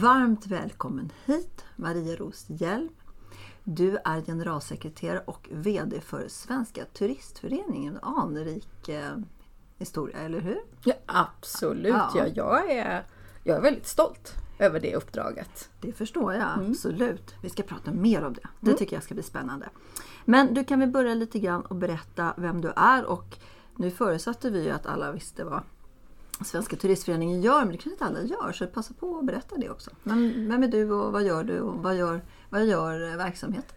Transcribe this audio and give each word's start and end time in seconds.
Varmt 0.00 0.46
välkommen 0.46 1.12
hit 1.24 1.64
Maria 1.76 2.16
Ros 2.16 2.44
Hjelm. 2.48 2.88
Du 3.64 3.98
är 4.04 4.20
generalsekreterare 4.20 5.22
och 5.24 5.48
VD 5.52 6.00
för 6.00 6.28
Svenska 6.28 6.84
Turistföreningen. 6.84 7.98
Anrik 8.02 8.88
eh, 8.88 9.16
historia, 9.78 10.18
eller 10.18 10.40
hur? 10.40 10.58
Ja, 10.84 10.94
absolut, 11.06 11.94
ja. 11.94 12.10
ja. 12.14 12.26
jag, 12.34 12.70
är, 12.70 13.06
jag 13.44 13.56
är 13.56 13.62
väldigt 13.62 13.86
stolt 13.86 14.34
över 14.58 14.80
det 14.80 14.96
uppdraget. 14.96 15.70
Det 15.80 15.92
förstår 15.92 16.32
jag, 16.34 16.52
mm. 16.52 16.70
absolut. 16.70 17.34
Vi 17.42 17.50
ska 17.50 17.62
prata 17.62 17.92
mer 17.92 18.24
om 18.24 18.32
det. 18.32 18.48
Det 18.60 18.66
mm. 18.66 18.78
tycker 18.78 18.96
jag 18.96 19.02
ska 19.02 19.14
bli 19.14 19.22
spännande. 19.22 19.68
Men 20.24 20.54
du 20.54 20.64
kan 20.64 20.80
vi 20.80 20.86
börja 20.86 21.14
lite 21.14 21.38
grann 21.38 21.62
och 21.62 21.76
berätta 21.76 22.34
vem 22.36 22.60
du 22.60 22.72
är 22.76 23.04
och 23.04 23.38
nu 23.76 23.90
förutsatte 23.90 24.50
vi 24.50 24.64
ju 24.64 24.70
att 24.70 24.86
alla 24.86 25.12
visste 25.12 25.44
vad 25.44 25.62
Svenska 26.44 26.76
turistföreningen 26.76 27.42
gör, 27.42 27.58
men 27.58 27.68
det 27.68 27.76
kanske 27.76 27.90
inte 27.90 28.04
alla 28.04 28.22
gör, 28.22 28.52
så 28.52 28.66
passa 28.66 28.94
på 28.94 29.18
att 29.18 29.24
berätta 29.24 29.56
det 29.56 29.70
också. 29.70 29.90
Men 30.02 30.48
vem 30.48 30.62
är 30.62 30.68
du 30.68 30.90
och 30.90 31.12
vad 31.12 31.22
gör 31.22 31.44
du 31.44 31.60
och 31.60 31.82
vad 31.82 31.96
gör, 31.96 32.20
vad 32.50 32.66
gör 32.66 33.10
eh, 33.10 33.16
verksamheten? 33.16 33.76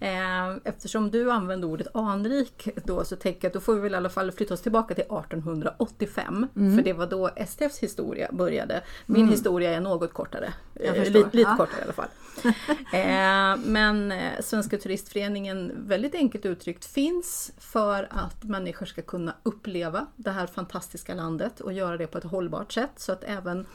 Eh, 0.00 0.56
eftersom 0.64 1.10
du 1.10 1.30
använde 1.30 1.66
ordet 1.66 1.86
anrik 1.94 2.68
då 2.84 3.04
så 3.04 3.16
tänker 3.16 3.40
jag 3.42 3.46
att 3.46 3.54
då 3.54 3.60
får 3.60 3.74
vi 3.74 3.80
väl 3.80 3.92
i 3.92 3.96
alla 3.96 4.08
fall 4.08 4.32
flytta 4.32 4.54
oss 4.54 4.62
tillbaka 4.62 4.94
till 4.94 5.04
1885. 5.04 6.46
Mm. 6.56 6.76
För 6.76 6.84
det 6.84 6.92
var 6.92 7.06
då 7.06 7.30
STFs 7.36 7.78
historia 7.78 8.28
började. 8.32 8.82
Min 9.06 9.22
mm. 9.22 9.30
historia 9.30 9.70
är 9.70 9.80
något 9.80 10.12
kortare. 10.12 10.52
Eh, 10.74 10.94
lite, 10.94 11.10
lite 11.10 11.38
ja. 11.38 11.56
kortare 11.56 11.80
i 11.80 11.84
alla 11.84 11.92
fall. 11.92 12.08
eh, 12.92 13.66
men 13.66 14.12
Svenska 14.40 14.78
turistföreningen, 14.78 15.72
väldigt 15.76 16.14
enkelt 16.14 16.46
uttryckt, 16.46 16.84
finns 16.84 17.52
för 17.58 18.08
att 18.10 18.44
människor 18.44 18.86
ska 18.86 19.02
kunna 19.02 19.34
uppleva 19.42 20.06
det 20.16 20.30
här 20.30 20.46
fantastiska 20.46 21.14
landet 21.14 21.60
och 21.60 21.72
göra 21.72 21.96
det 21.96 22.06
på 22.06 22.18
ett 22.18 22.24
hållbart 22.24 22.72
sätt 22.72 22.92
så 22.96 23.12
att 23.12 23.24
även 23.24 23.66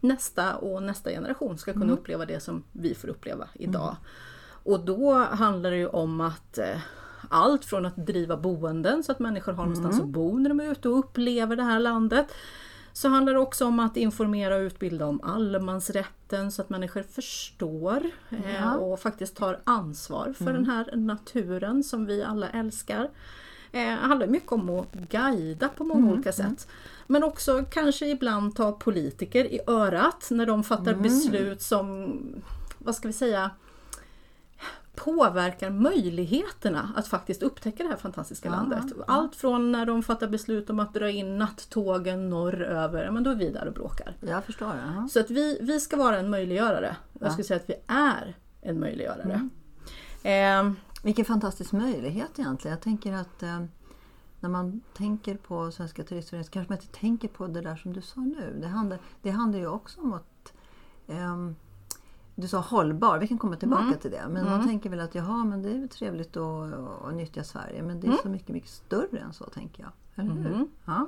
nästa 0.00 0.56
och 0.56 0.82
nästa 0.82 1.10
generation 1.10 1.58
ska 1.58 1.72
kunna 1.72 1.84
mm. 1.84 1.98
uppleva 1.98 2.26
det 2.26 2.40
som 2.40 2.64
vi 2.72 2.94
får 2.94 3.08
uppleva 3.08 3.48
idag. 3.54 3.88
Mm. 3.88 3.96
Och 4.68 4.80
då 4.80 5.14
handlar 5.14 5.70
det 5.70 5.76
ju 5.76 5.86
om 5.86 6.20
att 6.20 6.58
eh, 6.58 6.78
allt 7.28 7.64
från 7.64 7.86
att 7.86 7.96
driva 7.96 8.36
boenden 8.36 9.02
så 9.02 9.12
att 9.12 9.18
människor 9.18 9.52
har 9.52 9.64
någonstans 9.64 9.94
mm. 9.94 10.06
att 10.06 10.12
bo 10.12 10.38
när 10.38 10.48
de 10.48 10.60
är 10.60 10.72
ute 10.72 10.88
och 10.88 10.98
upplever 10.98 11.56
det 11.56 11.62
här 11.62 11.80
landet. 11.80 12.26
Så 12.92 13.08
handlar 13.08 13.32
det 13.32 13.38
också 13.38 13.66
om 13.66 13.80
att 13.80 13.96
informera 13.96 14.56
och 14.56 14.60
utbilda 14.60 15.06
om 15.06 15.20
allemansrätten 15.22 16.52
så 16.52 16.62
att 16.62 16.70
människor 16.70 17.02
förstår 17.02 18.10
eh, 18.30 18.54
ja. 18.54 18.76
och 18.76 19.00
faktiskt 19.00 19.36
tar 19.36 19.60
ansvar 19.64 20.34
för 20.38 20.50
mm. 20.50 20.54
den 20.54 20.64
här 20.70 20.96
naturen 20.96 21.84
som 21.84 22.06
vi 22.06 22.22
alla 22.22 22.48
älskar. 22.48 23.10
Det 23.70 23.88
eh, 23.88 23.94
handlar 23.94 24.26
mycket 24.26 24.52
om 24.52 24.70
att 24.70 24.92
guida 24.92 25.68
på 25.68 25.84
många 25.84 26.00
mm. 26.00 26.12
olika 26.12 26.32
mm. 26.32 26.56
sätt. 26.56 26.68
Men 27.06 27.24
också 27.24 27.64
kanske 27.70 28.06
ibland 28.06 28.56
ta 28.56 28.72
politiker 28.72 29.44
i 29.44 29.60
örat 29.66 30.28
när 30.30 30.46
de 30.46 30.64
fattar 30.64 30.92
mm. 30.92 31.02
beslut 31.02 31.62
som, 31.62 32.18
vad 32.78 32.94
ska 32.94 33.08
vi 33.08 33.14
säga, 33.14 33.50
påverkar 35.04 35.70
möjligheterna 35.70 36.92
att 36.96 37.08
faktiskt 37.08 37.42
upptäcka 37.42 37.82
det 37.82 37.88
här 37.88 37.96
fantastiska 37.96 38.50
Aha, 38.50 38.56
landet. 38.56 38.96
Allt 39.06 39.36
från 39.36 39.72
när 39.72 39.86
de 39.86 40.02
fattar 40.02 40.28
beslut 40.28 40.70
om 40.70 40.80
att 40.80 40.94
dra 40.94 41.10
in 41.10 41.38
nattågen 41.38 42.30
norröver, 42.30 43.10
men 43.10 43.22
då 43.22 43.30
är 43.30 43.34
vi 43.34 43.50
där 43.50 43.66
och 43.66 43.74
bråkar. 43.74 44.16
Jag 44.20 44.44
förstår. 44.44 44.66
Aha. 44.66 45.08
Så 45.08 45.20
att 45.20 45.30
vi, 45.30 45.58
vi 45.60 45.80
ska 45.80 45.96
vara 45.96 46.18
en 46.18 46.30
möjliggörare. 46.30 46.96
Ja. 47.12 47.18
Jag 47.20 47.32
skulle 47.32 47.44
säga 47.44 47.60
att 47.60 47.70
vi 47.70 47.74
är 47.86 48.36
en 48.60 48.80
möjliggörare. 48.80 49.48
Mm. 50.22 50.68
Eh, 50.68 50.74
Vilken 51.02 51.24
fantastisk 51.24 51.72
möjlighet 51.72 52.38
egentligen. 52.38 52.74
Jag 52.74 52.80
tänker 52.80 53.12
att 53.12 53.42
eh, 53.42 53.64
när 54.40 54.48
man 54.48 54.80
tänker 54.96 55.36
på 55.36 55.70
Svenska 55.70 56.04
turistföreningen 56.04 56.44
så 56.44 56.50
kanske 56.50 56.72
man 56.72 56.78
inte 56.82 56.98
tänker 56.98 57.28
på 57.28 57.46
det 57.46 57.60
där 57.60 57.76
som 57.76 57.92
du 57.92 58.02
sa 58.02 58.20
nu. 58.20 58.58
Det 58.60 58.66
handlar, 58.66 58.98
det 59.22 59.30
handlar 59.30 59.58
ju 59.58 59.66
också 59.66 60.00
om 60.00 60.12
att 60.12 60.52
eh, 61.06 61.36
du 62.40 62.48
sa 62.48 62.58
hållbar, 62.58 63.18
vi 63.18 63.28
kan 63.28 63.38
komma 63.38 63.56
tillbaka 63.56 63.82
mm. 63.82 63.98
till 63.98 64.10
det. 64.10 64.22
Men 64.28 64.36
mm. 64.36 64.58
man 64.58 64.68
tänker 64.68 64.90
väl 64.90 65.00
att 65.00 65.14
jaha, 65.14 65.44
men 65.44 65.62
det 65.62 65.70
är 65.70 65.78
väl 65.78 65.88
trevligt 65.88 66.36
att, 66.36 66.72
att 67.04 67.14
nyttja 67.14 67.44
Sverige. 67.44 67.82
Men 67.82 68.00
det 68.00 68.06
är 68.06 68.08
mm. 68.08 68.18
så 68.22 68.28
mycket, 68.28 68.48
mycket 68.48 68.70
större 68.70 69.18
än 69.18 69.32
så 69.32 69.44
tänker 69.44 69.82
jag. 69.82 69.92
Eller 70.24 70.34
hur? 70.34 70.46
Mm. 70.46 70.68
Ja. 70.84 71.06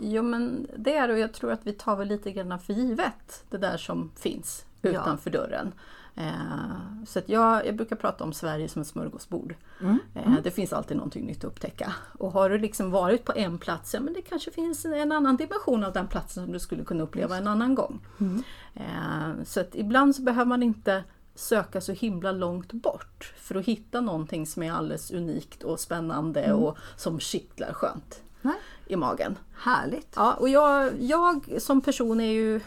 Jo 0.00 0.22
men 0.22 0.66
det 0.76 0.96
är 0.96 1.08
det 1.08 1.14
och 1.14 1.20
jag 1.20 1.32
tror 1.32 1.52
att 1.52 1.66
vi 1.66 1.72
tar 1.72 1.96
väl 1.96 2.08
lite 2.08 2.32
grann 2.32 2.58
för 2.58 2.72
givet 2.72 3.44
det 3.50 3.58
där 3.58 3.76
som 3.76 4.10
finns 4.16 4.64
utanför 4.82 5.30
ja. 5.34 5.40
dörren. 5.40 5.72
Eh, 6.18 7.04
så 7.06 7.20
jag, 7.26 7.66
jag 7.66 7.76
brukar 7.76 7.96
prata 7.96 8.24
om 8.24 8.32
Sverige 8.32 8.68
som 8.68 8.82
ett 8.82 8.88
smörgåsbord. 8.88 9.54
Mm. 9.80 9.98
Eh, 10.14 10.26
mm. 10.26 10.42
Det 10.42 10.50
finns 10.50 10.72
alltid 10.72 10.96
någonting 10.96 11.26
nytt 11.26 11.38
att 11.38 11.44
upptäcka. 11.44 11.94
Och 12.18 12.32
har 12.32 12.50
du 12.50 12.58
liksom 12.58 12.90
varit 12.90 13.24
på 13.24 13.32
en 13.36 13.58
plats, 13.58 13.94
ja 13.94 14.00
men 14.00 14.14
det 14.14 14.22
kanske 14.22 14.50
finns 14.50 14.84
en 14.84 15.12
annan 15.12 15.36
dimension 15.36 15.84
av 15.84 15.92
den 15.92 16.06
platsen 16.06 16.44
som 16.44 16.52
du 16.52 16.58
skulle 16.58 16.84
kunna 16.84 17.02
uppleva 17.02 17.36
en 17.36 17.46
annan 17.46 17.74
gång. 17.74 18.00
Mm. 18.20 18.42
Eh, 18.74 19.44
så 19.44 19.64
ibland 19.72 20.16
så 20.16 20.22
behöver 20.22 20.48
man 20.48 20.62
inte 20.62 21.04
söka 21.34 21.80
så 21.80 21.92
himla 21.92 22.32
långt 22.32 22.72
bort 22.72 23.34
för 23.36 23.54
att 23.54 23.64
hitta 23.64 24.00
någonting 24.00 24.46
som 24.46 24.62
är 24.62 24.72
alldeles 24.72 25.10
unikt 25.10 25.62
och 25.62 25.80
spännande 25.80 26.42
mm. 26.42 26.56
och 26.56 26.78
som 26.96 27.20
kittlar 27.20 27.72
skönt 27.72 28.22
Nej. 28.42 28.56
i 28.86 28.96
magen. 28.96 29.38
Härligt! 29.54 30.12
Ja, 30.16 30.34
och 30.34 30.48
jag, 30.48 30.92
jag 31.00 31.62
som 31.62 31.80
person 31.80 32.20
är 32.20 32.32
ju, 32.32 32.60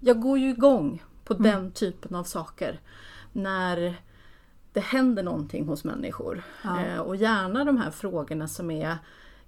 jag 0.00 0.20
går 0.20 0.38
ju 0.38 0.50
igång 0.50 1.02
på 1.26 1.34
mm. 1.34 1.42
den 1.42 1.72
typen 1.72 2.14
av 2.14 2.24
saker. 2.24 2.80
När 3.32 3.96
det 4.72 4.80
händer 4.80 5.22
någonting 5.22 5.66
hos 5.66 5.84
människor. 5.84 6.42
Ja. 6.62 6.84
Eh, 6.84 6.98
och 6.98 7.16
gärna 7.16 7.64
de 7.64 7.76
här 7.76 7.90
frågorna 7.90 8.48
som 8.48 8.70
är 8.70 8.98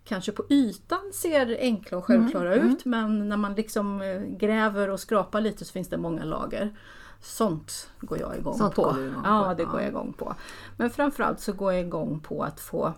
kanske 0.04 0.32
på 0.32 0.44
ytan 0.48 1.12
ser 1.14 1.56
enkla 1.60 1.98
och 1.98 2.04
självklara 2.04 2.54
mm. 2.54 2.68
ut 2.68 2.84
men 2.84 3.28
när 3.28 3.36
man 3.36 3.54
liksom 3.54 4.02
eh, 4.02 4.20
gräver 4.20 4.90
och 4.90 5.00
skrapar 5.00 5.40
lite 5.40 5.64
så 5.64 5.72
finns 5.72 5.88
det 5.88 5.96
många 5.96 6.24
lager. 6.24 6.76
Sånt 7.20 7.90
går 8.00 8.18
jag 8.18 8.36
igång 8.36 8.58
Sånt 8.58 8.74
på. 8.74 8.82
Går 8.82 9.06
igång 9.06 9.22
på. 9.22 9.28
Ja, 9.28 9.54
det 9.56 9.62
ja. 9.62 9.68
går 9.68 9.80
jag 9.80 9.88
igång 9.88 10.12
på. 10.12 10.34
Men 10.76 10.90
framförallt 10.90 11.40
så 11.40 11.52
går 11.52 11.72
jag 11.72 11.82
igång 11.82 12.20
på 12.20 12.42
att 12.42 12.60
få 12.60 12.92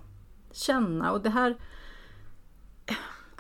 känna 0.53 1.13
och 1.13 1.21
det 1.21 1.31
här 1.31 1.57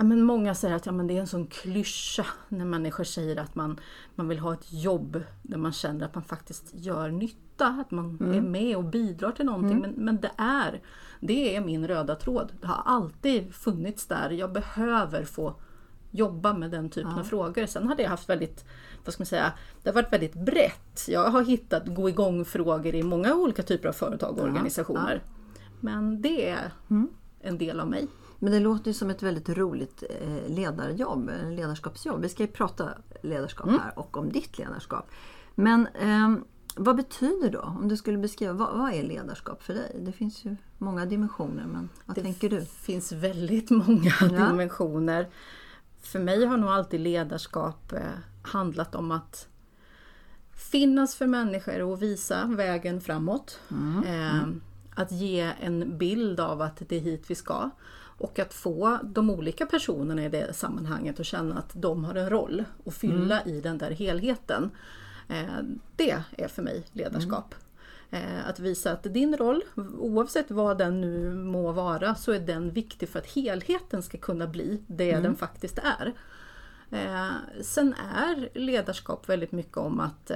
Ja, 0.00 0.04
men 0.04 0.22
många 0.22 0.54
säger 0.54 0.74
att 0.74 0.86
ja, 0.86 0.92
men 0.92 1.06
det 1.06 1.16
är 1.16 1.20
en 1.20 1.26
sån 1.26 1.46
klyscha 1.46 2.26
när 2.48 2.64
människor 2.64 3.04
säger 3.04 3.36
att 3.36 3.54
man, 3.54 3.80
man 4.14 4.28
vill 4.28 4.38
ha 4.38 4.54
ett 4.54 4.72
jobb 4.72 5.22
där 5.42 5.58
man 5.58 5.72
känner 5.72 6.04
att 6.04 6.14
man 6.14 6.24
faktiskt 6.24 6.74
gör 6.74 7.10
nytta, 7.10 7.66
att 7.66 7.90
man 7.90 8.18
mm. 8.20 8.34
är 8.34 8.40
med 8.40 8.76
och 8.76 8.84
bidrar 8.84 9.32
till 9.32 9.46
någonting. 9.46 9.78
Mm. 9.78 9.90
Men, 9.90 10.04
men 10.04 10.20
det 10.20 10.30
är 10.36 10.80
det 11.20 11.56
är 11.56 11.60
min 11.60 11.88
röda 11.88 12.14
tråd. 12.14 12.52
Det 12.60 12.66
har 12.66 12.82
alltid 12.84 13.54
funnits 13.54 14.06
där. 14.06 14.30
Jag 14.30 14.52
behöver 14.52 15.24
få 15.24 15.54
jobba 16.10 16.54
med 16.54 16.70
den 16.70 16.90
typen 16.90 17.12
ja. 17.14 17.20
av 17.20 17.24
frågor. 17.24 17.66
Sen 17.66 17.88
har 17.88 17.94
det 17.94 18.04
haft 18.04 18.28
väldigt, 18.28 18.64
vad 19.04 19.14
ska 19.14 19.20
man 19.20 19.26
säga, 19.26 19.52
det 19.82 19.88
har 19.90 19.94
varit 19.94 20.12
väldigt 20.12 20.34
brett. 20.34 21.06
Jag 21.08 21.30
har 21.30 21.42
hittat 21.42 21.86
gå 21.86 22.08
igång 22.08 22.44
frågor 22.44 22.94
i 22.94 23.02
många 23.02 23.34
olika 23.34 23.62
typer 23.62 23.88
av 23.88 23.92
företag 23.92 24.32
och 24.32 24.38
ja. 24.38 24.44
organisationer. 24.44 25.22
Men 25.80 26.22
det 26.22 26.48
är 26.48 26.72
mm. 26.90 27.08
en 27.40 27.58
del 27.58 27.80
av 27.80 27.88
mig. 27.88 28.08
Men 28.42 28.52
det 28.52 28.60
låter 28.60 28.86
ju 28.86 28.94
som 28.94 29.10
ett 29.10 29.22
väldigt 29.22 29.48
roligt 29.48 30.02
eh, 30.10 30.54
ledarjobb, 30.54 31.30
ledarskapsjobb. 31.50 32.22
Vi 32.22 32.28
ska 32.28 32.42
ju 32.42 32.48
prata 32.48 32.88
ledarskap 33.22 33.68
mm. 33.68 33.80
här 33.80 33.98
och 33.98 34.16
om 34.16 34.32
ditt 34.32 34.58
ledarskap. 34.58 35.10
Men 35.54 35.86
eh, 35.86 36.34
vad 36.76 36.96
betyder 36.96 37.50
då, 37.50 37.60
om 37.60 37.88
du 37.88 37.96
skulle 37.96 38.18
beskriva, 38.18 38.52
vad, 38.52 38.78
vad, 38.78 38.92
är 38.92 39.02
ledarskap 39.02 39.62
för 39.62 39.74
dig? 39.74 39.96
Det 40.00 40.12
finns 40.12 40.44
ju 40.44 40.56
många 40.78 41.06
dimensioner, 41.06 41.66
men 41.66 41.88
vad 42.06 42.16
det 42.16 42.22
tänker 42.22 42.50
du? 42.50 42.60
Det 42.60 42.70
finns 42.70 43.12
väldigt 43.12 43.70
många 43.70 44.12
ja. 44.20 44.26
dimensioner. 44.28 45.28
För 46.02 46.18
mig 46.18 46.44
har 46.44 46.56
nog 46.56 46.70
alltid 46.70 47.00
ledarskap 47.00 47.92
eh, 47.92 48.00
handlat 48.42 48.94
om 48.94 49.10
att 49.10 49.48
finnas 50.52 51.14
för 51.14 51.26
människor 51.26 51.82
och 51.82 52.02
visa 52.02 52.46
vägen 52.46 53.00
framåt. 53.00 53.60
Eh, 54.06 54.48
att 54.94 55.12
ge 55.12 55.52
en 55.60 55.98
bild 55.98 56.40
av 56.40 56.62
att 56.62 56.82
det 56.88 56.96
är 56.96 57.00
hit 57.00 57.24
vi 57.28 57.34
ska. 57.34 57.70
Och 58.20 58.38
att 58.38 58.54
få 58.54 58.98
de 59.02 59.30
olika 59.30 59.66
personerna 59.66 60.24
i 60.24 60.28
det 60.28 60.56
sammanhanget 60.56 61.20
att 61.20 61.26
känna 61.26 61.58
att 61.58 61.70
de 61.74 62.04
har 62.04 62.14
en 62.14 62.30
roll 62.30 62.64
att 62.86 62.94
fylla 62.94 63.44
i 63.44 63.60
den 63.60 63.78
där 63.78 63.90
helheten. 63.90 64.70
Eh, 65.28 65.58
det 65.96 66.22
är 66.30 66.48
för 66.48 66.62
mig 66.62 66.84
ledarskap. 66.92 67.54
Eh, 68.10 68.48
Att 68.48 68.58
visa 68.60 68.92
att 68.92 69.02
din 69.02 69.36
roll, 69.36 69.62
oavsett 69.98 70.50
vad 70.50 70.78
den 70.78 71.00
nu 71.00 71.34
må 71.34 71.72
vara, 71.72 72.14
så 72.14 72.32
är 72.32 72.40
den 72.40 72.70
viktig 72.70 73.08
för 73.08 73.18
att 73.18 73.26
helheten 73.26 74.02
ska 74.02 74.18
kunna 74.18 74.46
bli 74.46 74.82
det 74.86 75.12
den 75.20 75.36
faktiskt 75.36 75.78
är. 75.78 76.12
Eh, 76.90 77.30
sen 77.62 77.94
är 78.14 78.48
ledarskap 78.54 79.28
väldigt 79.28 79.52
mycket 79.52 79.76
om 79.76 80.00
att 80.00 80.30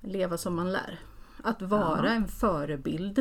leva 0.00 0.38
som 0.38 0.54
man 0.54 0.72
lär. 0.72 1.00
Att 1.44 1.62
vara 1.62 2.10
en 2.12 2.28
förebild. 2.28 3.18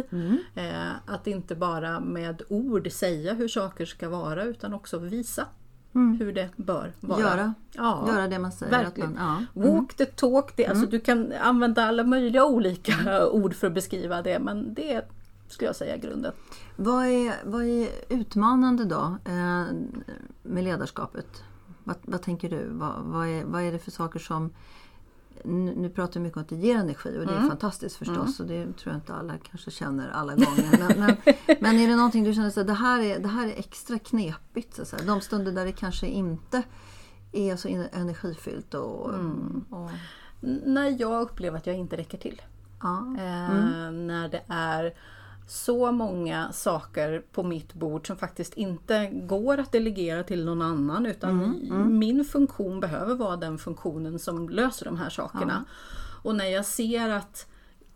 Eh, 0.56 0.92
att 1.06 1.28
inte 1.28 1.56
bara 1.56 2.00
med 2.00 2.42
ord 2.50 2.92
säga 2.92 3.34
hur 3.34 3.48
saker 3.48 3.86
ska 3.86 4.10
vara 4.10 4.44
utan 4.44 4.74
också 4.74 4.98
visa 4.98 5.46
hur 5.94 6.34
det 6.34 6.50
bör 6.56 6.94
vara. 7.00 7.20
Göra, 7.20 7.54
Ja, 7.72 8.08
göra 8.08 8.28
det 8.28 8.40
man 8.40 8.52
säger. 8.52 8.72
verkligen. 8.72 9.14
Man, 9.14 9.46
ja. 9.56 9.62
Walk 9.72 9.94
the 9.94 10.06
talk, 10.06 10.54
det, 10.56 10.68
alltså 10.68 10.86
du 10.86 11.00
kan 11.00 11.32
använda 11.42 11.84
alla 11.86 12.04
möjliga 12.04 12.46
olika 12.46 13.28
ord 13.32 13.54
för 13.54 13.68
att 13.68 13.74
beskriva 13.74 14.22
det 14.22 14.40
men 14.40 14.74
det 14.74 15.06
skulle 15.48 15.70
jag 15.70 15.76
säga 15.76 15.96
är 15.96 16.00
grunden. 16.00 16.34
Vad, 16.76 17.06
är, 17.06 17.34
vad 17.46 17.64
är 17.64 17.90
utmanande 18.10 18.86
då 18.86 19.18
eh, 19.26 19.66
med 20.44 20.64
ledarskapet? 20.64 21.44
Vad, 21.84 21.96
vad 22.02 22.22
tänker 22.22 22.50
du? 22.50 22.68
Vad, 22.70 23.04
vad, 23.04 23.28
är, 23.28 23.46
vad 23.46 23.62
är 23.62 23.72
det 23.72 23.80
för 23.80 23.92
saker 23.92 24.20
som... 24.20 24.52
Nu, 25.44 25.90
pratar 25.90 26.14
vi 26.14 26.20
mycket 26.20 26.38
om 26.38 26.42
att 26.44 26.50
det 26.50 26.56
ger 26.56 26.76
energi 26.76 27.18
och 27.20 27.26
det 27.28 27.34
är 27.34 27.48
fantastiskt 27.48 27.96
förstås 27.96 28.40
och 28.40 28.46
det 28.46 28.64
tror 28.78 28.94
jag 28.94 28.96
inte 28.96 29.14
alla 29.14 29.34
kanske 29.38 29.72
känner 29.72 30.10
alla 30.10 30.36
gånger. 30.36 30.78
Men, 30.80 31.00
men, 31.00 31.36
men 31.62 31.80
är 31.80 31.88
det 31.88 31.96
någonting 31.96 32.24
du 32.24 32.34
känner 32.34 32.60
att 32.60 32.68
det 32.68 32.74
här 32.74 33.00
är, 33.02 33.20
det 33.20 33.28
här 33.28 33.48
är 33.48 33.60
extra 33.60 34.00
knepigt? 34.00 34.88
Så? 34.88 34.96
De 35.06 35.22
stunder 35.22 35.52
där 35.52 35.66
det 35.66 35.72
kanske 35.72 36.08
inte 36.08 36.64
är 37.32 37.56
så 37.56 37.68
energifyllt 37.92 38.74
och... 38.74 39.06
och 39.70 39.90
N- 40.44 40.62
När 40.66 41.02
jag 41.02 41.22
upplever 41.22 41.58
att 41.58 41.68
jag 41.68 41.76
inte 41.76 41.98
räcker 41.98 42.18
till. 42.18 42.42
ja. 42.82 42.98
Eh, 43.18 43.92
När 43.92 44.30
det 44.30 44.42
är 44.48 44.94
så 45.48 45.92
många 45.92 46.52
saker 46.52 47.24
på 47.32 47.44
mitt 47.44 47.74
bord 47.74 48.08
som 48.08 48.18
faktiskt 48.18 48.54
inte 48.54 49.10
går 49.14 49.58
att 49.58 49.72
delegera 49.72 50.24
till 50.24 50.46
någon 50.46 50.62
annan 50.62 51.06
utan 51.06 51.62
min 52.00 52.26
funktion 52.26 52.80
behöver 52.80 53.16
vara 53.16 53.36
den 53.38 53.58
funktionen 53.58 54.20
som 54.20 54.50
löser 54.50 54.86
de 54.86 54.98
här 54.98 55.10
sakerna. 55.10 55.66
Och 56.24 56.36
när 56.36 56.46
jag 56.46 56.66
ser 56.66 57.10
att 57.10 57.48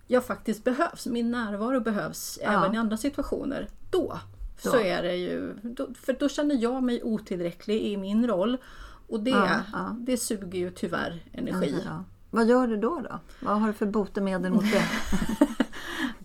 jag 0.07 0.25
faktiskt 0.25 0.63
behövs, 0.63 1.05
min 1.05 1.31
närvaro 1.31 1.79
behövs 1.79 2.39
även 2.41 2.73
i 2.75 2.77
andra 2.77 2.97
situationer, 2.97 3.67
då, 3.91 4.19
så 4.57 4.71
Då. 4.71 4.79
är 4.79 5.03
det 5.03 5.15
ju, 5.15 5.53
då, 5.61 5.87
för 6.01 6.13
då 6.13 6.29
känner 6.29 6.55
jag 6.55 6.83
mig 6.83 7.03
otillräcklig 7.03 7.81
i 7.81 7.97
min 7.97 8.27
roll 8.27 8.57
och 9.07 9.19
det, 9.19 9.29
Ja, 9.29 9.49
ja. 9.73 9.95
det 9.99 10.17
suger 10.17 10.59
ju 10.59 10.71
tyvärr 10.71 11.23
energi. 11.31 11.81
Ja. 11.85 12.03
Vad 12.29 12.47
gör 12.47 12.67
du 12.67 12.77
då? 12.77 12.99
då? 12.99 13.19
Vad 13.39 13.61
har 13.61 13.67
du 13.67 13.73
för 13.73 13.85
botemedel 13.85 14.51
mot 14.51 14.71
det? 14.71 14.83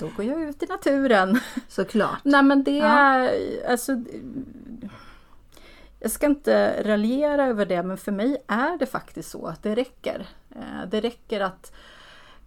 Då 0.02 0.10
går 0.16 0.24
jag 0.24 0.42
ut 0.42 0.62
i 0.62 0.66
naturen. 0.66 1.38
Såklart. 1.68 2.18
Nej 2.22 2.42
men 2.42 2.64
det 2.64 2.80
är 2.80 3.30
alltså 3.70 3.92
jag 6.00 6.10
ska 6.10 6.26
inte 6.26 6.82
raljera 6.84 7.46
över 7.46 7.66
det 7.66 7.82
men 7.82 7.96
för 7.96 8.12
mig 8.12 8.36
är 8.46 8.78
det 8.78 8.86
faktiskt 8.86 9.30
så 9.30 9.46
att 9.46 9.62
det 9.62 9.74
räcker. 9.74 10.26
Eh, 10.50 10.88
Det 10.90 11.00
räcker 11.00 11.40
att 11.40 11.72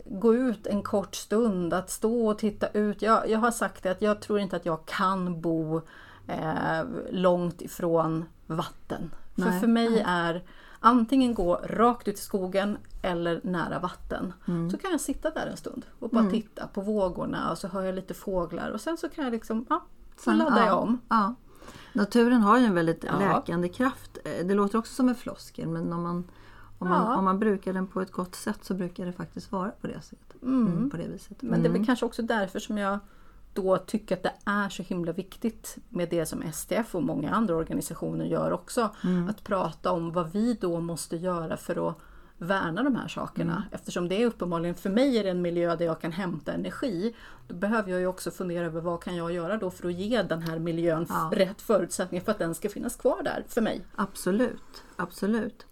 gå 0.06 0.36
ut 0.36 0.68
en 0.68 0.84
kort 0.84 1.16
stund, 1.16 1.74
att 1.74 1.90
stå 1.90 2.28
och 2.28 2.40
titta 2.40 2.68
ut. 2.69 3.02
Jag, 3.02 3.30
jag 3.30 3.40
har 3.40 3.52
sagt 3.52 3.84
det 3.84 3.92
att 3.92 4.02
jag 4.02 4.22
tror 4.22 4.40
inte 4.40 4.56
att 4.56 4.66
jag 4.66 4.86
kan 4.86 5.42
bo 5.42 5.81
eh, 6.28 6.84
långt 7.10 7.62
ifrån 7.62 8.25
vatten. 8.48 9.12
För 9.36 9.42
Nej, 9.42 9.60
för 9.60 9.68
mig 9.68 10.04
är 10.07 10.44
antingen 10.86 11.34
gå 11.34 11.56
rakt 11.64 12.08
ut 12.08 12.16
i 12.16 12.22
skogen 12.22 12.78
eller 13.02 13.42
nära 13.44 13.80
vatten. 13.80 14.34
Mm. 14.48 14.70
Så 14.72 14.78
kan 14.78 14.92
jag 14.92 15.02
sitta 15.02 15.30
där 15.30 15.48
en 15.48 15.58
stund 15.58 15.86
och 16.00 16.10
bara 16.10 16.30
titta 16.30 16.68
på 16.68 16.82
vågorna 16.82 17.52
och 17.52 17.58
så 17.58 17.68
hör 17.68 17.84
jag 17.84 17.96
lite 17.96 18.14
fåglar 18.14 18.70
och 18.72 18.82
sen 18.82 18.98
så 18.98 19.10
kan 19.10 19.24
jag 19.24 19.32
liksom, 19.32 19.66
ja, 19.70 19.84
så 20.18 20.22
Sen- 20.24 20.38
laddar 20.38 20.58
ja, 20.62 20.66
jag 20.68 20.80
om. 20.82 21.00
Ja. 21.10 21.36
Naturen 21.94 22.42
har 22.42 22.58
ju 22.60 22.66
en 22.66 22.74
väldigt 22.74 23.04
Ja. 23.04 23.20
läkande 23.20 23.70
kraft. 23.70 24.18
Eh, 24.26 24.46
Det 24.48 24.54
låter 24.54 24.78
också 24.78 24.94
som 24.94 25.10
en 25.10 25.16
floskel 25.16 25.68
men 25.68 25.94
om 25.94 26.04
man, 26.04 26.24
om, 26.80 26.90
man, 26.90 27.12
Ja. 27.12 27.18
om 27.18 27.26
man 27.26 27.40
brukar 27.40 27.74
den 27.74 27.88
på 27.88 28.02
ett 28.02 28.12
gott 28.12 28.36
sätt 28.36 28.66
så 28.66 28.74
brukar 28.74 29.06
det 29.06 29.14
faktiskt 29.14 29.52
vara 29.52 29.70
på 29.81 29.88
det 29.88 30.02
sättet. 30.02 30.42
Mm, 30.44 30.90
på 30.90 30.98
det 30.98 31.08
viset. 31.08 31.42
Men 31.42 31.64
det 31.64 31.70
är 31.70 31.74
väl 31.74 31.86
kanske 31.86 32.06
också 32.06 32.22
därför 32.22 32.60
som 32.60 32.78
jag 32.78 33.00
då 33.56 33.78
tycker 33.78 34.16
att 34.16 34.24
det 34.24 34.34
är 34.46 34.69
så 34.69 34.84
himla 34.84 35.12
viktigt 35.12 35.78
med 35.90 36.10
det 36.10 36.25
som 36.25 36.44
STF 36.54 36.96
och 36.96 37.04
många 37.04 37.31
andra 37.31 37.56
organisationer 37.56 38.25
gör 38.25 38.52
också. 38.52 38.90
Att 39.30 39.44
prata 39.44 39.92
om 39.92 40.12
vad 40.12 40.31
vi 40.31 40.54
då 40.62 40.80
måste 40.80 41.16
göra 41.18 41.57
för 41.57 41.90
att 41.90 41.96
värna 42.38 42.84
de 42.84 42.96
här 42.96 43.07
sakerna. 43.07 43.63
Eftersom 43.72 44.07
det 44.07 44.22
är 44.24 44.25
uppenbarligen, 44.25 44.75
för 44.75 44.90
mig 44.90 45.18
är 45.18 45.24
det 45.24 45.30
en 45.30 45.42
miljö 45.42 45.75
där 45.75 45.86
jag 45.86 46.02
kan 46.02 46.12
hämta 46.12 46.54
energi. 46.54 47.16
Då 47.48 47.56
behöver 47.56 47.92
jag 47.92 48.00
ju 48.00 48.07
också 48.07 48.31
fundera 48.31 48.66
över 48.66 48.81
vad 48.81 49.04
kan 49.04 49.16
jag 49.16 49.31
göra 49.31 49.57
då 49.57 49.72
för 49.72 49.88
att 49.88 49.94
ge 49.94 50.22
den 50.24 50.42
här 50.42 50.60
miljön 50.60 51.06
Ja. 51.10 51.31
rätt 51.34 51.62
förutsättningar 51.62 52.24
för 52.25 52.31
att 52.31 52.40
den 52.40 52.56
ska 52.56 52.69
finnas 52.69 52.96
kvar 52.96 53.24
där 53.24 53.44
för 53.48 53.62
mig. 53.62 53.81
Absolut, 53.96 54.84
absolut. 54.96 55.66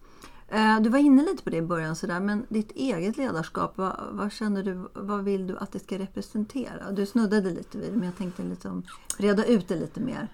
Eh, 0.53 0.79
Du 0.81 0.89
var 0.89 0.99
inne 0.99 1.21
lite 1.23 1.43
på 1.43 1.49
det 1.49 1.57
i 1.57 1.61
början 1.61 1.95
sådär, 1.95 2.19
men 2.19 2.45
ditt 2.49 2.71
eget 2.71 3.17
ledarskap, 3.17 3.73
vad, 3.77 3.95
vad 4.11 4.31
känner 4.31 4.63
du, 4.63 4.87
vad 4.93 5.23
vill 5.23 5.47
du 5.47 5.57
att 5.57 5.71
det 5.71 5.79
ska 5.79 5.97
representera? 5.99 6.91
Du 6.91 7.05
snuddade 7.05 7.49
lite 7.51 7.77
vid 7.77 7.91
det, 7.91 7.95
men 7.97 8.05
jag 8.05 8.17
tänkte 8.17 8.43
liksom 8.43 8.83
reda 9.17 9.45
ut 9.45 9.67
det 9.67 9.75
lite 9.75 9.99
mer. 9.99 10.27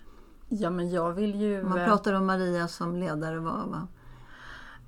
Ja 0.49 0.69
men 0.69 0.89
jag 0.89 1.11
vill 1.13 1.35
ju... 1.41 1.63
Man 1.63 1.85
pratar 1.85 2.13
om 2.13 2.25
Maria 2.25 2.67
som 2.67 2.95
ledare, 2.95 3.39
vad, 3.39 3.53
vad, 3.67 3.87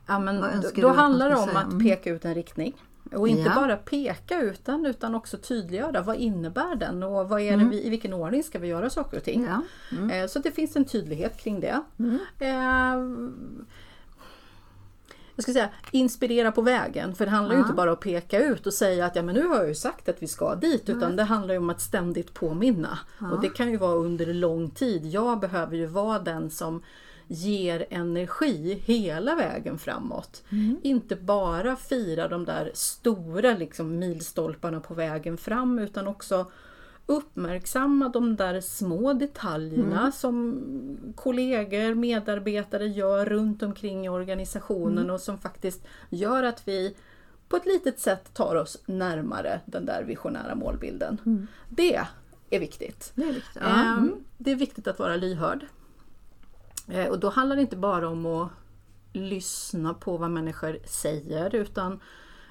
Ja, 0.07 0.19
men 0.19 0.41
då, 0.61 0.81
då 0.81 0.87
handlar 0.89 1.29
det 1.29 1.35
om 1.35 1.45
säga? 1.47 1.59
att 1.59 1.71
Mm. 1.71 1.79
peka 1.83 2.09
ut 2.09 2.25
en 2.25 2.33
riktning. 2.35 2.73
Och 3.15 3.27
inte 3.27 3.41
Ja. 3.49 3.55
bara 3.55 3.77
peka 3.77 4.41
ut 4.41 4.65
den 4.65 4.85
utan 4.85 5.15
också 5.15 5.37
tydliggöra 5.37 6.01
vad 6.01 6.15
innebär 6.15 6.75
den 6.75 7.03
och 7.03 7.29
vad 7.29 7.41
är 7.41 7.53
Mm. 7.53 7.65
det 7.69 7.75
vi, 7.75 7.85
i 7.87 7.89
vilken 7.89 8.13
ordning 8.13 8.43
ska 8.43 8.59
vi 8.59 8.67
göra 8.67 8.89
saker 8.89 9.17
och 9.17 9.23
ting. 9.23 9.45
ja. 9.49 9.61
Mm. 9.97 10.09
Eh, 10.09 10.27
Så 10.27 10.39
det 10.39 10.51
finns 10.51 10.75
en 10.75 10.85
tydlighet 10.85 11.37
kring 11.39 11.59
det. 11.59 11.81
Eh, 12.39 12.95
jag 15.47 15.55
ska 15.55 15.61
säga 15.61 15.69
inspirera 15.91 16.51
på 16.51 16.61
vägen 16.61 17.15
för 17.15 17.25
det 17.25 17.31
handlar 17.31 17.55
ju 17.55 17.59
Ja. 17.59 17.65
inte 17.65 17.75
bara 17.75 17.89
om 17.89 17.93
att 17.93 17.99
peka 17.99 18.39
ut 18.45 18.67
och 18.67 18.73
säga 18.73 19.05
att 19.05 19.15
ja 19.15 19.21
men 19.21 19.35
nu 19.35 19.47
har 19.47 19.55
jag 19.55 19.67
ju 19.67 19.75
sagt 19.75 20.09
att 20.09 20.23
vi 20.23 20.27
ska 20.27 20.55
dit 20.55 20.89
utan 20.89 21.15
det 21.15 21.23
handlar 21.23 21.53
ju 21.53 21.57
om 21.57 21.69
att 21.69 21.81
ständigt 21.81 22.33
påminna. 22.33 22.99
Och 23.31 23.41
det 23.41 23.49
kan 23.49 23.71
ju 23.71 23.77
vara 23.77 23.95
under 23.95 24.33
lång 24.33 24.69
tid. 24.69 25.05
Jag 25.05 25.39
behöver 25.39 25.75
ju 25.77 25.85
vara 25.85 26.19
den 26.19 26.49
som 26.49 26.81
ger 27.27 27.85
energi 27.89 28.81
hela 28.85 29.35
vägen 29.35 29.77
framåt. 29.77 30.43
Inte 30.81 31.15
bara 31.15 31.75
fira 31.75 32.27
de 32.27 32.45
där 32.45 32.71
stora 32.73 33.53
liksom, 33.53 33.99
milstolparna 33.99 34.79
på 34.79 34.93
vägen 34.93 35.37
fram 35.37 35.79
utan 35.79 36.07
också 36.07 36.45
uppmärksamma 37.11 38.09
de 38.09 38.35
där 38.35 38.61
små 38.61 39.13
detaljerna 39.13 40.11
som 40.11 40.61
kollegor, 41.15 41.93
medarbetare 41.95 42.87
gör 42.87 43.25
runt 43.25 43.63
omkring 43.63 44.05
i 44.05 44.09
organisationen 44.09 45.09
och 45.09 45.19
som 45.21 45.37
faktiskt 45.37 45.81
gör 46.09 46.43
att 46.43 46.67
vi 46.67 46.95
på 47.49 47.55
ett 47.57 47.65
litet 47.65 47.99
sätt 47.99 48.33
tar 48.33 48.55
oss 48.55 48.77
närmare 48.85 49.61
den 49.65 49.85
där 49.85 50.03
visionära 50.03 50.55
målbilden. 50.55 51.47
Det 51.69 51.95
är 52.49 52.59
viktigt. 52.59 53.11
Det 53.15 53.23
är 53.23 53.33
viktigt. 53.33 53.57
Ja. 53.61 53.67
Ehm, 53.97 54.13
Det 54.37 54.51
är 54.51 54.55
viktigt 54.55 54.87
att 54.87 54.99
vara 54.99 55.15
lyhörd. 55.15 55.65
Eh, 56.87 57.07
Och 57.07 57.19
då 57.19 57.29
handlar 57.29 57.55
det 57.55 57.61
inte 57.61 57.75
bara 57.77 58.09
om 58.09 58.25
att 58.25 58.49
lyssna 59.13 59.93
på 59.93 60.17
vad 60.17 60.31
människor 60.31 60.77
säger 60.85 61.55
utan 61.55 61.99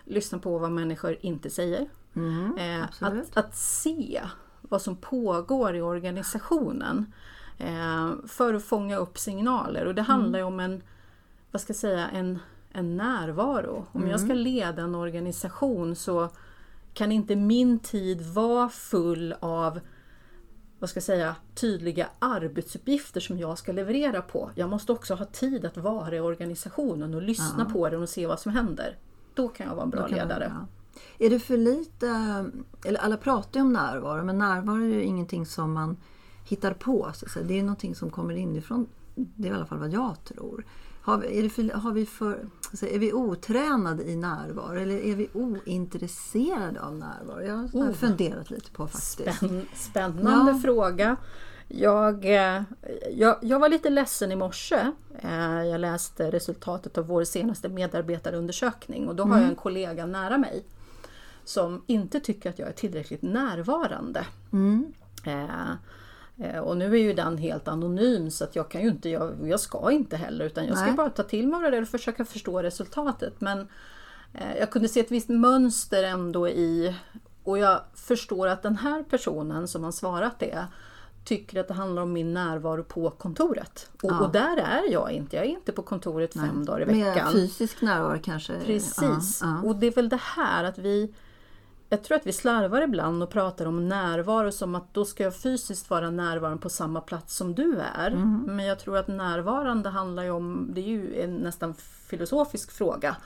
lyssna 0.05 0.39
på 0.39 0.59
vad 0.59 0.73
människor 0.73 1.17
inte 1.21 1.51
säger. 1.51 1.89
Mm, 2.17 2.57
Eh, 2.59 2.83
att, 3.01 3.37
att 3.37 3.57
se 3.57 4.23
vad 4.71 4.83
som 4.83 4.97
pågår 4.97 5.77
i 5.77 5.81
organisationen 5.81 7.13
eh, 7.59 8.13
för 8.27 8.55
att 8.55 8.65
fånga 8.65 8.97
upp 8.97 9.19
signaler. 9.19 9.87
Och 9.87 9.95
det 9.95 10.03
handlar 10.03 10.39
ju 10.39 10.45
om 10.45 10.61
en, 10.61 10.83
vad 11.51 11.63
ska 11.63 11.71
jag 11.71 11.77
säga, 11.77 12.09
en, 12.09 12.39
en 12.73 12.97
närvaro. 12.97 13.87
Om 13.93 14.09
jag 14.09 14.21
ska 14.21 14.35
leda 14.35 14.83
en 14.83 14.95
organisation 14.95 15.97
så 15.97 16.29
kan 16.95 17.13
inte 17.13 17.37
min 17.37 17.79
tid 17.79 18.23
vara 18.23 18.69
full 18.69 19.35
av 19.41 19.81
vad 20.79 20.91
ska 20.91 20.97
jag 20.97 21.05
säga, 21.05 21.37
tydliga 21.55 22.09
arbetsuppgifter 22.19 23.21
som 23.21 23.39
jag 23.39 23.59
ska 23.59 23.73
leverera 23.73 24.23
på. 24.23 24.51
Jag 24.55 24.71
måste 24.71 24.93
också 24.93 25.15
ha 25.15 25.25
tid 25.25 25.65
att 25.65 25.77
vara 25.77 26.17
i 26.17 26.21
organisationen 26.21 27.15
och 27.15 27.23
lyssna 27.23 27.65
på 27.65 27.89
den 27.89 28.03
och 28.03 28.09
se 28.09 28.27
vad 28.27 28.41
som 28.41 28.53
händer. 28.53 28.97
Då 29.35 29.49
kan 29.49 29.67
jag 29.67 29.75
vara 29.75 29.85
en 29.85 29.91
bra 29.91 30.09
kan 30.09 30.19
man- 30.19 30.29
ledare. 30.29 30.53
ja. 30.61 30.67
Är 31.19 31.31
det 31.31 31.39
för 31.39 31.57
lite, 31.57 32.07
eller 32.85 33.01
alla 33.01 33.17
pratar 33.17 33.61
ju 33.61 33.67
om 33.67 33.73
närvaro, 33.73 34.25
men 34.25 34.39
närvaro 34.39 34.83
är 34.83 34.87
ju 34.95 35.03
ingenting 35.03 35.47
som 35.47 35.73
man 35.73 35.97
hittar 36.49 36.73
på. 36.75 37.11
Så 37.15 37.27
att 37.27 37.33
säga. 37.33 37.45
Det 37.47 37.59
är 37.59 37.63
någonting 37.63 37.95
som 37.95 38.11
kommer 38.11 38.35
inifrån. 38.35 38.87
Det 39.15 39.49
är 39.49 39.53
i 39.53 39.55
alla 39.55 39.67
fall 39.67 39.79
vad 39.79 39.93
jag 39.93 40.25
tror. 40.25 40.65
Har 41.03 41.19
vi, 41.19 41.45
är, 41.45 41.49
för, 41.49 41.63
har 41.75 41.93
vi 41.93 42.07
för, 42.07 42.39
alltså, 42.71 42.87
är 42.87 42.99
vi 42.99 43.13
otränade 43.13 44.05
i 44.11 44.17
närvaro 44.17 44.79
eller 44.79 44.99
är 44.99 45.15
vi 45.17 45.29
ointresserade 45.35 46.81
av 46.81 46.97
närvaro? 46.97 47.43
Jag 47.43 47.57
har 47.57 47.69
Oh. 47.91 47.93
funderat 47.93 48.51
lite 48.51 48.71
på 48.71 48.87
faktiskt. 48.87 49.37
Spänn, 49.37 49.67
spännande 49.75 50.53
Ja. 50.53 50.59
fråga. 50.59 51.17
Jag, 51.69 52.25
eh, 52.25 52.63
jag, 53.13 53.37
jag 53.43 53.59
var 53.59 53.69
lite 53.69 53.91
ledsen 53.91 54.33
i 54.33 54.37
morse. 54.37 54.87
Eh, 55.19 55.65
Jag 55.65 55.81
läste 55.81 56.31
resultatet 56.31 56.99
av 56.99 57.07
vår 57.07 57.25
senaste 57.25 57.69
medarbetarundersökning 57.69 59.09
och 59.09 59.17
då 59.17 59.25
har 59.25 59.39
jag 59.39 59.49
en 59.49 59.55
kollega 59.57 60.07
nära 60.07 60.39
mig 60.39 60.65
som 61.51 61.83
inte 61.87 62.21
tycker 62.21 62.51
att 62.51 62.59
jag 62.59 62.69
är 62.69 62.73
tillräckligt 62.73 63.23
närvarande. 63.23 64.27
Mm. 64.53 64.93
Eh, 65.25 65.71
eh, 66.39 66.61
Och 66.61 66.77
nu 66.77 66.85
är 66.95 66.99
ju 67.03 67.13
den 67.13 67.39
helt 67.39 67.69
anonym 67.69 68.31
så 68.31 68.45
att 68.45 68.57
jag 68.57 68.69
kan 68.71 68.83
ju 68.83 68.89
inte, 68.89 69.09
jag, 69.09 69.33
jag 69.45 69.61
ska 69.61 69.91
inte 69.91 70.17
heller 70.17 70.45
utan 70.45 70.67
jag 70.67 70.77
ska 70.77 70.87
Nej. 70.87 70.95
bara 70.95 71.11
ta 71.11 71.23
till 71.23 71.49
mig 71.49 71.65
av 71.65 71.71
det 71.71 71.79
och 71.79 71.89
försöka 71.89 72.25
förstå 72.25 72.63
resultatet. 72.63 73.41
Men 73.41 73.61
eh, 74.35 74.57
jag 74.59 74.71
kunde 74.71 74.89
se 74.89 75.01
ett 75.01 75.11
visst 75.11 75.29
mönster 75.29 76.03
ändå 76.05 76.49
i 76.49 76.95
och 77.45 77.59
jag 77.59 77.81
förstår 77.95 78.47
att 78.49 78.63
den 78.63 78.77
här 78.77 79.03
personen 79.03 79.69
som 79.69 79.85
har 79.85 79.93
svarat 79.93 80.39
det 80.39 80.67
tycker 81.25 81.61
att 81.61 81.69
det 81.69 81.75
handlar 81.75 82.03
om 82.03 82.13
min 82.13 82.35
närvaro 82.35 82.85
på 82.85 83.11
kontoret. 83.11 83.91
Och, 84.03 84.11
Ja. 84.13 84.21
och 84.21 84.33
där 84.33 84.57
är 84.57 84.93
jag 84.93 85.13
inte. 85.13 85.37
Jag 85.37 85.45
är 85.45 85.49
inte 85.49 85.73
på 85.73 85.83
kontoret 85.83 86.33
fem 86.33 86.65
dagar 86.65 86.91
i 86.91 87.03
veckan. 87.03 87.33
fysisk 87.33 87.83
närvaro 87.83 88.19
kanske? 88.23 88.53
Precis. 88.67 89.39
Ja, 89.43 89.61
ja. 89.63 89.69
Och 89.69 89.77
det 89.77 89.87
är 89.87 89.91
väl 89.93 90.09
det 90.09 90.21
här 90.37 90.65
att 90.65 90.79
vi 90.79 91.15
jag 91.91 92.03
tror 92.03 92.17
att 92.17 92.27
vi 92.27 92.33
slarvar 92.33 92.83
ibland 92.83 93.23
och 93.23 93.31
pratar 93.31 93.67
om 93.67 93.89
närvaro 93.89 94.53
som 94.53 94.75
att 94.75 94.95
då 94.95 95.05
ska 95.05 95.23
jag 95.23 95.37
fysiskt 95.37 95.91
vara 95.91 96.11
närvarande 96.11 96.63
på 96.63 96.69
samma 96.69 97.01
plats 97.01 97.37
som 97.37 97.55
du 97.55 97.81
är. 97.95 98.11
Mm. 98.11 98.43
Men 98.47 98.65
jag 98.65 98.79
tror 98.79 98.97
att 98.97 99.09
närvarande 99.09 99.89
handlar 99.89 100.23
ju 100.23 100.31
om, 100.31 100.71
det 100.75 100.81
är 100.81 100.87
ju 100.87 101.21
en 101.21 101.37
nästan 101.37 101.75
filosofisk 102.09 102.71
fråga. 102.71 103.17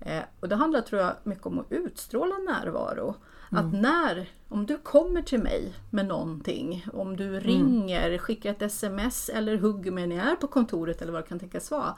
Eh, 0.00 0.22
och 0.40 0.48
det 0.48 0.56
handlar 0.56 0.80
tror 0.80 1.02
jag 1.02 1.12
mycket 1.22 1.46
om 1.46 1.58
att 1.58 1.72
utstråla 1.72 2.34
närvaro. 2.38 3.14
Mm. 3.52 3.66
Att 3.66 3.72
när, 3.80 4.28
om 4.48 4.66
du 4.66 4.78
kommer 4.78 5.22
till 5.22 5.40
mig 5.42 5.72
med 5.90 6.06
någonting, 6.06 6.86
om 6.92 7.00
Mm. 7.00 7.16
du 7.16 7.40
ringer, 7.40 8.18
skickar 8.18 8.50
ett 8.50 8.62
sms 8.62 9.28
eller 9.28 9.56
hugger 9.56 9.90
mig 9.90 10.06
när 10.06 10.16
jag 10.16 10.26
är 10.26 10.36
på 10.36 10.46
kontoret 10.46 11.02
eller 11.02 11.12
vad 11.12 11.22
det 11.22 11.28
kan 11.28 11.38
tänkas 11.38 11.70
vara. 11.70 11.94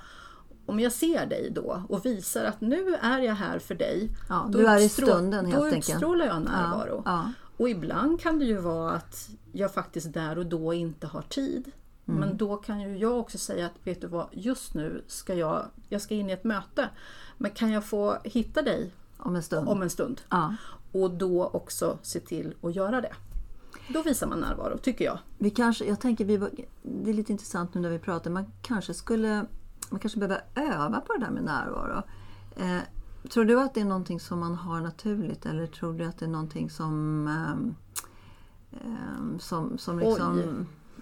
Om 0.67 0.81
jag 0.81 0.93
ser 0.93 1.27
dig 1.27 1.51
då 1.51 1.83
och 1.89 2.07
visar 2.07 2.45
att 2.45 2.61
nu 2.61 2.95
är 2.95 3.19
jag 3.19 3.35
här 3.35 3.59
för 3.59 3.75
dig. 3.75 4.11
Ja, 4.29 4.49
då 4.53 4.59
du 4.59 4.67
är 4.67 4.79
i 4.79 4.89
stunden 4.89 5.47
helt 5.47 5.71
Då 5.71 5.77
utstrålar 5.77 6.27
jag 6.27 6.43
närvaro. 6.43 7.03
Ja, 7.05 7.33
Och 7.57 7.69
ibland 7.69 8.21
kan 8.21 8.39
det 8.39 8.45
ju 8.45 8.59
vara 8.59 8.93
att 8.93 9.29
jag 9.53 9.75
faktiskt 9.75 10.13
där 10.13 10.39
och 10.39 10.47
då 10.47 10.75
inte 10.75 11.07
har 11.07 11.23
tid. 11.23 11.73
Mm. 12.09 12.21
Men 12.21 12.37
då 12.37 12.57
kan 12.57 12.81
ju 12.81 12.99
jag 12.99 13.19
också 13.19 13.39
säga 13.39 13.67
att 13.67 13.73
vet 13.85 14.01
du 14.01 14.07
vad, 14.07 14.27
just 14.33 14.75
nu 14.75 15.05
ska 15.07 15.35
jag, 15.35 15.67
jag 15.89 16.03
ska 16.03 16.15
in 16.15 16.31
i 16.31 16.33
ett 16.33 16.45
möte. 16.45 16.89
Men 17.39 17.51
kan 17.51 17.71
jag 17.71 17.85
få 17.85 18.17
hitta 18.25 18.63
dig 18.63 18.93
om 19.19 19.37
en 19.37 19.43
stund. 19.43 19.69
om 19.69 19.83
en 19.83 19.91
stund? 19.91 20.21
Ja. 20.29 20.55
Och 20.93 21.11
då 21.11 21.47
också 21.47 21.99
se 22.03 22.21
till 22.21 22.55
att 22.63 22.75
göra 22.75 23.01
det. 23.01 23.13
Då 23.89 24.03
visar 24.03 24.27
man 24.27 24.41
närvaro, 24.41 24.79
tycker 24.79 25.05
jag. 25.05 25.19
Vi 25.39 25.51
kanske, 25.51 25.85
jag 25.85 26.01
tänker, 26.01 26.25
vi, 26.25 26.37
det 26.83 27.11
är 27.11 27.15
lite 27.15 27.33
intressant 27.33 27.75
nu 27.75 27.81
när 27.81 27.91
vi 27.91 27.99
pratar, 27.99 28.31
man 28.31 28.53
kanske 28.63 28.95
skulle 28.95 29.47
man 29.91 30.01
kanske 30.01 30.19
behöver 30.19 30.45
öva 30.55 31.01
på 31.01 31.13
det 31.13 31.25
där 31.25 31.31
med 31.31 31.45
närvaro. 31.45 32.03
Eh, 32.57 32.81
tror 33.31 33.45
du 33.45 33.61
att 33.61 33.75
det 33.75 33.81
är 33.81 33.85
någonting 33.85 34.21
som 34.21 34.41
man 34.41 34.55
har 34.55 34.81
naturligt 34.81 35.47
eller 35.47 35.67
tror 35.67 35.93
du 35.93 36.05
att 36.05 36.19
det 36.19 36.25
är 36.25 36.31
någonting 36.31 36.71
som 36.71 37.29
ehm, 37.29 37.75
som, 39.39 39.79
som 39.79 39.99
liksom... 39.99 40.39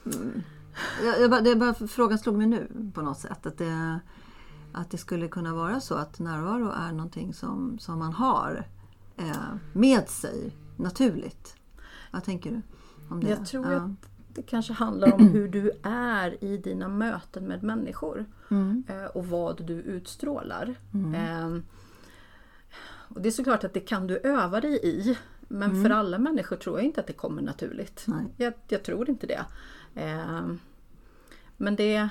Mm, 0.05 0.43
jag, 1.03 1.45
det 1.45 1.50
är 1.50 1.57
bara, 1.57 1.75
frågan 1.88 2.19
slog 2.19 2.37
mig 2.37 2.47
nu 2.47 2.91
på 2.95 3.03
något 3.03 3.19
sätt. 3.19 3.47
Att 3.47 3.59
det, 3.59 4.00
att 4.73 4.91
det 4.91 4.99
skulle 4.99 5.29
kunna 5.29 5.55
vara 5.55 5.81
så 5.81 5.95
att 5.95 6.19
närvaro 6.19 6.71
är 6.71 6.93
någonting 6.93 7.35
som, 7.35 7.79
som 7.79 7.99
man 7.99 8.12
har 8.12 8.67
eh, 9.17 9.55
med 9.73 10.09
sig 10.09 10.57
naturligt. 10.76 11.57
Vad 12.12 12.25
tänker 12.25 12.50
du? 12.50 12.62
Om 13.11 13.21
det? 13.21 13.31
Jag 13.31 13.47
tror 13.47 13.73
Ja. 13.73 13.79
att 13.79 14.13
det 14.35 14.43
kanske 14.43 14.73
handlar 14.73 15.12
om 15.14 15.29
hur 15.29 15.49
du 15.49 15.71
är 15.91 16.45
i 16.45 16.57
dina 16.57 16.88
möten 16.88 17.45
med 17.49 17.62
människor. 17.62 18.25
Mm. 18.50 18.85
eh, 18.88 19.05
Och 19.05 19.26
vad 19.26 19.64
du 19.67 19.75
utstrålar. 19.75 20.75
Eh, 21.14 21.59
Och 23.09 23.21
det 23.23 23.29
är 23.29 23.31
såklart 23.31 23.64
att 23.64 23.75
det 23.75 23.81
kan 23.81 24.07
du 24.07 24.19
öva 24.19 24.61
dig 24.61 24.81
i. 24.83 25.19
Men 25.49 25.83
för 25.83 25.91
alla 25.91 26.19
människor 26.19 26.57
tror 26.57 26.79
jag 26.79 26.85
inte 26.85 27.00
att 27.00 27.07
det 27.07 27.12
kommer 27.12 27.43
naturligt. 27.43 28.05
Jag, 28.37 28.53
jag 28.69 28.83
tror 28.83 29.11
inte 29.11 29.26
det. 29.26 29.45
Eh, 29.95 30.47
Men 31.57 31.76
det 31.76 32.09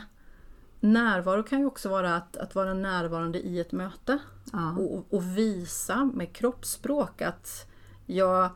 Närvaro 0.80 1.44
kan 1.44 1.60
ju 1.60 1.65
också 1.65 1.89
vara 1.89 2.15
att, 2.15 2.38
att 2.38 2.56
vara 2.56 2.74
närvarande 2.74 3.39
i 3.39 3.60
ett 3.60 3.72
möte. 3.72 4.18
Ja. 4.51 4.72
Och, 4.77 5.13
och 5.13 5.38
visa 5.38 6.06
med 6.13 6.34
kroppsspråk 6.34 7.22
att 7.22 7.70
jag 8.06 8.50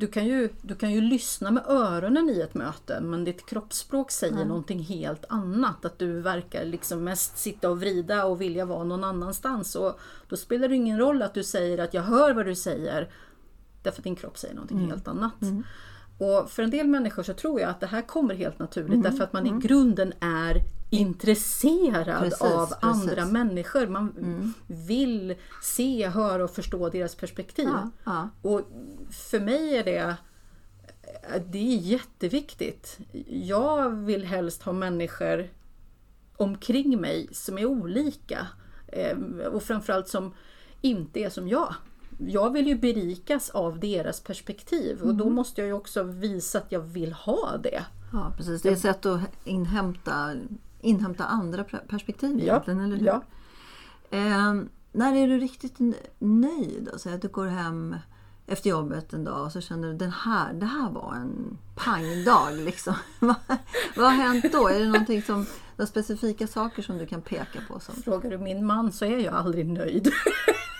du 0.00 0.06
kan, 0.06 0.26
ju, 0.26 0.48
du 0.62 0.74
kan 0.74 0.90
ju 0.92 1.00
lyssna 1.00 1.50
med 1.50 1.62
öronen 1.66 2.30
i 2.30 2.40
ett 2.40 2.54
möte 2.54 3.00
men 3.00 3.24
ditt 3.24 3.46
kroppsspråk 3.46 4.10
säger 4.10 4.44
någonting 4.44 4.78
helt 4.82 5.24
annat. 5.28 5.84
Att 5.84 5.98
du 5.98 6.20
verkar 6.20 6.64
liksom 6.64 7.04
mest 7.04 7.38
sitta 7.38 7.70
och 7.70 7.80
vrida 7.80 8.24
och 8.24 8.40
vilja 8.40 8.64
vara 8.64 8.84
någon 8.84 9.04
annanstans. 9.04 9.74
Och 9.76 9.98
då 10.28 10.36
spelar 10.36 10.68
det 10.68 10.74
ingen 10.74 10.98
roll 10.98 11.22
att 11.22 11.34
du 11.34 11.44
säger 11.44 11.78
att 11.78 11.94
jag 11.94 12.02
hör 12.02 12.34
vad 12.34 12.46
du 12.46 12.54
säger. 12.54 13.10
Därför 13.82 14.00
att 14.00 14.04
din 14.04 14.16
kropp 14.16 14.38
säger 14.38 14.54
någonting 14.54 14.78
Mm. 14.78 14.90
helt 14.90 15.08
annat. 15.08 15.34
Och 16.18 16.50
för 16.50 16.62
en 16.62 16.70
del 16.70 16.88
människor 16.88 17.22
så 17.22 17.34
tror 17.34 17.60
jag 17.60 17.70
att 17.70 17.80
det 17.80 17.86
här 17.86 18.02
kommer 18.02 18.34
helt 18.34 18.58
naturligt 18.58 18.90
Mm. 18.90 19.02
därför 19.02 19.24
att 19.24 19.32
man 19.32 19.46
i 19.46 19.50
grunden 19.60 20.12
är 20.20 20.62
intresserad 20.90 22.22
Precis, 22.22 22.40
av 22.42 22.66
precis. 22.66 22.76
andra 22.80 23.26
människor. 23.26 23.86
Man 23.86 24.54
vill 24.66 25.34
se, 25.62 26.08
höra 26.08 26.44
och 26.44 26.50
förstå 26.50 26.88
deras 26.88 27.14
perspektiv. 27.14 27.68
Ja, 27.68 27.90
ja. 28.04 28.28
Och 28.42 28.60
för 29.10 29.40
mig 29.40 29.76
är 29.76 29.84
det 29.84 30.16
det 31.46 31.58
är 31.58 31.78
jätteviktigt. 31.78 32.98
Jag 33.26 33.90
vill 33.90 34.24
helst 34.24 34.62
ha 34.62 34.72
människor 34.72 35.48
omkring 36.36 37.00
mig 37.00 37.28
som 37.32 37.58
är 37.58 37.66
olika. 37.66 38.46
Eh, 38.86 39.16
Och 39.52 39.62
framförallt 39.62 40.08
som 40.08 40.34
inte 40.80 41.20
är 41.20 41.30
som 41.30 41.48
jag. 41.48 41.74
Jag 42.18 42.52
vill 42.52 42.66
ju 42.66 42.74
berikas 42.74 43.50
av 43.50 43.80
deras 43.80 44.20
perspektiv 44.20 45.02
och 45.02 45.14
då 45.14 45.30
måste 45.30 45.60
jag 45.60 45.68
ju 45.68 45.72
också 45.72 46.02
visa 46.02 46.58
att 46.58 46.72
jag 46.72 46.80
vill 46.80 47.12
ha 47.12 47.56
det. 47.62 47.84
Ja, 48.12 48.32
precis. 48.36 48.62
Det 48.62 48.68
är 48.68 48.72
ett 48.72 48.80
sätt 48.80 49.06
att 49.06 49.20
inhämta, 49.44 50.34
inhämta 50.80 51.24
andra 51.24 51.64
per- 51.64 51.78
perspektiv 51.88 52.40
egentligen, 52.40 52.80
eller 52.80 52.96
hur? 52.96 53.06
ja. 53.06 53.22
Ehm, 54.10 54.68
när 54.92 55.14
är 55.16 55.28
du 55.28 55.38
riktigt 55.38 55.76
nöjd? 56.18 56.88
Säg 56.96 57.14
att 57.14 57.22
du 57.22 57.28
går 57.28 57.46
hem 57.46 57.96
efter 58.46 58.70
jobbet 58.70 59.12
en 59.12 59.24
dag 59.24 59.44
och 59.44 59.52
så 59.52 59.60
känner 59.60 59.88
du 59.88 59.94
den 59.94 60.12
här, 60.12 60.52
det 60.52 60.66
här 60.66 60.90
var 60.90 61.14
en 61.14 61.58
pangdag. 61.74 62.54
Liksom. 62.56 62.94
vad, 63.18 63.34
vad 63.96 64.06
har 64.06 64.12
hänt 64.12 64.52
då? 64.52 64.68
Är 64.68 64.78
det 64.80 64.86
någonting 64.86 65.22
som, 65.22 65.46
några 65.76 65.86
specifika 65.86 66.46
saker 66.46 66.82
som 66.82 66.98
du 66.98 67.06
kan 67.06 67.22
peka 67.22 67.58
på? 67.68 67.80
Som, 67.80 67.94
Frågar 68.02 68.30
du 68.30 68.38
min 68.38 68.66
man 68.66 68.92
så 68.92 69.04
är 69.04 69.18
jag 69.18 69.34
aldrig 69.34 69.66
nöjd. 69.66 70.12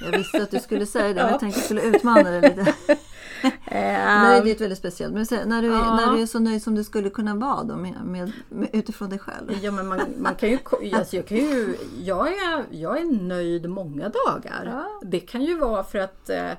jag 0.05 0.19
visste 0.19 0.43
att 0.43 0.51
du 0.51 0.59
skulle 0.59 0.87
säga 0.87 1.09
det, 1.09 1.15
men 1.23 1.31
jag 1.31 1.41
tänkte 1.41 1.59
att 1.59 1.71
jag 1.71 1.81
skulle 1.81 1.97
utmana 1.97 2.31
dig 2.31 2.41
lite. 2.41 2.75
Nej, 3.71 4.41
det 4.43 4.51
är 4.51 4.55
ett 4.55 4.61
väldigt 4.61 4.79
speciellt. 4.79 5.15
Men 5.15 5.49
när, 5.49 5.63
du 5.63 5.69
Ja. 5.69 5.97
när 5.97 6.13
du 6.17 6.23
är 6.23 6.27
så 6.27 6.39
nöjd 6.39 6.63
som 6.63 6.75
du 6.75 6.85
skulle 6.85 7.11
kunna 7.11 7.35
vara 7.35 7.63
då, 7.63 7.77
med, 7.77 7.95
med, 8.05 8.33
med, 8.49 8.69
utifrån 8.73 9.11
dig 9.11 9.19
själv. 9.19 9.59
Ja, 9.63 9.73
men 9.73 9.87
man, 9.87 10.01
man 10.19 10.35
kan 10.35 10.49
ju, 10.51 10.59
alltså 10.93 11.17
jag, 11.17 11.27
kan 11.27 11.39
ju 11.39 11.77
jag, 12.03 12.29
är, 12.29 12.65
jag 12.71 12.99
är 12.99 13.05
nöjd 13.05 13.71
många 13.71 14.09
dagar. 14.09 14.63
Ja. 14.65 15.01
Det 15.03 15.21
kan 15.21 15.43
ju 15.43 15.59
vara 15.59 15.85
för 15.85 15.99
att 15.99 16.31
eh, 16.31 16.51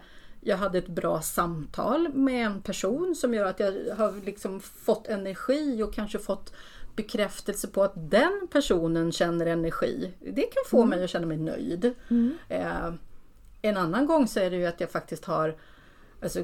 jag 0.41 0.57
hade 0.57 0.77
ett 0.77 0.87
bra 0.87 1.21
samtal 1.21 2.09
med 2.13 2.45
en 2.45 2.61
person 2.61 3.15
som 3.15 3.33
gör 3.33 3.45
att 3.45 3.59
jag 3.59 3.73
har 3.97 4.25
liksom 4.25 4.59
fått 4.59 5.07
energi 5.07 5.83
och 5.83 5.93
kanske 5.93 6.19
fått 6.19 6.53
bekräftelse 6.95 7.67
på 7.67 7.83
att 7.83 7.93
den 7.95 8.47
personen 8.51 9.11
känner 9.11 9.45
energi. 9.45 10.13
Det 10.19 10.41
kan 10.41 10.63
få 10.67 10.85
mig 10.85 11.03
att 11.03 11.09
känna 11.09 11.25
mig 11.25 11.37
nöjd. 11.37 11.93
Eh, 12.49 12.93
en 13.61 13.77
annan 13.77 14.05
gång 14.05 14.27
så 14.27 14.39
är 14.39 14.49
det 14.49 14.57
ju 14.57 14.65
att 14.65 14.79
jag 14.79 14.91
faktiskt 14.91 15.25
har 15.25 15.55
alltså, 16.21 16.43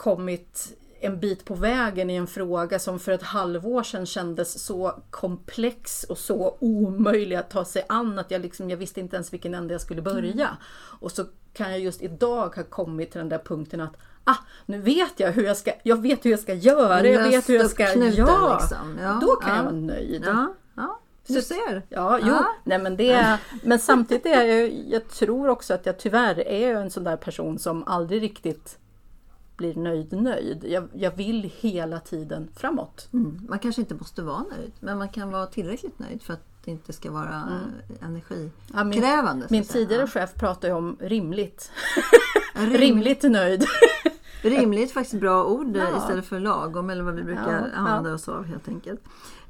kommit 0.00 0.76
en 1.00 1.20
bit 1.20 1.44
på 1.44 1.54
vägen 1.54 2.10
i 2.10 2.14
en 2.14 2.26
fråga 2.26 2.78
som 2.78 2.98
för 2.98 3.12
ett 3.12 3.22
halvår 3.22 3.82
sedan 3.82 4.06
kändes 4.06 4.64
så 4.64 5.02
komplex 5.10 6.04
och 6.04 6.18
så 6.18 6.56
omöjlig 6.60 7.36
att 7.36 7.50
ta 7.50 7.64
sig 7.64 7.84
an 7.88 8.18
att 8.18 8.30
jag, 8.30 8.42
liksom, 8.42 8.70
jag 8.70 8.76
visste 8.76 9.00
inte 9.00 9.16
ens 9.16 9.32
vilken 9.32 9.54
ände 9.54 9.74
jag 9.74 9.80
skulle 9.80 10.02
börja. 10.02 10.56
Och 11.00 11.12
så 11.12 11.24
kan 11.52 11.70
jag 11.70 11.80
just 11.80 12.02
idag 12.02 12.56
ha 12.56 12.64
kommit 12.64 13.10
till 13.10 13.18
den 13.18 13.28
där 13.28 13.38
punkten 13.38 13.80
att 13.80 13.96
ah, 14.24 14.36
nu 14.66 14.80
vet 14.80 15.20
jag 15.20 15.32
hur 15.32 15.42
jag 15.42 15.56
ska, 15.56 15.72
jag 15.82 16.02
vet 16.02 16.24
hur 16.24 16.30
jag 16.30 16.40
ska 16.40 16.54
göra, 16.54 17.06
jag 17.06 17.22
vet 17.22 17.48
hur 17.48 17.54
jag 17.54 17.70
ska 17.70 17.82
ja, 17.82 18.58
liksom. 18.60 18.98
Ja, 19.02 19.18
Då 19.20 19.36
kan 19.36 19.50
ja. 19.50 19.56
jag 19.56 19.62
vara 19.62 19.74
nöjd. 19.74 20.22
Ja, 20.26 20.54
ja 20.76 21.00
du 21.26 21.42
ser. 21.42 21.82
Ja, 21.88 22.18
jo, 22.22 22.34
nej 22.64 22.78
men 22.78 22.96
det, 22.96 23.38
men 23.62 23.78
samtidigt 23.78 24.26
är 24.26 24.44
jag, 24.44 24.72
jag 24.88 25.08
tror 25.08 25.48
också 25.48 25.74
att 25.74 25.86
jag 25.86 25.98
tyvärr 25.98 26.48
är 26.48 26.74
en 26.74 26.90
sån 26.90 27.04
där 27.04 27.16
person 27.16 27.58
som 27.58 27.84
aldrig 27.84 28.22
riktigt 28.22 28.78
blir 29.60 29.74
nöjd 29.74 30.12
nöjd. 30.12 30.64
Jag, 30.68 30.88
jag 30.92 31.16
vill 31.16 31.50
hela 31.60 32.00
tiden 32.00 32.48
framåt. 32.56 33.08
Mm. 33.12 33.40
Man 33.48 33.58
kanske 33.58 33.80
inte 33.82 33.94
måste 33.94 34.22
vara 34.22 34.42
nöjd, 34.56 34.72
men 34.80 34.98
man 34.98 35.08
kan 35.08 35.30
vara 35.30 35.46
tillräckligt 35.46 35.98
nöjd 35.98 36.22
för 36.22 36.32
att 36.32 36.44
det 36.64 36.70
inte 36.70 36.92
ska 36.92 37.10
vara 37.10 37.34
Mm. 37.34 37.58
Ja, 38.00 38.06
energikrävande. 38.06 39.34
min, 39.34 39.48
så 39.48 39.52
min 39.54 39.64
säga. 39.64 39.72
tidigare 39.86 40.06
chef 40.06 40.34
pratade 40.34 40.72
om 40.74 40.96
rimligt. 41.00 41.70
rimligt 42.54 43.22
nöjd. 43.22 43.64
Rimligt 44.42 44.90
är 44.90 44.94
faktiskt 44.94 45.14
ett 45.14 45.20
bra 45.20 45.44
ord 45.44 45.76
eh, 45.76 45.82
Ja. 45.82 45.98
istället 45.98 46.26
för 46.26 46.40
lagom 46.40 46.90
eller 46.90 47.02
vad 47.02 47.14
vi 47.14 47.22
brukar 47.22 47.52
Ja, 47.52 47.66
ja. 47.72 47.78
använda 47.78 48.14
oss 48.14 48.28
av 48.28 48.44
helt 48.44 48.68
enkelt. 48.68 49.00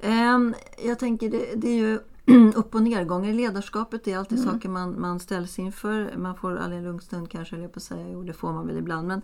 Ehm, 0.01 0.55
jag 0.85 0.99
tänker 0.99 1.31
det, 1.31 1.55
det 1.57 1.69
är 1.69 1.75
ju 1.79 1.99
upp 2.55 2.75
och 2.75 2.83
nedgångar 2.83 3.29
i 3.31 3.33
ledarskapet. 3.33 4.05
Det 4.05 4.13
är 4.13 4.19
alltid 4.19 4.39
Mm. 4.39 4.53
saker 4.53 4.69
man, 4.69 5.01
man 5.01 5.21
ställs 5.21 5.59
inför. 5.59 6.17
Man 6.17 6.37
får 6.37 6.57
aldrig 6.57 6.79
en 6.79 6.85
lugn 6.85 7.01
stund 7.01 7.31
kanske, 7.31 7.57
jag 7.57 7.73
på 7.73 7.79
att 7.79 7.83
säga. 7.83 8.09
Jo, 8.09 8.23
det 8.23 8.33
får 8.33 8.53
man 8.53 8.67
väl 8.67 8.77
ibland. 8.79 9.09
Men, 9.09 9.23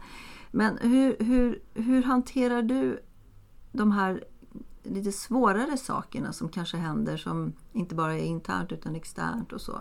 men 0.50 0.78
hur, 0.78 1.16
hur, 1.18 1.62
hur 1.74 2.02
hanterar 2.02 2.62
du 2.62 3.00
de 3.72 3.92
här 3.92 4.24
lite 4.82 5.12
svårare 5.12 5.76
sakerna 5.76 6.32
som 6.32 6.48
kanske 6.48 6.76
händer 6.76 7.16
som 7.16 7.52
inte 7.72 7.94
bara 7.94 8.14
är 8.14 8.24
internt 8.24 8.72
utan 8.72 8.94
externt 8.96 9.52
och 9.52 9.60
så. 9.60 9.80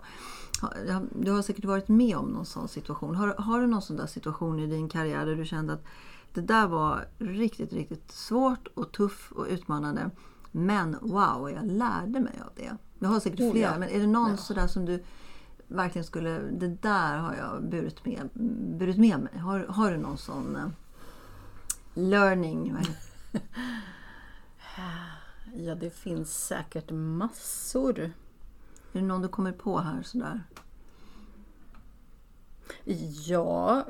Du 1.12 1.31
har 1.31 1.41
säkert 1.41 1.65
varit 1.65 1.88
med 1.88 2.17
om 2.17 2.29
någon 2.29 2.45
sån 2.45 2.67
situation. 2.67 3.15
Har, 3.15 3.27
har 3.27 3.62
du 3.62 3.67
någon 3.67 3.81
sån 3.81 3.98
där 3.98 4.07
situation 4.07 4.60
i 4.60 4.67
din 4.67 4.89
karriär 4.89 5.25
där 5.25 5.36
du 5.36 5.45
kände 5.45 5.74
att 5.74 5.86
det 6.34 6.41
där 6.41 6.67
var 6.67 7.07
riktigt, 7.17 7.74
riktigt 7.74 8.12
svårt 8.12 8.67
och 8.74 8.91
tuff 8.91 9.31
och 9.31 9.45
utmanande. 9.50 10.10
Men 10.51 10.98
wow, 11.01 11.51
jag 11.51 11.72
lärde 11.72 12.19
mig 12.19 12.41
av 12.45 12.51
det. 12.55 12.77
Jag 12.99 13.09
har 13.09 13.19
säkert 13.19 13.39
Oh, 13.39 13.51
flera, 13.51 13.71
ja. 13.71 13.79
men 13.79 13.89
är 13.89 13.99
det 13.99 14.07
någon 14.07 14.37
sådär 14.37 14.67
som 14.67 14.85
du 14.85 15.03
verkligen 15.67 16.05
skulle, 16.05 16.39
det 16.39 16.67
där 16.67 17.17
har 17.17 17.35
jag 17.35 17.63
burit 17.63 18.05
med, 18.05 18.29
burit 18.77 18.97
med 18.97 19.19
mig. 19.19 19.37
Har, 19.37 19.59
har 19.59 19.91
du 19.91 19.97
någon 19.97 20.17
sån 20.17 20.55
eh, 20.55 20.67
learning? 21.93 22.77
Ja, 25.57 25.75
det 25.75 25.89
finns 25.89 26.45
säkert 26.45 26.91
massor. 26.91 27.99
Är 27.99 28.11
det 28.91 29.01
någon 29.01 29.21
du 29.21 29.27
kommer 29.27 29.51
på 29.51 29.79
här 29.79 30.01
sådär? 30.03 30.43
Ja, 33.25 33.85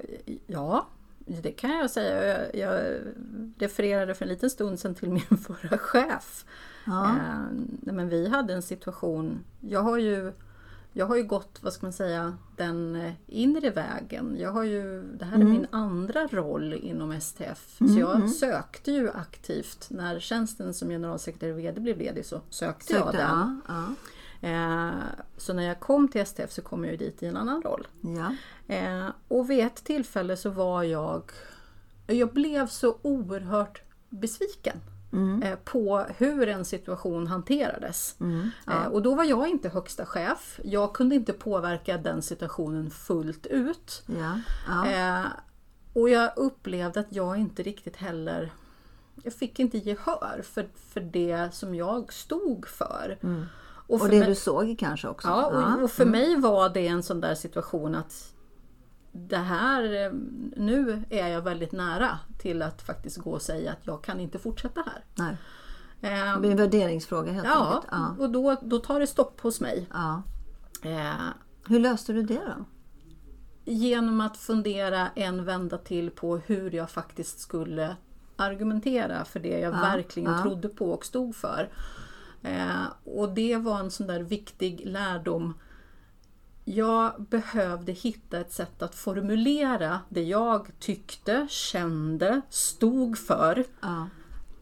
ja, 0.48 0.88
det 1.26 1.52
kan 1.52 1.72
jag 1.72 1.92
säga. 1.92 2.38
Jag, 2.38 2.56
jag 2.56 2.98
refererade 3.58 4.16
för 4.16 4.26
en 4.26 4.30
liten 4.30 4.50
stund 4.50 4.80
sedan 4.80 4.96
till 4.96 5.10
min 5.30 5.38
förra 5.38 5.78
chef. 5.78 6.46
Ja. 6.86 7.10
Eh, 7.10 7.94
men 7.94 8.10
vi 8.10 8.28
hade 8.28 8.54
en 8.54 8.62
situation, 8.62 9.40
jag 9.62 9.82
har 9.82 9.98
ju 9.98 10.34
jag 10.98 11.06
har 11.06 11.16
ju 11.16 11.24
gått, 11.24 11.60
vad 11.62 11.74
ska 11.74 11.86
man 11.86 11.94
säga, 11.94 12.38
den 12.56 13.12
inre 13.28 13.70
vägen. 13.70 14.36
Jag 14.40 14.52
har 14.52 14.64
ju, 14.64 15.04
det 15.04 15.26
här 15.26 15.40
är 15.40 15.44
min 15.44 15.68
andra 15.72 16.28
roll 16.28 16.74
inom 16.74 17.22
STF. 17.22 17.78
Så 17.78 18.00
jag 18.00 18.30
sökte 18.30 18.92
ju 18.92 19.10
aktivt. 19.10 19.88
När 19.90 20.20
tjänsten 20.20 20.74
som 20.74 20.90
generalsekreterare 20.90 21.54
och 21.54 21.60
VD 21.60 21.82
blev 21.82 21.98
ledig 21.98 22.26
så 22.26 22.42
sökte, 22.50 22.94
jag 22.94 23.04
Sökte, 23.04 23.18
den. 23.18 23.62
ja, 23.68 23.74
ja. 23.76 23.86
Eh, 24.46 25.04
så 25.38 25.54
när 25.54 25.64
jag 25.64 25.80
kom 25.80 26.08
till 26.08 26.26
STF 26.26 26.52
så 26.52 26.62
kom 26.62 26.86
jag 26.86 27.00
dit 27.00 27.24
i 27.24 27.26
en 27.26 27.38
annan 27.38 27.62
roll. 27.62 27.88
ja. 28.02 28.36
Eh, 28.76 29.08
och 29.28 29.50
vid 29.50 29.66
ett 29.66 29.84
tillfälle 29.84 30.38
så 30.38 30.50
var 30.50 30.84
jag... 30.84 31.32
Jag 32.08 32.34
blev 32.34 32.68
så 32.68 32.98
oerhört 33.02 33.82
besviken 34.10 34.82
eh, 35.44 35.56
på 35.64 36.06
hur 36.18 36.48
en 36.48 36.66
situation 36.66 37.28
hanterades. 37.28 38.16
eh, 38.68 38.88
och 38.88 39.02
då 39.02 39.16
var 39.16 39.24
jag 39.24 39.48
inte 39.48 39.70
högsta 39.70 40.06
chef. 40.06 40.60
Jag 40.64 40.94
kunde 40.94 41.16
inte 41.16 41.34
påverka 41.34 41.98
den 41.98 42.22
situationen 42.22 42.90
fullt 42.90 43.46
ut. 43.46 44.04
ja. 44.68 44.92
ja. 44.92 45.24
Och 45.94 46.10
jag 46.10 46.32
upplevde 46.36 47.00
att 47.00 47.08
jag 47.10 47.38
inte 47.38 47.64
riktigt 47.64 47.96
heller... 47.96 48.52
Jag 49.24 49.34
fick 49.34 49.60
inte 49.60 49.78
gehör 49.78 50.42
för, 50.44 50.68
för 50.94 51.02
det 51.02 51.50
som 51.54 51.76
jag 51.76 52.14
stod 52.14 52.68
för. 52.68 53.18
Och, 53.88 54.02
Och 54.02 54.10
det 54.10 54.20
mig- 54.20 54.28
du 54.28 54.36
såg 54.36 54.76
kanske 54.80 55.08
också? 55.08 55.28
Ja, 55.28 55.76
och, 55.76 55.84
och 55.84 55.92
för 55.92 56.06
mig 56.06 56.36
var 56.36 56.70
det 56.70 56.88
en 56.88 57.04
sån 57.04 57.22
där 57.22 57.36
situation 57.36 57.96
att 57.96 58.34
det 59.12 59.38
här, 59.38 60.06
eh, 60.06 60.12
nu 60.58 61.04
är 61.10 61.28
jag 61.28 61.42
väldigt 61.42 61.72
nära 61.72 62.20
till 62.40 62.62
att 62.62 62.82
faktiskt 62.82 63.18
gå 63.18 63.32
och 63.32 63.42
säga 63.42 63.72
att 63.72 63.88
jag 63.88 64.04
kan 64.04 64.20
inte 64.20 64.40
fortsätta 64.40 64.84
här. 64.86 65.04
Nej. 65.16 65.38
Eh, 66.02 66.34
Det 66.34 66.40
blir 66.40 66.52
en 66.52 66.58
värderingsfråga 66.58 67.32
helt 67.32 67.48
ja, 67.48 67.66
enkelt. 67.74 67.88
Ja. 67.92 68.24
och 68.24 68.30
då, 68.30 68.56
då 68.62 68.80
tar 68.80 69.00
det 69.00 69.08
stopp 69.08 69.42
hos 69.42 69.62
mig. 69.62 69.90
Ja. 69.94 70.22
Eh, 70.82 71.28
Hur 71.68 71.80
löste 71.80 72.14
du 72.14 72.24
det 72.24 72.42
då? 72.58 72.66
genom 73.68 74.22
att 74.22 74.38
fundera 74.38 75.10
en 75.16 75.46
vända 75.46 75.78
till 75.78 76.12
på 76.12 76.38
hur 76.38 76.72
jag 76.72 76.90
faktiskt 76.90 77.40
skulle 77.40 77.96
argumentera 78.36 79.26
för 79.26 79.40
det 79.40 79.60
jag 79.60 79.72
verkligen 79.72 80.32
ja. 80.32 80.42
trodde 80.42 80.70
på 80.70 80.92
och 80.92 81.06
stod 81.06 81.36
för. 81.36 81.70
Eh, 82.46 82.86
och 83.04 83.30
det 83.34 83.58
var 83.58 83.80
en 83.80 83.92
sån 83.92 84.08
där 84.08 84.20
viktig 84.22 84.82
lärdom. 84.86 85.54
Jag 86.66 87.22
behövde 87.30 87.92
hitta 87.92 88.40
ett 88.40 88.54
sätt 88.54 88.82
att 88.82 88.96
formulera 88.96 90.00
det 90.10 90.24
jag 90.24 90.68
tyckte, 90.80 91.48
kände, 91.50 92.42
stod 92.50 93.18
för 93.18 93.64
Ja. 93.82 94.10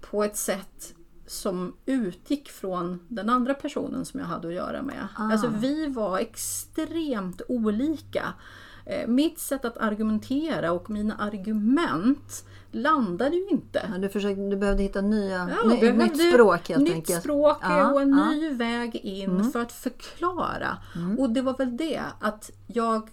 på 0.02 0.24
ett 0.24 0.38
sätt 0.38 0.96
som 1.28 1.76
utgick 1.86 2.50
från 2.50 3.00
den 3.08 3.30
andra 3.30 3.54
personen 3.54 4.06
som 4.06 4.20
jag 4.20 4.28
hade 4.28 4.48
att 4.48 4.54
göra 4.54 4.82
med. 4.82 5.08
Alltså 5.16 5.48
vi 5.48 5.88
var 5.88 6.18
extremt 6.20 7.42
olika. 7.48 8.34
Eh, 8.86 9.08
Mitt 9.08 9.40
sätt 9.40 9.66
att 9.66 9.78
argumentera 9.78 10.72
och 10.72 10.90
mina 10.90 11.16
argument 11.16 12.46
landade 12.76 13.36
ju 13.36 13.48
inte. 13.50 13.90
Ja, 13.94 13.98
du, 13.98 14.10
försökte, 14.10 14.42
du 14.42 14.58
behövde 14.58 14.84
hitta 14.84 15.02
nya, 15.02 15.50
Ja, 15.50 15.70
ny, 15.70 15.80
behövde 15.80 16.04
nytt 16.04 16.34
språk 16.34 16.70
helt 16.70 16.84
nytt 16.84 16.94
enkelt. 16.94 17.20
språk 17.20 17.58
Ja, 17.62 17.92
och 17.92 18.02
en 18.02 18.12
ny 18.12 18.50
väg 18.50 18.96
in 18.96 19.52
för 19.52 19.62
att 19.62 19.72
förklara. 19.72 20.78
Och 21.18 21.30
det 21.30 21.42
var 21.42 21.58
väl 21.58 21.78
det 21.78 22.02
att 22.20 22.52
jag 22.68 23.10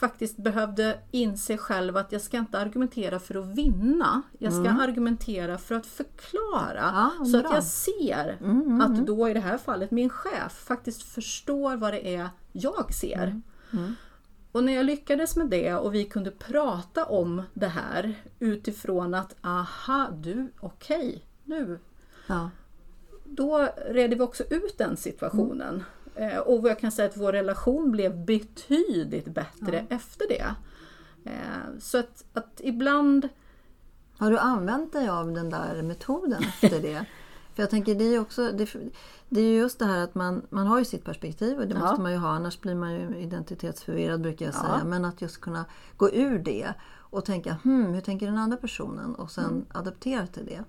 faktiskt 0.00 0.36
behövde 0.36 0.98
inse 1.10 1.56
själv 1.56 1.96
att 1.96 2.12
jag 2.12 2.20
ska 2.20 2.38
inte 2.38 2.58
argumentera 2.58 3.18
för 3.18 3.34
att 3.34 3.46
vinna. 3.46 4.22
Jag 4.38 4.52
ska 4.52 4.70
argumentera 4.70 5.58
för 5.58 5.74
att 5.74 5.86
förklara. 5.86 7.10
Ja, 7.18 7.24
så 7.24 7.30
bra. 7.30 7.40
Mm, 7.40 7.46
att 7.46 7.54
jag 7.54 7.64
ser 7.64 8.38
att 8.80 9.06
då 9.06 9.28
i 9.28 9.34
det 9.34 9.40
här 9.40 9.58
fallet 9.58 9.90
min 9.90 10.10
chef 10.10 10.52
faktiskt 10.52 11.02
förstår 11.02 11.76
vad 11.76 11.92
det 11.92 12.14
är 12.14 12.28
jag 12.52 12.94
ser. 12.94 13.40
Mm, 14.54 14.60
Och 14.60 14.64
när 14.64 14.72
jag 14.76 14.86
lyckades 14.86 15.36
med 15.36 15.46
det 15.46 15.74
och 15.74 15.94
vi 15.94 16.04
kunde 16.04 16.30
prata 16.30 17.04
om 17.04 17.42
det 17.54 17.66
här 17.68 18.14
utifrån 18.38 19.14
att 19.14 19.36
aha, 19.42 20.08
du, 20.16 20.52
okej, 20.60 21.24
nu. 21.44 21.78
Ja. 22.26 22.50
Då 23.24 23.68
redde 23.88 24.16
vi 24.16 24.22
också 24.22 24.44
ut 24.50 24.78
den 24.78 24.96
situationen. 24.96 25.84
Eh, 26.14 26.38
och 26.38 26.68
jag 26.68 26.78
kan 26.78 26.92
säga 26.92 27.08
att 27.08 27.16
vår 27.16 27.32
relation 27.32 27.90
blev 27.92 28.24
betydligt 28.24 29.26
bättre 29.26 29.86
efter 29.90 30.28
det. 30.28 30.54
Eh, 31.24 31.78
så 31.80 31.98
att, 31.98 32.24
att 32.32 32.60
ibland 32.64 33.28
Har 34.18 34.30
du 34.30 34.38
använt 34.38 34.92
dig 34.92 35.08
av 35.08 35.32
den 35.32 35.50
där 35.50 35.82
metoden 35.82 36.42
efter 36.62 36.80
det? 36.82 37.06
För 37.54 37.62
jag 37.62 37.70
tänker 37.70 37.94
det 37.94 38.04
är 38.04 38.10
ju 38.12 38.18
också 38.18 38.52
det, 38.52 38.68
det 39.28 39.40
är 39.40 39.44
ju 39.44 39.56
just 39.58 39.78
det 39.78 39.84
här 39.84 40.04
att 40.04 40.14
man, 40.14 40.42
man 40.50 40.66
har 40.66 40.78
ju 40.78 40.84
sitt 40.84 41.04
perspektiv 41.04 41.58
och 41.58 41.66
det 41.68 41.74
Ja. 41.74 41.80
måste 41.80 42.00
man 42.00 42.12
ju 42.12 42.18
ha 42.18 42.28
annars 42.28 42.60
blir 42.60 42.74
man 42.74 42.92
ju 42.94 43.16
identitetsförvirrad 43.16 44.20
brukar 44.20 44.46
jag 44.46 44.54
Ja. 44.54 44.58
säga. 44.60 44.84
Men 44.84 45.04
att 45.04 45.22
just 45.22 45.40
kunna 45.40 45.64
gå 45.96 46.10
ur 46.10 46.38
det 46.38 46.74
och 46.96 47.24
tänka 47.24 47.56
hmm, 47.62 47.94
hur 47.94 48.00
tänker 48.00 48.26
den 48.26 48.38
andra 48.38 48.56
personen 48.56 49.14
och 49.14 49.30
sen 49.30 49.44
Mm. 49.44 49.64
adaptera 49.72 50.26
till 50.26 50.46
det. 50.46 50.64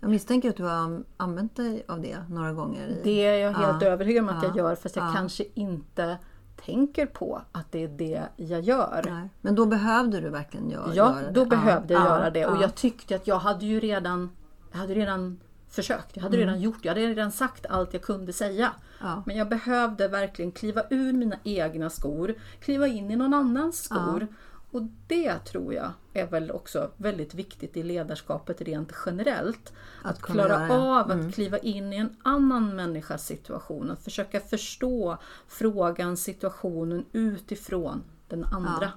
Jag 0.00 0.10
misstänker 0.10 0.50
att 0.50 0.56
du 0.56 0.64
har 0.64 1.02
använt 1.16 1.56
dig 1.56 1.84
av 1.88 2.00
det 2.00 2.18
några 2.28 2.52
gånger. 2.52 2.88
I, 2.88 3.00
Det 3.04 3.24
är 3.26 3.34
jag 3.38 3.52
helt 3.52 3.82
Ja. 3.82 3.88
övertygad 3.88 4.22
om 4.24 4.36
att 4.36 4.42
jag 4.42 4.52
Ja. 4.52 4.56
gör 4.56 4.74
fast 4.74 4.96
jag 4.96 5.08
Ja. 5.08 5.12
kanske 5.14 5.44
inte 5.54 6.18
tänker 6.64 7.06
på 7.06 7.42
att 7.52 7.72
det 7.72 7.84
är 7.84 7.88
det 7.88 8.22
jag 8.36 8.60
gör. 8.60 9.04
Nej. 9.08 9.28
Men 9.40 9.54
då 9.54 9.66
behövde 9.66 10.20
du 10.20 10.28
verkligen 10.28 10.70
göra, 10.70 10.86
Ja, 10.88 10.94
göra 10.94 11.22
det. 11.26 11.30
då 11.30 11.44
behövde 11.44 11.94
jag 11.94 12.02
Ja, 12.02 12.06
göra 12.06 12.30
det 12.30 12.46
och 12.46 12.56
ja. 12.56 12.60
jag 12.62 12.74
tyckte 12.74 13.16
att 13.16 13.26
jag 13.26 13.38
hade 13.38 13.66
ju 13.66 13.80
redan, 13.80 14.30
jag 14.72 14.78
hade 14.78 14.94
redan 14.94 15.40
försökt, 15.70 16.16
jag 16.16 16.22
hade 16.22 16.36
Mm. 16.36 16.46
redan 16.48 16.60
gjort, 16.60 16.78
jag 16.84 16.90
hade 16.90 17.06
redan 17.06 17.32
sagt 17.32 17.66
allt 17.66 17.92
jag 17.92 18.02
kunde 18.02 18.32
säga. 18.32 18.72
Ja. 19.00 19.22
Men 19.26 19.36
jag 19.36 19.48
behövde 19.48 20.08
verkligen 20.08 20.52
kliva 20.52 20.82
ur 20.90 21.12
mina 21.12 21.36
egna 21.44 21.90
skor, 21.90 22.34
kliva 22.60 22.86
in 22.86 23.10
i 23.10 23.16
någon 23.16 23.34
annans 23.34 23.82
skor. 23.84 24.26
Och 24.72 24.82
det 25.06 25.38
tror 25.38 25.74
jag 25.74 25.92
är 26.12 26.26
väl 26.26 26.50
också 26.50 26.90
väldigt 26.96 27.34
viktigt 27.34 27.76
i 27.76 27.82
ledarskapet 27.82 28.60
rent 28.60 28.92
generellt. 29.06 29.72
Att, 30.02 30.10
Att 30.10 30.22
klara 30.22 30.48
göra 30.48 30.82
av 30.82 31.10
att 31.10 31.34
kliva 31.34 31.58
in 31.58 31.92
i 31.92 31.96
en 31.96 32.16
annan 32.22 32.76
människas 32.76 33.26
situation. 33.26 33.90
Att 33.90 34.04
försöka 34.04 34.40
förstå 34.40 35.18
frågan, 35.48 36.16
situationen 36.16 37.04
utifrån 37.12 38.02
den 38.28 38.44
andra. 38.44 38.92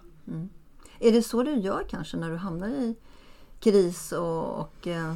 Är 1.00 1.12
det 1.12 1.24
så 1.24 1.44
du 1.44 1.56
gör 1.56 1.86
kanske 1.90 2.18
när 2.18 2.30
du 2.30 2.38
hamnar 2.38 2.68
i 2.68 2.96
kris 3.60 4.12
och, 4.12 4.60
och 4.60 4.88
eh, 4.88 5.16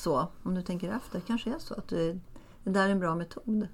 så? 0.00 0.26
Om 0.42 0.54
du 0.54 0.62
tänker 0.62 0.92
efter, 0.96 1.20
kanske 1.20 1.50
är 1.50 1.58
så 1.58 1.74
att 1.74 1.88
det, 1.88 2.12
det 2.64 2.70
där 2.70 2.86
är 2.86 2.88
en 2.92 3.00
bra 3.00 3.14
metod? 3.14 3.68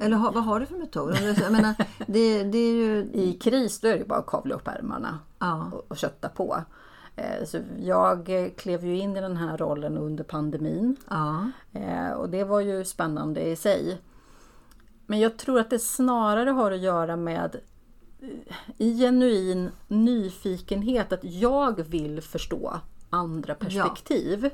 Eller 0.00 0.16
ha, 0.16 0.30
vad 0.30 0.44
har 0.44 0.60
du 0.60 0.66
för 0.66 0.76
metod? 0.76 1.14
Jag 1.40 1.52
menar, 1.52 1.74
det, 2.06 2.42
det 2.44 2.58
är 2.58 2.72
ju... 2.74 3.10
I 3.12 3.32
kris 3.40 3.80
då 3.80 3.88
är 3.88 3.98
det 3.98 4.04
bara 4.04 4.18
att 4.18 4.26
kavla 4.26 4.54
upp 4.54 4.68
ärmarna 4.68 5.18
Ja. 5.38 5.70
och, 5.72 5.84
och 5.88 5.96
kötta 5.96 6.28
på. 6.28 6.62
Eh, 7.16 7.44
Så 7.46 7.58
jag 7.80 8.44
eh, 8.44 8.50
klev 8.50 8.84
ju 8.84 8.98
in 8.98 9.16
i 9.16 9.20
den 9.20 9.36
här 9.36 9.56
rollen 9.58 9.98
under 9.98 10.24
pandemin. 10.24 10.96
Ja. 11.10 11.50
Eh, 11.72 12.10
Och 12.10 12.28
det 12.30 12.44
var 12.44 12.60
ju 12.60 12.84
spännande 12.84 13.40
i 13.42 13.56
sig. 13.56 14.00
Men 15.06 15.18
jag 15.20 15.36
tror 15.38 15.58
att 15.60 15.70
det 15.70 15.78
snarare 15.78 16.50
har 16.50 16.72
att 16.72 16.80
göra 16.80 17.16
med 17.16 17.56
eh, 18.20 18.28
i 18.78 18.98
genuin 18.98 19.70
nyfikenhet 19.88 21.12
att 21.12 21.24
jag 21.24 21.82
vill 21.88 22.20
förstå 22.22 22.80
andra 23.10 23.54
perspektiv. 23.54 24.44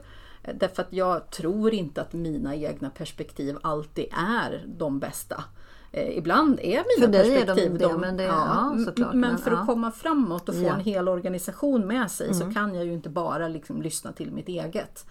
Eh, 0.43 0.55
Därför 0.55 0.83
att 0.83 0.93
jag 0.93 1.31
tror 1.31 1.75
inte 1.75 2.01
att 2.03 2.13
mina 2.13 2.55
egna 2.57 2.91
perspektiv 2.91 3.57
alltid 3.63 4.07
är 4.41 4.65
de 4.67 4.99
bästa. 4.99 5.45
Eh, 5.93 6.19
ibland 6.19 6.61
är 6.63 6.85
mina 7.01 7.13
dig 7.13 7.35
är 7.35 7.41
de 7.41 7.47
perspektiv 7.47 7.79
det, 7.79 7.99
men 7.99 8.17
det- 8.17 8.23
ja, 8.23 8.71
m- 8.75 8.85
såklart, 8.85 9.11
Men 9.15 9.21
men 9.21 9.39
för 9.39 9.51
ja. 9.51 9.59
att 9.61 9.67
komma 9.67 9.91
framåt 9.91 10.49
och 10.49 10.55
få 10.55 10.61
Ja. 10.61 10.67
Mm. 10.67 10.79
en 10.79 10.85
hel 10.85 11.09
organisation 11.09 11.87
med 11.87 12.11
sig 12.11 12.35
så 12.35 12.51
kan 12.53 12.75
jag 12.75 12.85
ju 12.85 12.93
inte 12.93 13.09
bara 13.09 13.49
liksom 13.49 13.83
lyssna 13.83 14.13
till 14.13 14.33
mitt 14.33 14.49
eget. 14.49 15.07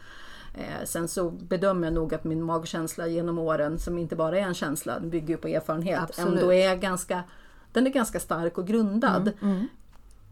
Eh, 0.57 0.85
sen 0.85 1.07
så 1.07 1.29
bedömer 1.31 1.87
jag 1.87 1.93
nog 1.93 2.13
att 2.13 2.23
min 2.23 2.43
magkänsla 2.43 3.07
genom 3.07 3.39
åren, 3.39 3.79
som 3.79 3.97
inte 3.97 4.15
bara 4.15 4.37
är 4.39 4.43
en 4.43 4.53
känsla, 4.53 4.99
den 4.99 5.09
bygger 5.09 5.27
ju 5.27 5.37
på 5.37 5.47
erfarenhet, 5.47 5.99
Absolut. 6.03 6.39
ändå 6.39 6.53
är 6.53 6.75
ganska, 6.75 7.23
den 7.71 7.87
är 7.87 7.91
ganska 7.91 8.19
stark 8.19 8.57
och 8.57 8.67
grundad. 8.67 9.31
Mm, 9.41 9.67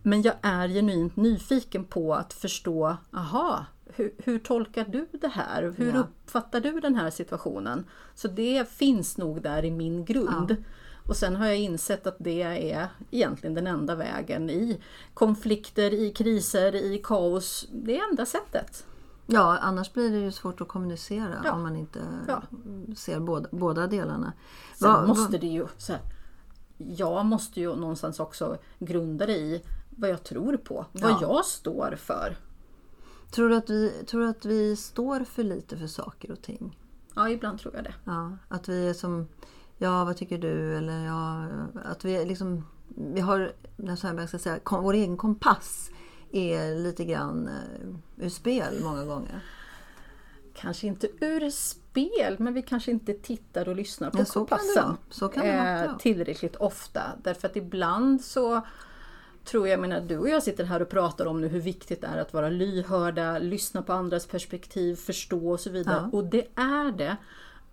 Men 0.04 0.22
jag 0.22 0.36
är 0.42 0.68
genuint 0.68 1.16
nyfiken 1.16 1.84
på 1.86 2.16
att 2.16 2.34
förstå, 2.34 2.98
aha, 3.14 3.66
hur, 3.96 4.14
hur 4.18 4.40
tolkar 4.40 4.86
du 4.86 5.08
det 5.12 5.28
här? 5.28 5.74
Hur 5.78 5.94
Ja. 5.94 6.00
uppfattar 6.00 6.62
du 6.62 6.80
den 6.80 6.96
här 6.96 7.10
situationen? 7.10 7.86
Så 8.16 8.28
det 8.28 8.70
finns 8.70 9.18
nog 9.18 9.42
där 9.42 9.66
i 9.66 9.72
min 9.72 10.06
grund. 10.06 10.56
Och 11.08 11.16
sen 11.16 11.36
har 11.36 11.46
jag 11.48 11.58
insett 11.60 12.08
att 12.08 12.16
det 12.20 12.42
är 12.72 12.88
egentligen 13.12 13.54
den 13.54 13.68
enda 13.68 13.96
vägen 13.96 14.50
i 14.50 14.82
konflikter, 15.14 15.94
i 15.94 16.12
kriser, 16.12 16.76
i 16.76 17.02
kaos. 17.04 17.68
Det 17.72 17.98
är 18.00 18.10
enda 18.10 18.26
sättet. 18.26 18.86
ja, 19.26 19.58
annars 19.58 19.94
blir 19.94 20.12
det 20.12 20.18
ju 20.20 20.32
svårt 20.32 20.62
att 20.62 20.68
kommunicera 20.68 21.42
Ja. 21.46 21.52
om 21.54 21.62
man 21.64 21.76
inte 21.76 22.00
Ja. 22.28 22.42
ser 22.96 23.20
båda, 23.20 23.50
båda 23.52 23.88
delarna. 23.88 24.34
Sen 24.76 24.92
Vad- 24.94 25.08
måste 25.08 25.32
vad- 25.32 25.42
det 25.42 25.48
ju, 25.48 25.68
så 25.78 25.94
här, 25.94 26.02
jag 26.78 27.26
måste 27.26 27.60
ju 27.60 27.76
någonstans 27.76 28.20
också 28.20 28.58
grunda 28.80 29.26
det 29.26 29.38
i 29.38 29.62
vad 29.96 30.10
jag 30.10 30.24
tror 30.24 30.58
på, 30.58 30.86
vad 30.92 31.12
Ja. 31.12 31.18
jag 31.22 31.46
står 31.46 31.96
för. 31.96 32.36
Tror 33.32 33.50
du, 33.50 33.56
att 33.56 33.70
vi, 33.70 33.90
tror 34.08 34.24
att 34.26 34.46
vi 34.46 34.76
står 34.76 35.20
för 35.24 35.44
lite 35.44 35.78
för 35.78 35.88
saker 35.88 36.32
och 36.32 36.42
ting? 36.42 36.78
Ja, 37.16 37.30
ibland 37.30 37.60
tror 37.60 37.76
jag 37.76 37.84
det. 37.84 37.94
Ja, 38.04 38.38
att 38.48 38.70
vi 38.70 38.88
är 38.90 38.94
som, 38.94 39.28
ja 39.78 40.06
vad 40.06 40.18
tycker 40.18 40.38
du? 40.38 40.78
Eller 40.78 41.06
ja, 41.06 41.46
att 41.86 42.06
vi 42.06 42.16
är 42.16 42.26
liksom, 42.26 42.66
vi 42.88 43.20
har, 43.22 43.52
när 43.78 43.96
Svenberg 43.96 44.28
ska 44.28 44.40
säga, 44.40 44.60
kom, 44.60 44.84
vår 44.84 44.94
egen 44.94 45.18
kompass 45.18 45.90
är 46.32 46.76
lite 46.76 47.06
grann 47.06 47.48
eh, 47.48 48.26
ur 48.26 48.30
spel 48.30 48.80
många 48.84 49.06
gånger. 49.06 49.44
Kanske 50.56 50.88
inte 50.88 51.08
ur 51.20 51.50
spel, 51.50 52.36
men 52.40 52.54
vi 52.54 52.62
kanske 52.62 52.92
inte 52.92 53.14
tittar 53.14 53.70
och 53.70 53.76
lyssnar 53.76 54.10
på 54.10 54.18
Ja, 54.20 54.26
så 54.26 54.34
kan 54.34 54.44
det 54.46 54.50
kompassen 54.50 54.84
vara. 54.84 54.98
Så 55.10 55.28
kan 55.28 55.46
det 55.46 55.58
vara, 55.58 55.86
eh, 55.86 55.98
tillräckligt 55.98 56.56
ofta. 56.56 57.02
Därför 57.24 57.48
att 57.48 57.56
ibland 57.56 58.22
så 58.22 58.62
tror 59.46 59.68
jag, 59.68 59.74
jag 59.74 59.80
menar, 59.80 60.02
du 60.02 60.18
och 60.18 60.30
jag 60.30 60.44
sitter 60.44 60.64
här 60.64 60.82
och 60.82 60.90
pratar 60.90 61.26
om 61.26 61.42
nu 61.42 61.48
hur 61.48 61.60
viktigt 61.60 62.02
det 62.02 62.08
är 62.08 62.18
att 62.18 62.34
vara 62.34 62.50
lyhörda, 62.50 63.40
lyssna 63.40 63.82
på 63.82 63.94
andras 63.94 64.26
perspektiv, 64.26 64.96
förstå 64.96 65.52
och 65.52 65.60
så 65.60 65.70
vidare. 65.70 66.10
Ja. 66.12 66.18
Och 66.18 66.26
det 66.26 66.48
är 66.56 66.92
det. 66.98 67.18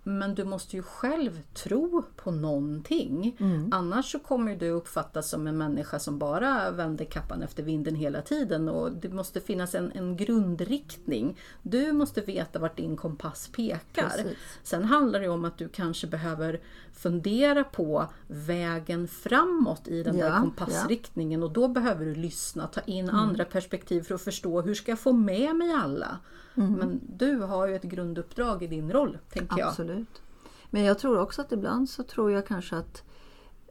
Men 0.09 0.35
du 0.35 0.43
måste 0.43 0.75
ju 0.75 0.83
själv 0.83 1.41
tro 1.53 2.03
på 2.15 2.31
någonting. 2.31 3.37
Mm. 3.39 3.69
Annars 3.71 4.11
så 4.11 4.19
kommer 4.19 4.55
du 4.55 4.69
uppfattas 4.69 5.29
som 5.29 5.47
en 5.47 5.57
människa 5.57 5.99
som 5.99 6.19
bara 6.19 6.71
vänder 6.71 7.05
kappan 7.05 7.41
efter 7.41 7.63
vinden 7.63 7.95
hela 7.95 8.21
tiden. 8.21 8.69
Och 8.69 8.91
det 8.91 9.09
måste 9.09 9.41
finnas 9.41 9.75
en, 9.75 9.91
en 9.91 10.17
grundriktning. 10.17 11.37
Du 11.61 11.93
måste 11.93 12.21
veta 12.21 12.59
vart 12.59 12.77
din 12.77 12.97
kompass 12.97 13.47
pekar. 13.47 14.09
Precis. 14.09 14.37
Sen 14.63 14.83
handlar 14.83 15.19
det 15.19 15.29
om 15.29 15.45
att 15.45 15.57
du 15.57 15.69
kanske 15.69 16.07
behöver 16.07 16.59
fundera 16.93 17.63
på 17.63 18.07
vägen 18.27 19.07
framåt 19.07 19.87
i 19.87 20.03
den 20.03 20.17
Ja, 20.17 20.29
där 20.29 20.39
kompassriktningen 20.39 21.43
och 21.43 21.51
då 21.51 21.67
behöver 21.67 22.05
du 22.05 22.15
lyssna, 22.15 22.67
ta 22.67 22.81
in 22.81 23.09
andra 23.09 23.45
perspektiv 23.45 24.01
för 24.01 24.15
att 24.15 24.21
förstå 24.21 24.61
hur 24.61 24.73
ska 24.73 24.91
jag 24.91 24.99
få 24.99 25.13
med 25.13 25.55
mig 25.55 25.71
alla? 25.71 26.19
Men 26.67 26.99
du 27.17 27.35
har 27.35 27.67
ju 27.67 27.75
ett 27.75 27.83
grunduppdrag 27.83 28.63
i 28.63 28.67
din 28.67 28.91
roll, 28.91 29.17
tänker 29.29 29.57
jag. 29.57 29.67
Absolut. 29.67 30.21
Men 30.69 30.83
jag 30.83 30.99
tror 30.99 31.19
också 31.19 31.41
att 31.41 31.51
ibland 31.51 31.89
så 31.89 32.03
tror 32.03 32.31
jag 32.31 32.47
kanske 32.47 32.77
att 32.77 33.03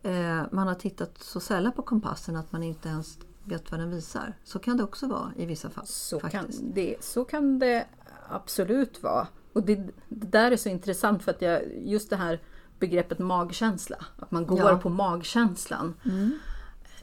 eh, 0.02 0.42
man 0.52 0.66
har 0.68 0.74
tittat 0.74 1.18
så 1.18 1.40
sällan 1.40 1.72
på 1.72 1.82
kompassen 1.82 2.36
att 2.36 2.52
man 2.52 2.62
inte 2.62 2.88
ens 2.88 3.18
vet 3.44 3.70
vad 3.70 3.80
den 3.80 3.90
visar. 3.90 4.34
Så 4.44 4.58
kan 4.58 4.76
det 4.76 4.82
också 4.84 5.06
vara 5.06 5.32
i 5.36 5.46
vissa 5.46 5.70
fall. 5.70 5.86
Så 5.86 6.20
kan, 6.20 6.46
det, 6.62 6.96
så 7.00 7.24
kan 7.24 7.58
det 7.58 7.86
absolut 8.28 9.02
vara. 9.02 9.26
Och 9.52 9.62
det, 9.62 9.74
det 10.08 10.26
där 10.26 10.50
är 10.50 10.56
så 10.56 10.68
intressant 10.68 11.22
för 11.22 11.30
att 11.30 11.42
jag, 11.42 11.62
just 11.84 12.10
det 12.10 12.16
här 12.16 12.40
begreppet 12.78 13.18
magkänsla, 13.18 13.96
att 14.18 14.30
man 14.30 14.46
går 14.46 14.58
Ja. 14.58 14.68
Mm. 14.68 14.80
på 14.80 14.88
magkänslan. 14.88 15.94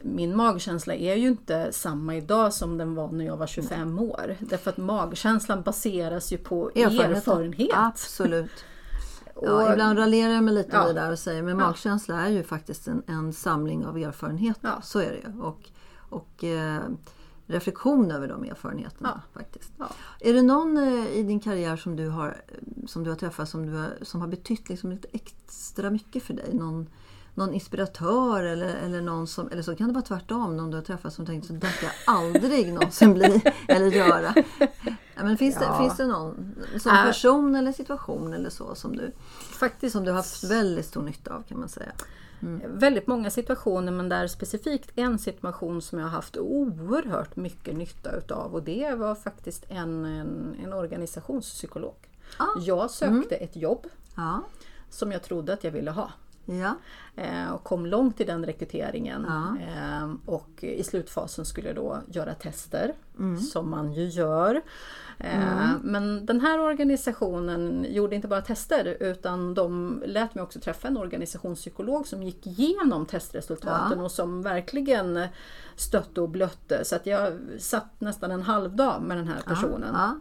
Min 0.01 0.36
magkänsla 0.38 0.93
är 0.95 1.15
ju 1.15 1.27
inte 1.27 1.71
samma 1.71 2.15
idag 2.15 2.53
som 2.53 2.77
den 2.77 2.95
var 2.95 3.12
när 3.12 3.25
jag 3.25 3.38
var 3.38 3.47
25 3.47 3.99
år. 3.99 4.36
Därför 4.39 4.69
att 4.71 4.77
magkänslan 4.77 5.62
baseras 5.62 6.31
ju 6.34 6.38
på 6.38 6.69
erfarenhet. 6.75 7.69
Absolut. 7.73 8.51
Ja, 9.41 9.51
Och- 9.65 9.71
ibland 9.71 9.99
raljerar 9.99 10.34
jag 10.34 10.43
mig 10.43 10.53
lite 10.53 10.69
Ja. 10.73 10.93
där 10.93 11.12
och 11.12 11.19
säger 11.19 11.41
men 11.43 11.60
Ja. 11.60 11.67
magkänsla 11.67 12.25
är 12.25 12.29
ju 12.29 12.43
faktiskt 12.43 12.88
en, 12.88 13.03
en 13.08 13.34
samling 13.34 13.86
av 13.86 13.97
erfarenheter. 13.97 14.67
Ja. 14.75 14.81
Så 14.81 14.99
är 14.99 15.12
det 15.12 15.17
ju. 15.17 15.41
Och, 15.41 15.69
och 15.97 16.43
eh, 16.43 16.81
reflektion 17.47 18.12
över 18.12 18.27
de 18.27 18.43
erfarenheterna. 18.43 19.21
faktiskt. 19.34 19.71
Ja. 19.77 19.86
Är 20.19 20.34
det 20.34 20.41
någon 20.41 20.77
eh, 20.77 21.08
i 21.17 21.23
din 21.23 21.39
karriär 21.39 21.77
som 21.77 21.95
du 21.95 22.08
har, 22.10 22.38
som 22.88 23.03
du 23.03 23.10
har 23.10 23.17
träffat 23.17 23.49
som, 23.49 23.65
du 23.65 23.73
har, 23.77 23.89
som 24.01 24.21
har 24.21 24.27
betytt 24.27 24.69
liksom 24.69 24.91
lite 24.91 25.08
extra 25.12 25.89
mycket 25.89 26.23
för 26.23 26.34
dig? 26.34 26.49
Någon, 26.53 26.89
någon 27.36 27.54
inspiratör 27.54 28.43
eller, 28.43 28.67
eller 28.76 29.02
någon 29.02 29.28
som, 29.28 29.52
eller 29.52 29.62
så 29.62 29.76
kan 29.76 29.88
det 29.88 29.93
vara 29.93 30.06
tvärtom, 30.06 30.58
någon 30.58 30.71
du 30.71 30.78
har 30.78 30.84
träffat 30.84 31.13
som 31.13 31.26
tänkt 31.26 31.48
så 31.48 31.54
där 31.54 31.67
ska 31.69 31.86
jag 31.86 31.93
aldrig 32.15 32.74
någonsin 32.74 33.13
bli 33.13 33.41
eller 33.67 33.86
göra. 33.88 34.34
Men 35.24 35.38
finns, 35.38 35.58
Ja. 35.62 35.71
det, 35.71 35.78
finns 35.78 35.98
det 35.98 36.06
någon 36.08 36.56
som 36.80 36.91
Äh. 36.91 37.04
person 37.06 37.56
eller 37.56 37.71
situation 37.71 38.34
eller 38.34 38.50
så 38.50 38.76
som 38.76 38.95
du, 38.98 39.12
Faktiskt 39.60 39.93
som 39.93 40.04
du 40.06 40.12
har 40.12 40.15
haft 40.17 40.43
väldigt 40.43 40.86
stor 40.86 41.02
nytta 41.02 41.34
av 41.36 41.43
kan 41.43 41.60
man 41.60 41.69
säga? 41.69 41.91
väldigt 42.67 43.08
många 43.08 43.30
situationer 43.30 43.91
men 43.91 44.10
där 44.10 44.28
specifikt 44.28 44.91
en 44.95 45.19
situation 45.19 45.82
som 45.82 46.00
jag 46.00 46.06
har 46.06 46.12
haft 46.12 46.38
oerhört 46.38 47.36
mycket 47.36 47.76
nytta 47.78 48.12
utav 48.12 48.54
och 48.54 48.63
det 48.63 48.95
var 48.95 49.15
faktiskt 49.15 49.65
en, 49.69 50.06
en, 50.06 50.56
en 50.63 50.74
organisationspsykolog. 50.74 51.95
Ah. 52.38 52.45
Jag 52.60 52.91
sökte 52.91 53.36
ett 53.36 53.56
jobb 53.56 53.88
Ja, 54.15 54.41
som 54.89 55.12
jag 55.12 55.24
trodde 55.24 55.54
att 55.54 55.63
jag 55.63 55.71
ville 55.71 55.91
ha. 55.91 56.12
Ja, 56.45 56.75
Eh, 57.17 57.51
och 57.53 57.63
kom 57.63 57.86
långt 57.86 58.21
i 58.21 58.23
den 58.23 58.45
rekryteringen. 58.45 59.25
Ja. 59.27 59.58
Eh, 59.67 60.10
och 60.25 60.49
i 60.63 60.84
slutfasen 60.84 61.45
skulle 61.45 61.67
jag 61.67 61.75
då 61.75 61.99
göra 62.08 62.34
tester, 62.34 62.93
Mm. 63.19 63.38
som 63.39 63.69
man 63.69 63.93
ju 63.93 64.05
gör. 64.05 64.62
Eh, 65.17 65.71
Men 65.81 66.25
den 66.25 66.41
här 66.41 66.60
organisationen 66.60 67.86
gjorde 67.89 68.15
inte 68.15 68.27
bara 68.27 68.41
tester 68.41 68.97
utan 68.99 69.53
de 69.53 70.03
lät 70.05 70.36
mig 70.36 70.43
också 70.43 70.60
träffa 70.60 70.88
en 70.88 70.97
organisationspsykolog 70.97 72.08
som 72.08 72.23
gick 72.23 72.47
igenom 72.47 73.05
testresultaten 73.05 73.97
Ja. 73.99 74.03
och 74.05 74.12
som 74.12 74.41
verkligen 74.41 75.19
stötte 75.75 76.21
och 76.21 76.29
blötte. 76.29 76.86
Så 76.86 76.95
att 76.95 77.05
jag 77.05 77.34
satt 77.60 78.01
nästan 78.01 78.31
en 78.31 78.41
halv 78.41 78.75
dag 78.75 79.01
med 79.01 79.17
den 79.17 79.27
här 79.27 79.41
personen. 79.45 79.89
ja. 79.93 80.15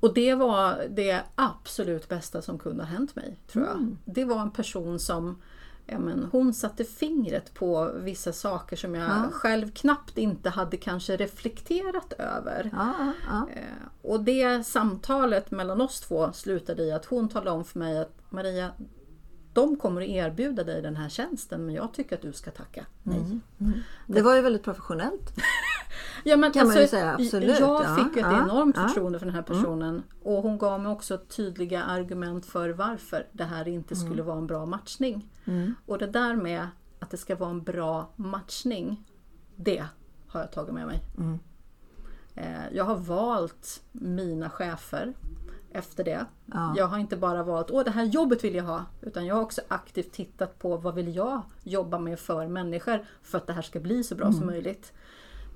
Och 0.00 0.14
det 0.14 0.34
var 0.34 0.86
det 0.90 1.22
absolut 1.34 2.08
bästa 2.08 2.42
som 2.42 2.58
kunde 2.58 2.82
ha 2.82 2.90
hänt 2.90 3.16
mig, 3.16 3.36
tror 3.52 3.64
jag. 3.66 3.76
Mm. 3.76 3.98
Det 4.04 4.24
var 4.24 4.40
en 4.40 4.50
person 4.50 4.98
som 4.98 5.38
ja, 5.86 5.98
men 5.98 6.28
hon 6.32 6.54
satte 6.54 6.84
fingret 6.84 7.54
på 7.54 7.90
vissa 7.96 8.32
saker 8.32 8.76
som 8.76 8.94
jag 8.94 9.08
Ja. 9.10 9.28
själv 9.32 9.70
knappt 9.72 10.18
inte 10.18 10.50
hade 10.50 10.76
kanske 10.76 11.16
reflekterat 11.16 12.12
över. 12.12 12.70
ja. 13.28 13.46
Eh, 13.54 13.62
Och 14.02 14.20
det 14.20 14.66
samtalet 14.66 15.50
mellan 15.50 15.80
oss 15.80 16.00
två 16.00 16.32
slutade 16.32 16.82
i 16.82 16.92
att 16.92 17.04
hon 17.04 17.28
talade 17.28 17.50
om 17.50 17.64
för 17.64 17.78
mig 17.78 17.98
att 17.98 18.16
Maria, 18.28 18.70
de 19.52 19.76
kommer 19.76 20.00
att 20.02 20.08
erbjuda 20.08 20.64
dig 20.64 20.82
den 20.82 20.96
här 20.96 21.08
tjänsten 21.08 21.66
men 21.66 21.74
jag 21.74 21.94
tycker 21.94 22.16
att 22.16 22.22
du 22.22 22.32
ska 22.32 22.50
tacka 22.50 22.86
nej. 23.02 23.40
Det 24.06 24.22
var 24.22 24.36
ju 24.36 24.42
väldigt 24.42 24.62
professionellt. 24.64 25.32
Ja, 26.24 26.36
men 26.36 26.52
Kan 26.52 26.66
man 26.66 26.76
ju 26.76 26.86
säga, 26.88 27.14
absolut, 27.14 27.60
Jag 27.60 27.84
ja, 27.84 27.96
fick 27.96 28.16
ju 28.16 28.20
ett 28.20 28.32
ja, 28.32 28.42
enormt 28.44 28.76
ja. 28.76 28.80
Mm. 28.80 28.88
förtroende 28.88 29.18
för 29.18 29.26
den 29.26 29.34
här 29.34 29.42
personen 29.42 30.02
och 30.22 30.42
hon 30.42 30.58
gav 30.58 30.80
mig 30.80 30.92
också 30.92 31.18
tydliga 31.18 31.82
argument 31.82 32.46
för 32.46 32.70
varför 32.70 33.26
det 33.32 33.44
här 33.44 33.68
inte 33.68 33.94
Mm. 33.94 34.06
skulle 34.06 34.22
vara 34.22 34.38
en 34.38 34.46
bra 34.46 34.66
matchning. 34.66 35.28
Och 35.86 35.98
det 35.98 36.06
där 36.06 36.36
med 36.36 36.66
att 36.98 37.10
det 37.10 37.16
ska 37.16 37.36
vara 37.36 37.50
en 37.50 37.62
bra 37.62 38.10
matchning, 38.16 39.04
det 39.56 39.84
har 40.28 40.40
jag 40.40 40.52
tagit 40.52 40.74
med 40.74 40.86
mig. 40.86 41.00
Mm. 41.18 41.38
Eh, 42.34 42.68
Jag 42.72 42.84
har 42.84 42.96
valt 42.96 43.82
mina 43.92 44.50
chefer 44.50 45.14
efter 45.72 46.04
det. 46.04 46.26
Ja. 46.46 46.74
Jag 46.76 46.86
har 46.86 46.98
inte 46.98 47.16
bara 47.16 47.42
valt 47.42 47.70
åh 47.70 47.84
det 47.84 47.90
här 47.90 48.04
jobbet 48.04 48.44
vill 48.44 48.54
jag 48.54 48.64
ha 48.64 48.84
utan 49.02 49.26
jag 49.26 49.34
har 49.34 49.42
också 49.42 49.60
aktivt 49.68 50.12
tittat 50.12 50.58
på 50.58 50.76
vad 50.76 50.94
vill 50.94 51.14
jag 51.16 51.42
jobba 51.62 51.98
med 51.98 52.18
för 52.18 52.48
människor 52.48 53.04
för 53.22 53.38
att 53.38 53.46
det 53.46 53.52
här 53.52 53.62
ska 53.62 53.80
bli 53.80 54.04
så 54.04 54.14
bra 54.14 54.26
Mm. 54.26 54.38
som 54.38 54.46
möjligt. 54.46 54.92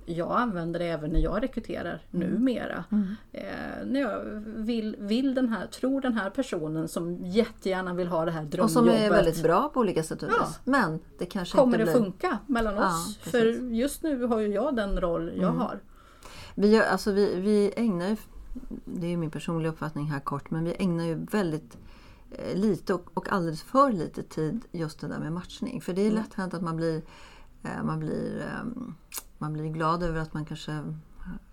Jag 0.07 0.33
använder 0.33 0.79
det 0.81 0.87
även 0.87 1.11
när 1.11 1.21
jag 1.21 1.43
rekryterar 1.43 2.03
Mm. 2.15 2.29
numera. 2.29 2.85
Eh, 3.33 3.43
när 3.87 4.01
jag 4.01 4.21
vill, 4.57 4.97
vill 4.99 5.35
den 5.35 5.49
här, 5.49 5.67
tror 5.67 6.01
den 6.01 6.13
här 6.15 6.31
personen 6.31 6.89
som 6.89 7.17
jättegärna 7.25 7.95
vill 7.95 8.09
ha 8.09 8.25
det 8.25 8.31
här 8.31 8.43
Och 8.43 8.47
drömjobbet. 8.49 8.73
som 8.73 8.89
är 8.89 9.11
väldigt 9.11 9.43
bra 9.43 9.69
på 9.69 9.81
olika 9.81 10.03
sätt 10.03 10.23
och 10.23 10.29
Ja. 10.39 10.45
vis. 10.47 10.59
Men 10.65 11.01
det 11.19 11.27
kanske 11.27 11.59
Kommer 11.59 11.79
inte 11.81 11.93
det 11.93 11.99
blir... 11.99 12.05
funka 12.05 12.39
mellan 12.47 12.75
Ja, 12.75 12.87
oss? 12.89 13.17
precis. 13.19 13.31
För 13.33 13.47
just 13.75 14.03
nu 14.03 14.25
har 14.25 14.39
ju 14.41 14.49
jag 14.49 14.77
den 14.77 15.01
roll 15.01 15.33
jag 15.37 15.49
Mm. 15.49 15.57
har. 15.61 15.81
Vi, 16.55 16.71
gör, 16.75 16.83
alltså 16.83 17.13
vi, 17.13 17.41
vi 17.41 17.73
ägnar 17.77 18.09
ju, 18.09 18.17
det 18.85 19.07
är 19.07 19.11
ju 19.11 19.17
min 19.17 19.31
personliga 19.31 19.73
uppfattning 19.73 20.07
här 20.11 20.21
kort, 20.21 20.51
men 20.51 20.65
vi 20.65 20.75
ägnar 20.79 21.05
ju 21.05 21.15
väldigt 21.15 21.79
eh, 22.31 22.57
lite 22.59 22.95
och, 22.95 23.11
och 23.15 23.33
alldeles 23.33 23.63
för 23.63 23.93
lite 23.93 24.23
tid 24.23 24.61
just 24.73 25.01
det 25.01 25.09
där 25.09 25.19
med 25.19 25.33
matchning. 25.33 25.81
För 25.81 25.93
det 25.93 26.07
är 26.07 26.11
lätt 26.11 26.35
hänt 26.35 26.55
att 26.55 26.63
man 26.63 26.77
blir, 26.77 27.03
man, 27.85 27.99
blir, 27.99 28.41
ehm, 28.41 28.95
man 29.39 29.53
blir 29.53 29.69
glad 29.69 30.03
över 30.03 30.21
att 30.21 30.35
man 30.35 30.45
kanske 30.45 30.95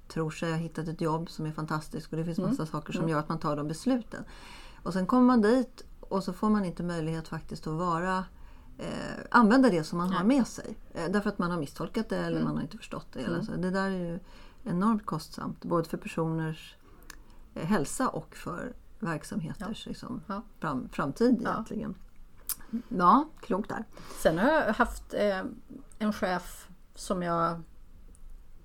tror 0.07 0.31
sig 0.31 0.51
ha 0.51 0.57
hittat 0.57 0.87
ett 0.87 1.01
jobb 1.01 1.29
som 1.29 1.45
är 1.45 1.51
fantastiskt 1.51 2.11
och 2.11 2.17
det 2.17 2.25
finns 2.25 2.39
massa 2.39 2.65
saker 2.65 2.93
som 2.93 3.09
gör 3.09 3.19
att 3.19 3.29
man 3.29 3.39
tar 3.39 3.55
de 3.55 3.67
besluten. 3.67 4.23
Och 4.83 4.93
sen 4.93 5.05
kommer 5.07 5.23
man 5.27 5.41
dit 5.41 5.85
och 5.99 6.23
så 6.23 6.33
får 6.33 6.49
man 6.49 6.65
inte 6.65 6.83
möjlighet 6.83 7.27
faktiskt 7.27 7.67
att 7.67 7.73
vara 7.73 8.25
eh, 8.77 9.25
använda 9.31 9.69
det 9.69 9.83
som 9.83 9.97
man 9.97 10.13
har 10.13 10.23
med 10.23 10.47
sig. 10.47 10.77
Eh, 10.93 11.11
därför 11.11 11.29
att 11.29 11.39
man 11.39 11.51
har 11.51 11.57
misstolkat 11.57 12.09
det 12.09 12.17
eller 12.17 12.43
man 12.43 12.55
har 12.55 12.61
inte 12.61 12.77
förstått 12.77 13.07
det. 13.13 13.19
Eller 13.19 13.41
så. 13.41 13.51
Det 13.55 13.71
där 13.71 13.89
är 13.89 14.11
ju 14.11 14.19
enormt 14.63 15.05
kostsamt. 15.05 15.65
Både 15.65 15.89
för 15.89 15.97
personers 15.97 16.75
eh, 17.53 17.65
hälsa 17.65 18.09
och 18.09 18.35
för 18.35 18.73
verksamheters 18.99 19.85
liksom, 19.85 20.21
Ja. 20.27 20.41
fram, 20.59 20.89
framtid 20.91 21.41
egentligen. 21.41 21.95
Ja, 21.97 22.10
klokt 23.41 23.69
där. 23.69 23.83
Sen 24.19 24.37
har 24.37 24.51
jag 24.51 24.73
haft 24.73 25.13
eh, 25.13 25.41
en 25.99 26.13
chef 26.13 26.67
som 26.95 27.23
jag 27.23 27.61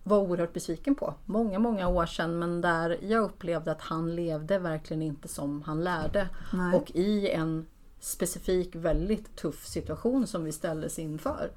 var 0.03 0.19
oerhört 0.19 0.53
besviken 0.53 0.95
på. 0.95 1.15
Många, 1.25 1.59
många 1.59 1.89
år 1.89 2.07
sedan 2.07 2.39
men 2.39 2.61
där 2.61 2.99
jag 3.05 3.23
upplevde 3.23 3.73
att 3.73 3.81
han 3.81 4.15
levde 4.15 4.59
verkligen 4.59 5.03
inte 5.03 5.29
som 5.29 5.63
han 5.63 5.85
lärde. 5.85 6.29
Nej. 6.53 6.75
Och 6.75 6.91
i 6.91 7.31
en 7.31 7.67
specifik 8.01 8.75
väldigt 8.75 9.37
tuff 9.37 9.67
situation 9.67 10.27
som 10.27 10.45
vi 10.45 10.53
ställdes 10.53 10.99
inför 10.99 11.51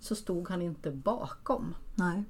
så 0.00 0.14
stod 0.14 0.48
han 0.48 0.62
inte 0.62 0.90
bakom 0.90 1.74
Nej. 1.94 2.24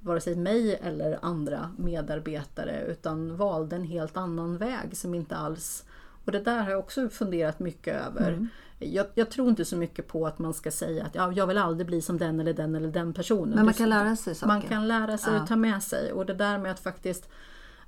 vare 0.00 0.20
sig 0.20 0.36
mig 0.36 0.74
eller 0.74 1.18
andra 1.22 1.70
medarbetare 1.78 2.84
utan 2.86 3.36
valde 3.36 3.76
en 3.76 3.84
helt 3.84 4.16
annan 4.16 4.56
väg 4.56 4.96
som 4.96 5.14
inte 5.14 5.36
alls 5.36 5.84
och 6.24 6.32
det 6.32 6.40
där 6.40 6.62
har 6.62 6.70
jag 6.70 6.78
också 6.78 7.08
funderat 7.08 7.58
mycket 7.58 8.06
över. 8.06 8.32
Mm. 8.32 8.48
Jag, 8.78 9.06
jag 9.14 9.30
tror 9.30 9.48
inte 9.48 9.64
så 9.64 9.76
mycket 9.76 10.08
på 10.08 10.26
att 10.26 10.38
man 10.38 10.54
ska 10.54 10.70
säga 10.70 11.04
att 11.04 11.14
ja, 11.14 11.32
jag 11.32 11.46
vill 11.46 11.58
aldrig 11.58 11.86
bli 11.86 12.02
som 12.02 12.18
den 12.18 12.40
eller 12.40 12.54
den 12.54 12.74
eller 12.74 12.88
den 12.88 13.12
personen. 13.14 13.54
Men 13.54 13.64
man 13.64 13.74
kan 13.74 13.88
lära 13.88 14.16
sig 14.16 14.34
saker. 14.34 14.46
man 14.52 14.62
kan 14.62 14.88
lära 14.88 15.18
sig 15.18 15.36
att 15.36 15.46
ta 15.46 15.56
med 15.56 15.82
sig 15.82 16.12
och 16.12 16.26
det 16.26 16.34
där 16.34 16.58
med 16.58 16.72
att 16.72 16.80
faktiskt 16.80 17.28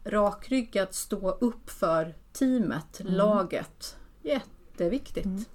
rakryggat 0.05 0.95
stå 0.95 1.31
upp 1.31 1.71
för 1.71 2.15
teamet, 2.33 3.01
Mm. 3.01 3.13
laget. 3.15 3.97
Jätteviktigt. 4.23 5.49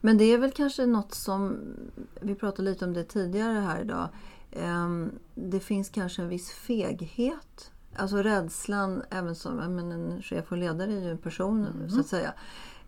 Men 0.00 0.18
det 0.18 0.24
är 0.24 0.38
väl 0.38 0.50
kanske 0.50 0.86
något 0.86 1.14
som, 1.14 1.58
vi 2.20 2.34
pratade 2.34 2.70
lite 2.70 2.84
om 2.84 2.92
det 2.94 3.04
tidigare 3.04 3.58
här 3.58 3.80
idag. 3.80 4.08
Ehm, 4.52 5.10
Det 5.34 5.60
finns 5.60 5.88
kanske 5.90 6.22
en 6.22 6.28
viss 6.28 6.50
feghet. 6.52 7.70
Alltså 7.98 8.16
rädslan, 8.16 9.02
även 9.10 9.34
som 9.34 9.56
menar, 9.56 9.94
en 9.94 10.22
chef 10.22 10.52
och 10.52 10.58
ledare 10.58 10.92
är 10.92 11.00
ju 11.00 11.10
en 11.10 11.18
person 11.18 11.88
så 11.90 12.00
att 12.00 12.06
säga. 12.06 12.32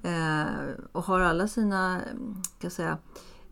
Eh, 0.02 0.74
och 0.92 1.02
har 1.02 1.20
alla 1.20 1.48
sina 1.48 2.00
ska 2.58 2.70
säga, 2.70 2.98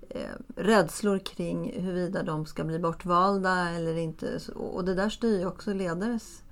eh, 0.09 0.31
rädslor 0.57 1.19
kring 1.19 1.83
huruvida 1.83 2.23
de 2.23 2.47
ska 2.47 2.65
bli 2.65 2.79
bortvalda 2.79 3.71
eller 3.71 3.97
inte. 3.97 4.41
Och 4.55 4.85
det 4.85 4.95
där 4.95 5.09
styr 5.09 5.39
ju 5.39 5.47
också 5.47 5.73
ledares 5.75 6.43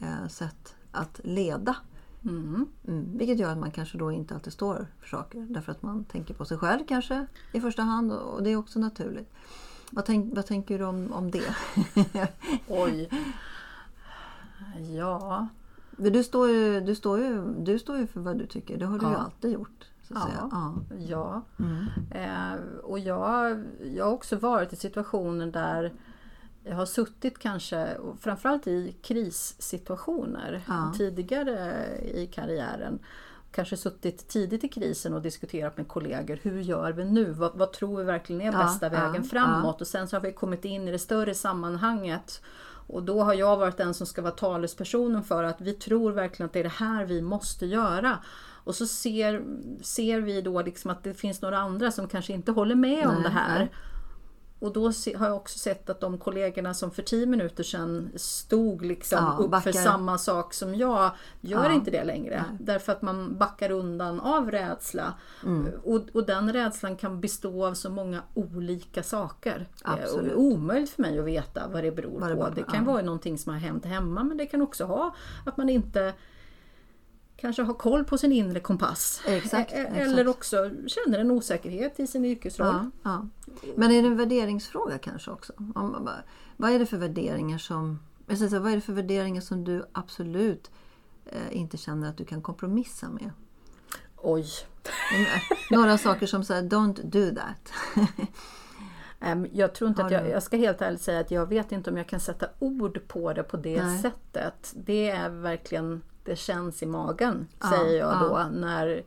eh, 0.00 0.28
sätt 0.28 0.74
att 0.92 1.20
leda. 1.24 1.76
Mm. 2.24 2.66
Mm, 2.88 3.18
vilket 3.18 3.38
gör 3.38 3.52
att 3.52 3.58
man 3.58 3.70
kanske 3.70 3.98
då 3.98 4.12
inte 4.12 4.34
alltid 4.34 4.52
står 4.52 4.86
för 5.00 5.08
saker. 5.08 5.46
Därför 5.50 5.72
att 5.72 5.82
man 5.82 6.04
tänker 6.04 6.34
på 6.34 6.44
sig 6.44 6.58
själv 6.58 6.86
kanske 6.88 7.26
i 7.52 7.60
första 7.60 7.82
hand 7.82 8.12
och 8.12 8.34
och 8.34 8.42
det 8.42 8.50
är 8.50 8.56
också 8.56 8.78
naturligt. 8.78 9.32
Vad, 9.90 10.04
tänk, 10.04 10.36
vad 10.36 10.46
tänker 10.46 10.78
du 10.78 10.84
om, 10.84 11.12
om 11.12 11.30
det? 11.30 11.56
Oj. 12.68 13.10
Ja. 14.96 15.48
För 15.96 16.10
du, 16.10 16.24
står 16.24 16.48
ju, 16.50 16.80
du, 16.80 16.94
står 16.94 17.18
ju, 17.18 17.54
du 17.58 17.78
står 17.78 17.96
ju 17.98 18.06
för 18.06 18.20
vad 18.20 18.38
du 18.38 18.46
tycker. 18.46 18.78
Det 18.78 18.86
har 18.86 18.98
du 18.98 19.06
ju 19.06 19.12
Ja. 19.12 19.18
alltid 19.18 19.52
gjort. 19.52 19.84
Så 20.02 20.14
att 20.14 20.20
Ja. 20.20 20.26
säga. 20.26 20.48
Ja. 20.50 20.74
Ja. 21.08 21.42
Mm. 21.64 21.86
Eh, 22.10 22.60
och 22.82 22.98
jag, 22.98 23.64
jag 23.84 24.04
har 24.04 24.12
också 24.12 24.36
varit 24.36 24.72
i 24.72 24.76
situationer 24.76 25.46
där 25.46 25.92
jag 26.64 26.76
har 26.76 26.86
suttit 26.86 27.38
kanske, 27.38 27.96
framförallt 28.20 28.66
i 28.66 28.96
krissituationer 29.02 30.62
Ja. 30.68 30.92
tidigare 30.96 31.84
i 32.14 32.26
karriären. 32.26 32.98
Kanske 33.56 33.76
suttit 33.76 34.28
tidigt 34.28 34.64
i 34.64 34.68
krisen 34.68 35.14
och 35.14 35.22
diskuterat 35.22 35.76
med 35.76 35.88
kollegor. 35.88 36.38
Hur 36.42 36.60
gör 36.60 36.92
vi 36.92 37.04
nu? 37.04 37.30
Vad, 37.30 37.58
vad 37.58 37.72
tror 37.72 37.98
vi 37.98 38.04
verkligen 38.04 38.42
är 38.42 38.52
Ja, 38.52 38.58
bästa 38.58 38.86
ja, 38.86 38.92
vägen 38.92 39.24
framåt? 39.24 39.80
Och 39.80 39.86
sen 39.86 40.08
så 40.08 40.16
har 40.16 40.20
vi 40.20 40.32
kommit 40.32 40.64
in 40.64 40.88
i 40.88 40.92
det 40.92 40.98
större 40.98 41.34
sammanhanget. 41.34 42.42
Och 42.86 43.02
då 43.02 43.22
har 43.22 43.34
jag 43.34 43.56
varit 43.56 43.76
den 43.76 43.94
som 43.94 44.06
ska 44.06 44.22
vara 44.22 44.32
talespersonen 44.32 45.24
för 45.24 45.44
att 45.44 45.60
vi 45.60 45.72
tror 45.72 46.12
verkligen 46.12 46.46
att 46.46 46.52
det 46.52 46.58
är 46.58 46.64
det 46.64 46.68
här 46.68 47.04
vi 47.04 47.22
måste 47.22 47.66
göra. 47.66 48.18
Och 48.64 48.74
så 48.74 48.86
ser, 48.86 49.42
ser 49.82 50.20
vi 50.20 50.40
då 50.40 50.62
liksom 50.62 50.90
att 50.90 51.04
det 51.04 51.14
finns 51.14 51.42
några 51.42 51.58
andra 51.58 51.90
som 51.90 52.08
kanske 52.08 52.32
inte 52.32 52.52
håller 52.52 52.74
med 52.74 53.06
om 53.06 53.14
Nej, 53.14 53.22
det 53.22 53.28
här. 53.28 53.58
nej. 53.58 53.70
Och 54.58 54.72
då 54.72 54.84
har 55.16 55.26
jag 55.26 55.36
också 55.36 55.58
sett 55.58 55.90
att 55.90 56.00
de 56.00 56.18
kollegorna 56.18 56.74
som 56.74 56.90
för 56.90 57.02
10 57.02 57.26
minuter 57.26 57.64
sedan 57.64 58.10
stod 58.16 58.84
liksom 58.84 59.18
Ja, 59.38 59.44
upp 59.44 59.50
backar. 59.50 59.72
för 59.72 59.78
samma 59.78 60.18
sak 60.18 60.54
som 60.54 60.74
jag, 60.74 61.10
gör 61.40 61.64
Ja. 61.64 61.72
inte 61.72 61.90
det 61.90 62.04
längre. 62.04 62.44
Därför 62.60 62.92
att 62.92 63.02
man 63.02 63.38
backar 63.38 63.70
undan 63.70 64.20
av 64.20 64.50
rädsla. 64.50 65.14
Mm. 65.44 65.66
Och, 65.84 66.00
och 66.12 66.26
den 66.26 66.52
rädslan 66.52 66.96
kan 66.96 67.20
bestå 67.20 67.66
av 67.66 67.74
så 67.74 67.90
många 67.90 68.22
olika 68.34 69.02
saker. 69.02 69.66
Absolut. 69.84 70.08
Eh, 70.12 70.16
Och 70.18 70.24
det 70.24 70.30
är 70.30 70.36
omöjligt 70.36 70.90
för 70.90 71.02
mig 71.02 71.18
att 71.18 71.24
veta 71.24 71.68
vad 71.72 71.84
det 71.84 71.92
beror 71.92 72.20
Vad 72.20 72.30
det 72.30 72.34
på. 72.34 72.40
beror 72.40 72.48
på, 72.50 72.54
Det 72.54 72.62
kan 72.62 72.84
ja. 72.86 72.92
vara 72.92 73.02
någonting 73.02 73.38
som 73.38 73.52
har 73.52 73.60
hänt 73.60 73.84
hemma 73.84 74.24
men 74.24 74.36
det 74.36 74.46
kan 74.46 74.62
också 74.62 74.84
ha 74.84 75.14
att 75.46 75.56
man 75.56 75.68
inte 75.68 76.14
kanske 77.36 77.62
har 77.62 77.74
koll 77.74 78.04
på 78.04 78.18
sin 78.18 78.32
inre 78.32 78.60
kompass. 78.60 79.20
Exakt, 79.26 79.72
Eh, 79.72 79.80
exakt. 79.80 79.96
Eller 80.00 80.28
också 80.28 80.70
känner 80.86 81.18
en 81.18 81.30
osäkerhet 81.30 82.00
i 82.00 82.06
sin 82.06 82.24
yrkesroll. 82.24 82.90
Ja. 83.02 83.26
Men 83.76 83.90
är 83.90 84.02
det 84.02 84.08
en 84.08 84.16
värderingsfråga 84.16 84.98
kanske 84.98 85.30
också? 85.30 85.52
Om, 85.74 86.08
vad 86.56 86.70
är 86.70 86.78
det 86.78 86.86
för 86.86 86.96
värderingar 86.96 87.58
som 87.58 87.98
jag 88.26 88.38
säger 88.38 88.50
så 88.50 88.58
vad 88.58 88.72
är 88.72 88.76
det 88.76 88.82
för 88.82 88.92
värderingar 88.92 89.40
som 89.40 89.64
du 89.64 89.84
absolut 89.92 90.70
eh, 91.26 91.56
inte 91.56 91.76
känner 91.76 92.08
att 92.08 92.16
du 92.16 92.24
kan 92.24 92.42
kompromissa 92.42 93.08
med? 93.08 93.30
Oj. 94.16 94.46
Några 95.70 95.98
saker 95.98 96.26
som 96.26 96.44
säger 96.44 96.62
don't 96.62 97.02
do 97.02 97.34
that. 97.40 97.72
Jag 99.52 99.74
tror 99.74 99.90
inte 99.90 100.04
att 100.04 100.12
jag, 100.12 100.28
jag 100.28 100.42
ska 100.42 100.56
helt 100.56 100.82
ärligt 100.82 101.02
säga 101.02 101.20
att 101.20 101.30
jag 101.30 101.46
vet 101.46 101.72
inte 101.72 101.90
om 101.90 101.96
jag 101.96 102.06
kan 102.06 102.20
sätta 102.20 102.48
ord 102.58 103.00
på 103.08 103.32
det 103.32 103.42
på 103.42 103.56
det 103.56 103.84
Nej. 103.84 103.98
sättet. 103.98 104.72
Det 104.76 105.10
är 105.10 105.28
verkligen, 105.28 106.02
det 106.24 106.36
känns 106.36 106.82
i 106.82 106.86
magen 106.86 107.46
Ja, 107.60 107.70
säger 107.70 107.98
jag 107.98 108.12
ja. 108.12 108.18
då. 108.20 108.58
När, 108.58 108.88
eh, 108.88 109.02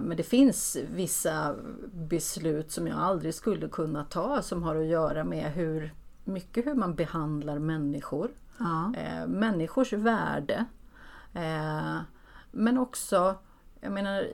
men 0.00 0.16
det 0.16 0.22
finns 0.22 0.76
vissa 0.90 1.54
beslut 1.92 2.70
som 2.70 2.86
jag 2.86 2.98
aldrig 2.98 3.34
skulle 3.34 3.68
kunna 3.68 4.04
ta 4.04 4.42
som 4.42 4.62
har 4.62 4.76
att 4.76 4.86
göra 4.86 5.24
med 5.24 5.52
hur 5.52 5.94
mycket 6.24 6.66
hur 6.66 6.74
man 6.74 6.94
behandlar 6.94 7.58
människor. 7.58 8.30
ja. 8.58 8.92
Eh, 8.96 9.26
människors 9.26 9.92
värde. 9.92 10.64
Eh, 11.34 11.96
men 12.50 12.78
också, 12.78 13.34
jag 13.84 13.92
menar, 13.92 14.26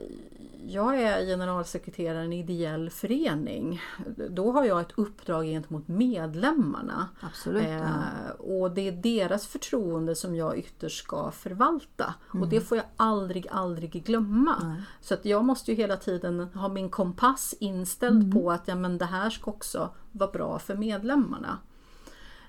jag 0.67 1.01
är 1.01 1.25
generalsekreterare 1.25 2.21
i 2.21 2.25
en 2.25 2.33
ideell 2.33 2.89
förening. 2.89 3.81
Då 4.29 4.51
har 4.51 4.65
jag 4.65 4.81
ett 4.81 4.91
uppdrag 4.95 5.45
gentemot 5.45 5.87
medlemmarna. 5.87 7.07
Absolut. 7.19 7.63
ja. 7.63 7.77
Eh, 7.79 8.31
och 8.39 8.71
det 8.71 8.87
är 8.87 8.91
deras 8.91 9.47
förtroende 9.47 10.15
som 10.15 10.35
jag 10.35 10.57
ytterst 10.57 11.03
ska 11.03 11.31
förvalta. 11.31 12.13
Och 12.29 12.35
Mm. 12.35 12.49
det 12.49 12.61
får 12.61 12.77
jag 12.77 12.85
aldrig, 12.97 13.47
aldrig 13.51 13.91
glömma. 14.05 14.75
Så 15.01 15.13
att 15.13 15.25
jag 15.25 15.45
måste 15.45 15.71
ju 15.71 15.77
hela 15.77 15.97
tiden 15.97 16.39
ha 16.39 16.67
min 16.69 16.89
kompass 16.89 17.55
inställd 17.59 18.23
Mm. 18.23 18.31
på 18.31 18.51
att 18.51 18.67
ja, 18.67 18.75
men 18.75 18.97
det 18.97 19.05
här 19.05 19.29
ska 19.29 19.51
också 19.51 19.89
vara 20.11 20.31
bra 20.31 20.59
för 20.59 20.75
medlemmarna. 20.75 21.57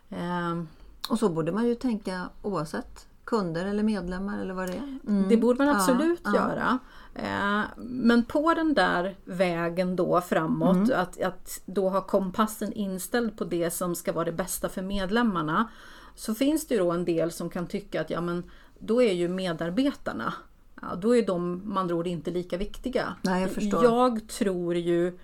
Eh, 0.08 0.62
Och 1.10 1.18
så 1.18 1.28
borde 1.28 1.52
man 1.52 1.66
ju 1.68 1.74
tänka 1.74 2.28
oavsett 2.42 3.06
kunder 3.32 3.66
eller 3.66 3.82
medlemmar 3.82 4.40
eller 4.42 4.54
vad 4.54 4.68
det 4.68 4.72
är. 4.76 4.98
Mm. 5.08 5.28
Det 5.28 5.36
borde 5.36 5.58
man 5.58 5.66
Ja, 5.68 5.74
absolut 5.74 6.20
ja. 6.24 6.34
göra. 6.34 6.78
Eh, 7.14 7.62
Men 7.76 8.24
på 8.24 8.54
den 8.54 8.74
där 8.74 9.16
vägen 9.24 9.96
då 9.96 10.20
framåt, 10.20 10.76
Mm. 10.76 11.00
att, 11.00 11.22
att 11.22 11.60
då 11.66 11.88
ha 11.88 12.00
kompassen 12.00 12.72
inställd 12.72 13.38
på 13.38 13.44
det 13.44 13.70
som 13.70 13.94
ska 13.94 14.12
vara 14.12 14.24
det 14.24 14.32
bästa 14.32 14.68
för 14.68 14.82
medlemmarna. 14.82 15.68
Så 16.14 16.34
finns 16.34 16.66
det 16.66 16.74
ju 16.74 16.80
då 16.80 16.90
en 16.92 17.04
del 17.04 17.30
som 17.32 17.50
kan 17.50 17.66
tycka 17.66 18.00
att 18.00 18.10
ja 18.10 18.20
men 18.20 18.42
då 18.78 19.02
är 19.02 19.12
ju 19.12 19.28
medarbetarna, 19.28 20.34
ja, 20.82 20.94
då 20.94 21.16
är 21.16 21.26
de 21.26 21.56
med 21.58 21.78
andra 21.78 21.94
ord 21.94 22.06
inte 22.06 22.30
lika 22.30 22.56
viktiga. 22.56 23.14
Nej, 23.22 23.42
jag 23.42 23.50
förstår. 23.50 23.84
Jag 23.84 24.28
tror 24.28 24.76
ju 24.76 25.18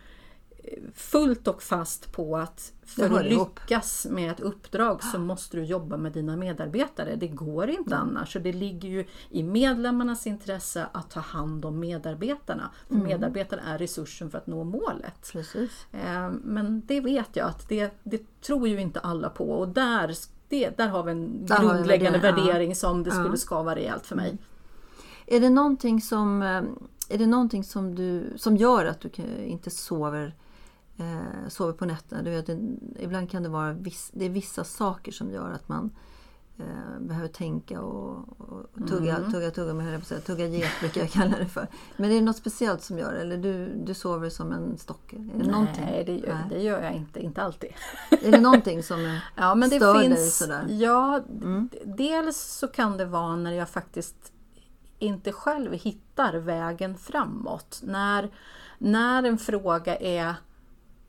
fullt 0.95 1.49
och 1.49 1.63
fast 1.63 2.13
på 2.13 2.37
att 2.37 2.73
för 2.87 3.19
att 3.19 3.27
ihop. 3.27 3.61
lyckas 3.61 4.07
med 4.11 4.31
ett 4.31 4.41
uppdrag 4.41 5.05
så 5.05 5.19
måste 5.19 5.57
du 5.57 5.65
jobba 5.65 5.97
med 5.97 6.13
dina 6.13 6.37
medarbetare. 6.37 7.17
Det 7.17 7.29
går 7.29 7.71
inte 7.71 7.97
annars. 7.97 8.33
Så 8.33 8.39
det 8.39 8.53
ligger 8.53 8.89
ju 8.89 9.07
i 9.31 9.43
medlemmarnas 9.43 10.27
intresse 10.27 10.87
att 10.93 11.11
ta 11.11 11.21
hand 11.21 11.65
om 11.65 11.81
medarbetarna. 11.81 12.71
För 12.89 12.95
medarbetarna 12.95 13.63
är 13.63 13.79
resursen 13.79 14.31
för 14.31 14.39
att 14.39 14.47
nå 14.47 14.65
målet. 14.65 15.31
Precis. 15.33 15.87
Eh, 15.93 16.31
Men 16.31 16.83
det 16.87 17.01
vet 17.01 17.37
jag 17.37 17.49
att 17.49 17.69
det, 17.69 17.99
det 18.03 18.41
tror 18.41 18.69
ju 18.69 18.81
inte 18.81 19.01
alla 19.01 19.31
på 19.31 19.51
och 19.51 19.69
där, 19.69 20.15
det, 20.49 20.77
där 20.77 20.89
har 20.89 21.03
vi 21.03 21.13
en 21.13 21.47
Där 21.47 21.57
har 21.57 21.63
vi 21.63 21.69
en 21.69 21.75
grundläggande 21.75 22.19
värdering, 22.19 22.69
ja. 22.69 22.75
som 22.75 23.03
det 23.03 23.11
skulle 23.11 23.37
skava 23.37 23.75
rejält 23.75 24.07
för 24.07 24.17
mig. 24.17 24.39
Är 25.27 25.41
det 25.41 25.51
någonting 25.51 26.01
som, 26.01 26.43
eh, 26.43 26.63
är 27.09 27.19
det 27.19 27.27
någonting 27.27 27.65
som, 27.65 27.95
du, 27.95 28.33
som 28.37 28.57
gör 28.57 28.85
att 28.85 29.01
du 29.01 29.11
inte 29.45 29.71
sover, 29.71 30.35
eh, 30.99 31.49
sover 31.49 31.73
på 31.73 31.85
nätterna? 31.87 32.23
Du 32.23 32.31
vet, 32.31 32.49
ibland 32.99 33.31
kan 33.31 33.43
det 33.43 33.49
vara 33.49 33.73
viss, 33.73 34.11
det 34.15 34.25
är 34.25 34.31
vissa 34.31 34.65
saker 34.65 35.13
som 35.13 35.31
gör 35.31 35.51
att 35.53 35.69
man 35.69 35.91
eh, 36.59 37.01
behöver 37.01 37.29
tänka 37.29 37.81
och, 37.81 38.41
och 38.41 38.89
tugga, 38.89 39.17
Mm. 39.17 39.33
tugga, 39.33 39.51
tugga, 39.51 39.75
med, 39.75 39.85
höll 39.87 40.01
jag 40.11 40.25
tugga 40.25 40.47
get 40.47 40.71
brukar 40.81 41.01
jag 41.01 41.11
kalla 41.11 41.39
det 41.39 41.47
för. 41.47 41.67
Men 41.97 42.11
är 42.11 42.15
det 42.15 42.21
något 42.21 42.37
speciellt 42.37 42.83
som 42.83 42.99
gör 42.99 43.13
det? 43.13 43.21
Eller 43.21 43.37
du, 43.37 43.83
du 43.87 43.95
sover 43.95 44.31
som 44.31 44.53
en 44.53 44.79
stock? 44.79 45.13
Är 45.13 45.19
det 45.19 45.51
någonting? 45.51 45.85
Nej, 45.85 46.05
det 46.05 46.17
gör, 46.17 46.35
Nej. 46.35 46.45
det 46.51 46.63
gör 46.63 46.83
jag 46.83 46.93
inte. 46.95 47.21
Inte 47.21 47.43
alltid. 47.43 47.71
Är 48.23 48.33
det 48.33 48.41
någonting 48.41 48.83
som 48.83 49.01
är, 49.05 49.25
Ja, 49.37 49.55
men 49.55 49.71
det 49.71 49.77
stör 49.77 49.95
dig 49.95 50.09
finns, 50.09 50.39
sådär? 50.39 50.67
Ja, 50.69 51.21
d- 51.29 51.79
dels 51.85 52.37
så 52.43 52.69
kan 52.69 52.97
det 52.97 53.05
vara 53.05 53.37
när 53.37 53.53
jag 53.53 53.69
faktiskt 53.69 54.33
inte 54.99 55.33
själv 55.33 55.73
hittar 55.73 56.35
vägen 56.35 56.95
framåt. 56.99 57.81
När, 57.85 58.31
när 58.79 59.23
en 59.23 59.39
fråga 59.39 59.97
är 59.97 60.35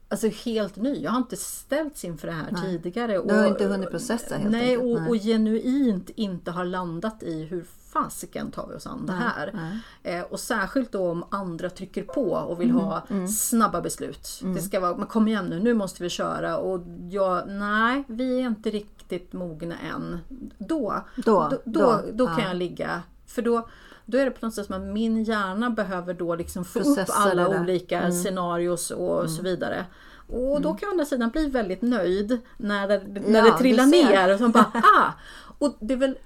alltså 0.09 0.27
helt 0.27 0.75
ny. 0.75 1.01
Jag 1.01 1.11
har 1.11 1.17
inte 1.17 1.37
ställts 1.37 2.05
inför 2.05 2.27
det 2.27 2.33
här 2.33 2.51
tidigare. 2.65 3.21
Du 3.21 3.33
har 3.33 3.47
inte 3.47 3.65
hunnit 3.65 3.91
processa 3.91 4.35
helt 4.35 4.51
nej, 4.51 4.61
enkelt, 4.61 4.83
och, 4.83 5.01
nej. 5.01 5.09
och 5.09 5.15
genuint 5.15 6.09
inte 6.15 6.51
har 6.51 6.65
landat 6.65 7.23
i 7.23 7.43
hur 7.43 7.65
fasiken 7.89 8.51
tar 8.51 8.67
vi 8.67 8.75
oss 8.75 8.87
an 8.87 9.05
det 9.05 9.13
här. 9.13 9.51
nej. 9.53 10.17
Eh, 10.17 10.23
och 10.23 10.39
särskilt 10.39 10.91
då 10.91 11.11
om 11.11 11.23
andra 11.31 11.69
trycker 11.69 12.03
på 12.03 12.31
och 12.31 12.61
vill 12.61 12.71
ha 12.71 13.05
Mm, 13.09 13.27
snabba 13.27 13.81
beslut. 13.81 14.41
Det 14.43 14.61
ska 14.61 14.79
vara, 14.79 14.97
men 14.97 15.07
kom 15.07 15.27
igen 15.27 15.45
nu, 15.45 15.59
nu 15.59 15.73
måste 15.73 16.03
vi 16.03 16.09
köra. 16.09 16.57
Och 16.57 16.81
jag, 17.09 17.43
nej, 17.47 18.03
vi 18.07 18.41
är 18.41 18.47
inte 18.47 18.69
riktigt 18.69 19.33
mogna 19.33 19.75
än. 19.79 20.17
Då, 20.57 21.03
Då, 21.15 21.21
då, 21.23 21.49
då, 21.49 21.61
då, 21.65 22.01
då 22.13 22.27
kan 22.27 22.39
ja. 22.39 22.47
jag 22.47 22.55
ligga. 22.57 23.01
För 23.25 23.41
då, 23.41 23.67
då 24.09 24.17
är 24.17 24.25
det 24.25 24.31
på 24.31 24.45
något 24.45 24.55
sätt 24.55 24.65
som 24.65 24.75
att 24.75 24.93
min 24.93 25.23
hjärna 25.23 25.69
behöver 25.69 26.13
då 26.13 26.35
liksom 26.35 26.65
få 26.65 26.79
upp 26.79 26.99
alla 27.09 27.43
där. 27.43 27.49
Mm. 27.49 27.61
olika 27.61 28.11
scenarios 28.11 28.91
och 28.91 29.29
så 29.29 29.41
vidare. 29.41 29.85
Och 30.27 30.61
då 30.61 30.73
kan 30.73 30.79
jag 30.81 30.89
å 30.89 30.91
andra 30.91 31.05
sidan 31.05 31.29
bli 31.29 31.49
väldigt 31.49 31.81
nöjd 31.81 32.39
när 32.57 32.87
det, 32.87 33.03
när 33.27 33.39
Ja, 33.39 33.51
det 33.51 33.57
trillar 33.57 33.85
ner. 33.85 34.33
Och 34.33 34.39
så 34.39 34.47
bara, 34.49 34.71
ah! 34.97 35.11
Och 35.59 35.75
det 35.79 35.93
är 35.93 35.97
väl, 35.97 36.17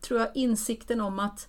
tror 0.00 0.20
jag, 0.20 0.28
insikten 0.34 1.00
om 1.00 1.18
att 1.18 1.48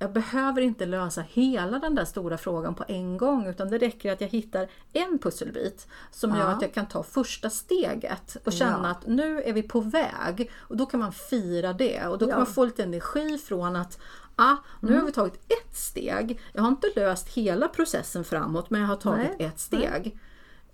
jag 0.00 0.12
behöver 0.12 0.60
inte 0.62 0.86
lösa 0.86 1.20
hela 1.20 1.78
den 1.78 1.94
där 1.94 2.04
stora 2.04 2.38
frågan 2.38 2.74
på 2.74 2.84
en 2.88 3.16
gång 3.16 3.46
utan 3.46 3.70
det 3.70 3.78
räcker 3.78 4.12
att 4.12 4.20
jag 4.20 4.28
hittar 4.28 4.68
en 4.92 5.18
pusselbit 5.18 5.86
som 6.10 6.30
gör 6.30 6.38
Ja. 6.38 6.46
att 6.46 6.62
jag 6.62 6.74
kan 6.74 6.86
ta 6.86 7.02
första 7.02 7.50
steget 7.50 8.36
och 8.44 8.52
känna 8.52 8.80
Ja. 8.82 8.90
att 8.90 9.06
nu 9.06 9.42
är 9.42 9.52
vi 9.52 9.62
på 9.62 9.80
väg. 9.80 10.50
Och 10.58 10.76
då 10.76 10.86
kan 10.86 11.00
man 11.00 11.12
fira 11.12 11.72
det 11.72 12.06
och 12.06 12.18
då 12.18 12.26
kan 12.26 12.30
Ja. 12.30 12.36
man 12.36 12.46
få 12.46 12.64
lite 12.64 12.82
energi 12.82 13.38
från 13.38 13.76
att 13.76 13.98
ah, 14.38 14.56
nu 14.80 14.88
Mm. 14.88 15.00
har 15.00 15.06
vi 15.06 15.12
tagit 15.12 15.34
ett 15.34 15.76
steg. 15.76 16.40
Jag 16.52 16.62
har 16.62 16.68
inte 16.68 16.88
löst 16.96 17.28
hela 17.28 17.68
processen 17.68 18.24
framåt 18.24 18.70
men 18.70 18.80
jag 18.80 18.88
har 18.88 18.96
tagit 18.96 19.30
Nej, 19.38 19.46
ett 19.48 19.58
steg. 19.60 20.18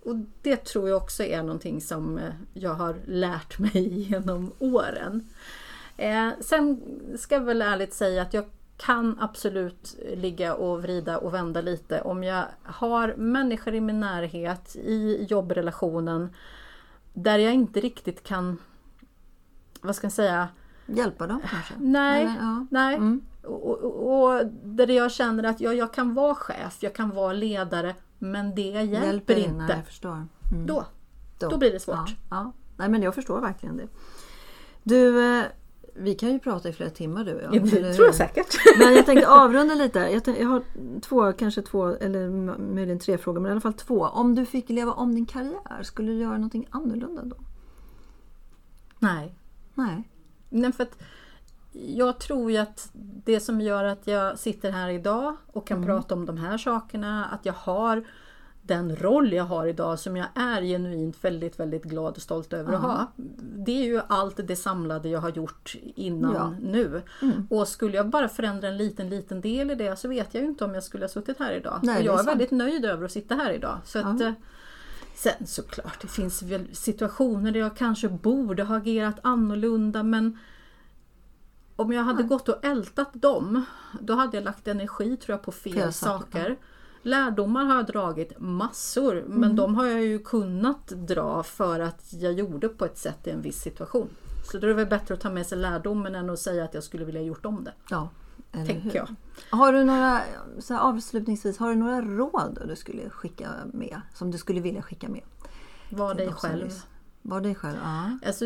Och 0.03 0.15
det 0.41 0.55
tror 0.65 0.89
jag 0.89 0.97
också 0.97 1.23
är 1.23 1.43
någonting 1.43 1.81
som 1.81 2.17
eh, 2.17 2.33
jag 2.53 2.73
har 2.73 2.95
lärt 3.05 3.59
mig 3.59 3.99
genom 4.01 4.51
åren. 4.59 5.29
Eh, 5.97 6.29
sen 6.41 6.81
ska 7.17 7.35
jag 7.35 7.41
väl 7.41 7.61
ärligt 7.61 7.93
säga 7.93 8.21
att 8.21 8.33
jag 8.33 8.45
kan 8.77 9.17
absolut 9.19 9.95
ligga 10.15 10.53
och 10.53 10.81
vrida 10.81 11.17
och 11.17 11.33
vända 11.33 11.61
lite 11.61 12.01
om 12.01 12.23
jag 12.23 12.45
har 12.63 13.15
människor 13.17 13.73
i 13.73 13.81
min 13.81 13.99
närhet 13.99 14.75
i 14.75 15.25
jobbrelationen 15.29 16.29
där 17.13 17.37
jag 17.37 17.53
inte 17.53 17.79
riktigt 17.79 18.23
kan, 18.23 18.57
vad 19.81 19.95
ska 19.95 20.05
jag 20.05 20.11
säga, 20.11 20.47
Hjälpa 20.87 21.27
dem 21.27 21.41
kanske? 21.49 21.73
Nej, 21.77 22.23
Eller, 22.23 22.35
ja. 22.39 22.65
nej. 22.71 22.95
Mm. 22.95 23.21
Och, 23.47 23.83
och, 23.83 24.23
och 24.23 24.45
där 24.63 24.87
jag 24.87 25.11
känner 25.11 25.43
att 25.43 25.61
jag, 25.61 25.75
jag 25.75 25.93
kan 25.93 26.13
vara 26.13 26.35
chef, 26.35 26.77
jag 26.79 26.93
kan 26.93 27.09
vara 27.09 27.33
ledare, 27.33 27.95
men 28.19 28.55
det 28.55 28.61
hjälper, 28.61 29.35
Nej, 29.35 29.43
inte. 29.43 29.73
jag 29.73 29.85
förstår. 29.85 30.27
Mm. 30.51 30.65
Då, 30.65 30.85
då 31.37 31.57
blir 31.57 31.71
det 31.71 31.79
svårt. 31.79 31.95
Ja, 31.95 32.15
ja. 32.29 32.53
Nej 32.77 32.89
men 32.89 33.01
jag 33.01 33.15
förstår 33.15 33.41
verkligen 33.41 33.77
det. 33.77 33.87
Du, 34.83 35.25
eh, 35.37 35.45
vi 35.93 36.15
kan 36.15 36.31
ju 36.31 36.39
prata 36.39 36.69
i 36.69 36.73
flera 36.73 36.89
timmar 36.89 37.23
du 37.25 37.33
och 37.33 37.41
jag. 37.43 37.63
Det 37.63 37.69
tror 37.69 37.81
hur? 37.81 38.05
jag 38.05 38.15
säkert. 38.15 38.55
Men 38.79 38.93
jag 38.93 39.05
tänkte 39.05 39.27
avrunda 39.41 39.75
lite. 39.75 39.99
Jag, 39.99 40.23
tänkte, 40.23 40.43
jag 40.43 40.49
har 40.49 40.63
två, 41.01 41.33
kanske 41.33 41.61
två 41.61 41.87
eller 41.87 42.29
möjligen 42.57 42.99
tre 42.99 43.17
frågor, 43.17 43.39
men 43.39 43.49
i 43.49 43.51
alla 43.51 43.61
fall 43.61 43.73
två. 43.73 44.05
Om 44.05 44.35
du 44.35 44.45
fick 44.45 44.69
leva 44.69 44.91
om 44.91 45.15
din 45.15 45.25
karriär, 45.25 45.83
skulle 45.83 46.11
du 46.11 46.17
göra 46.17 46.33
någonting 46.33 46.67
annorlunda 46.69 47.23
då? 47.23 47.35
Nej. 48.99 49.35
Nej. 49.73 50.09
Nej, 50.49 50.71
för 50.71 50.83
att 50.83 50.97
jag 51.95 52.19
tror 52.19 52.51
ju 52.51 52.57
att 52.57 52.89
det 53.25 53.39
som 53.39 53.61
gör 53.61 53.83
att 53.83 54.07
jag 54.07 54.39
sitter 54.39 54.71
här 54.71 54.89
idag 54.89 55.35
och 55.47 55.67
kan 55.67 55.85
prata 55.85 56.13
om 56.15 56.25
de 56.25 56.37
här 56.37 56.57
sakerna, 56.57 57.25
att 57.25 57.45
jag 57.45 57.53
har 57.53 58.03
den 58.61 58.95
roll 58.95 59.33
jag 59.33 59.43
har 59.43 59.65
idag 59.67 59.99
som 59.99 60.17
jag 60.17 60.27
är 60.35 60.61
genuint 60.61 61.17
väldigt, 61.21 61.59
väldigt 61.59 61.83
glad 61.83 62.15
och 62.15 62.21
stolt 62.21 62.53
över 62.53 62.73
att 62.73 62.81
ha. 62.81 63.11
Det 63.65 63.71
är 63.71 63.83
ju 63.83 64.01
allt 64.07 64.39
det 64.47 64.55
samlade 64.55 65.09
jag 65.09 65.19
har 65.19 65.29
gjort 65.29 65.75
innan 65.95 66.33
Ja. 66.33 66.53
nu. 66.61 67.01
Och 67.49 67.67
skulle 67.67 67.97
jag 67.97 68.09
bara 68.09 68.27
förändra 68.29 68.67
en 68.67 68.77
liten, 68.77 69.09
liten 69.09 69.41
del 69.41 69.71
i 69.71 69.75
det 69.75 69.95
så 69.99 70.07
vet 70.07 70.33
jag 70.33 70.43
ju 70.43 70.49
inte 70.49 70.65
om 70.65 70.73
jag 70.73 70.83
skulle 70.83 71.03
ha 71.03 71.09
suttit 71.09 71.39
här 71.39 71.53
idag. 71.53 71.79
Nej, 71.83 71.97
och 71.99 72.03
jag 72.05 72.13
är 72.13 72.17
sant. 72.17 72.29
väldigt 72.29 72.51
nöjd 72.51 72.85
över 72.85 73.05
att 73.05 73.11
sitta 73.11 73.35
här 73.35 73.51
idag. 73.51 73.77
Så 73.85 73.99
att, 73.99 74.19
Ja. 74.19 74.25
eh, 74.27 74.33
Sen 75.15 75.47
såklart, 75.47 76.01
det 76.01 76.07
finns 76.07 76.43
väl 76.43 76.67
situationer 76.75 77.51
där 77.51 77.59
jag 77.59 77.77
kanske 77.77 78.09
borde 78.09 78.63
ha 78.63 78.77
agerat 78.77 79.15
annorlunda 79.21 80.03
men 80.03 80.37
om 81.75 81.91
jag 81.91 82.03
hade 82.03 82.23
gått 82.23 82.49
och 82.49 82.65
ältat 82.65 83.09
dem, 83.13 83.65
då 84.01 84.13
hade 84.15 84.37
jag 84.37 84.43
lagt 84.43 84.67
energi 84.67 85.17
tror 85.17 85.33
jag 85.33 85.41
på 85.43 85.51
fel, 85.51 85.73
Fel 85.73 85.93
saker. 85.93 86.57
Lärdomar 87.01 87.65
har 87.65 87.75
jag 87.75 87.85
dragit 87.85 88.33
massor, 88.39 89.23
men 89.27 89.43
Mm. 89.43 89.55
de 89.55 89.75
har 89.75 89.85
jag 89.85 90.01
ju 90.03 90.19
kunnat 90.19 90.87
dra 90.87 91.43
för 91.43 91.79
att 91.79 92.13
jag 92.13 92.33
gjorde 92.33 92.69
på 92.69 92.85
ett 92.85 92.97
sätt 92.97 93.27
i 93.27 93.29
en 93.29 93.41
viss 93.41 93.61
situation. 93.61 94.09
Så 94.51 94.57
då 94.57 94.63
är 94.63 94.67
det 94.67 94.73
väl 94.73 94.87
bättre 94.87 95.13
att 95.13 95.19
ta 95.21 95.29
med 95.29 95.45
sig 95.47 95.57
lärdomen 95.57 96.15
än 96.15 96.29
att 96.29 96.39
säga 96.39 96.63
att 96.63 96.73
jag 96.73 96.83
skulle 96.83 97.05
vilja 97.05 97.21
gjort 97.21 97.45
om 97.45 97.63
det, 97.63 97.73
Ja, 97.89 98.09
eller 98.51 98.65
tänker 98.65 98.81
hur? 98.89 98.95
jag. 98.95 99.07
Har 99.49 99.73
du 99.73 99.83
några, 99.83 100.21
så 100.59 100.77
avslutningsvis, 100.77 101.57
har 101.57 101.69
du 101.69 101.75
några 101.75 102.01
råd 102.01 102.59
du 102.67 102.75
skulle 102.75 103.09
skicka 103.09 103.49
med? 103.73 104.01
Som 104.13 104.31
du 104.31 104.37
skulle 104.37 104.61
vilja 104.61 104.81
skicka 104.81 105.09
med? 105.09 105.21
Var 105.89 106.15
dig 106.15 106.33
själv. 106.33 106.71
Var 107.21 107.41
dig 107.41 107.55
själv, 107.55 107.77
ja. 107.83 108.17
Alltså, 108.27 108.45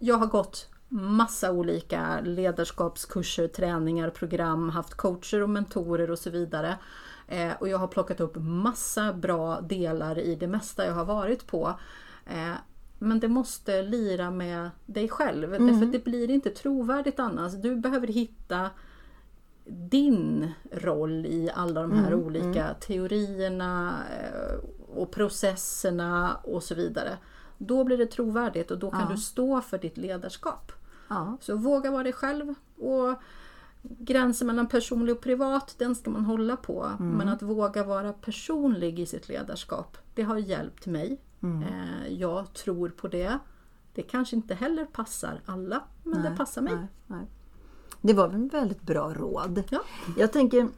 jag 0.00 0.16
har 0.18 0.26
gått 0.26 0.68
massa 0.88 1.52
olika 1.52 2.20
ledarskapskurser, 2.20 3.48
träningar, 3.48 4.10
program, 4.10 4.68
haft 4.68 4.94
coacher 4.94 5.42
och 5.42 5.50
mentorer 5.50 6.10
och 6.10 6.18
så 6.18 6.30
vidare. 6.30 6.78
Eh, 7.28 7.52
och 7.60 7.68
jag 7.68 7.78
har 7.78 7.88
plockat 7.88 8.20
upp 8.20 8.36
massa 8.36 9.12
bra 9.12 9.60
delar 9.60 10.18
i 10.18 10.34
det 10.34 10.46
mesta 10.46 10.86
jag 10.86 10.94
har 10.94 11.04
varit 11.04 11.46
på. 11.46 11.74
Eh, 12.26 12.54
men 12.98 13.20
det 13.20 13.28
måste 13.28 13.82
lira 13.82 14.30
med 14.30 14.70
dig 14.86 15.08
själv, 15.08 15.50
därför 15.50 15.86
att 15.86 15.92
det 15.92 16.04
blir 16.04 16.30
inte 16.30 16.50
trovärdigt 16.50 17.20
annars. 17.20 17.52
Du 17.52 17.76
behöver 17.76 18.06
hitta 18.06 18.70
din 19.64 20.52
roll 20.72 21.26
i 21.26 21.50
alla 21.54 21.82
de 21.82 21.92
här 21.92 22.14
olika 22.14 22.74
teorierna 22.80 23.98
eh, 24.20 24.58
och 24.96 25.10
processerna 25.10 26.36
och 26.42 26.62
så 26.62 26.74
vidare. 26.74 27.18
Då 27.58 27.84
blir 27.84 27.98
det 27.98 28.06
trovärdigt 28.06 28.70
och 28.70 28.78
då 28.78 28.90
kan 28.90 29.00
Ja. 29.00 29.08
du 29.10 29.16
stå 29.16 29.60
för 29.60 29.78
ditt 29.78 29.96
ledarskap. 29.96 30.72
ja. 31.08 31.36
Så 31.40 31.56
våga 31.56 31.90
vara 31.90 32.02
dig 32.02 32.12
själv. 32.12 32.54
Och 32.76 33.14
Gränsen 33.82 34.46
mellan 34.46 34.66
personlig 34.68 35.14
och 35.16 35.20
privat, 35.22 35.74
den 35.78 35.94
ska 35.94 36.10
man 36.10 36.24
hålla 36.24 36.56
på. 36.56 36.90
Men 36.98 37.28
att 37.28 37.42
våga 37.42 37.84
vara 37.84 38.12
personlig 38.12 38.98
i 39.00 39.06
sitt 39.06 39.28
ledarskap, 39.28 39.98
det 40.14 40.22
har 40.22 40.36
hjälpt 40.36 40.86
mig. 40.86 41.20
Eh, 41.42 42.12
Jag 42.12 42.52
tror 42.52 42.88
på 42.88 43.08
det. 43.08 43.38
Det 43.94 44.02
kanske 44.02 44.36
inte 44.36 44.54
heller 44.54 44.84
passar 44.84 45.40
alla, 45.46 45.82
men 46.02 46.22
det 46.22 46.30
passar 46.36 46.62
mig. 46.62 46.74
Nej, 46.74 46.86
nej. 47.06 47.26
Det 48.00 48.14
var 48.14 48.28
en 48.28 48.48
väldigt 48.48 48.82
bra 48.82 49.14
råd. 49.14 49.62
Ja. 49.68 49.80
Jag 50.18 50.32
tänker, 50.32 50.68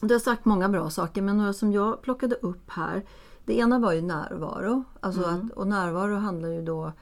du 0.00 0.14
har 0.14 0.18
sagt 0.20 0.44
många 0.44 0.68
bra 0.68 0.90
saker 0.90 1.22
men 1.22 1.36
några 1.38 1.52
som 1.52 1.72
jag 1.72 2.02
plockade 2.02 2.34
upp 2.34 2.70
här. 2.70 3.02
Det 3.48 3.58
ena 3.58 3.78
var 3.78 3.92
ju 3.92 4.02
närvaro. 4.02 4.84
Alltså 5.00 5.24
Mm. 5.24 5.46
att, 5.46 5.52
och 5.52 5.66
närvaro 5.66 6.16
handlar 6.16 6.48
ju 6.48 6.62
då 6.62 6.92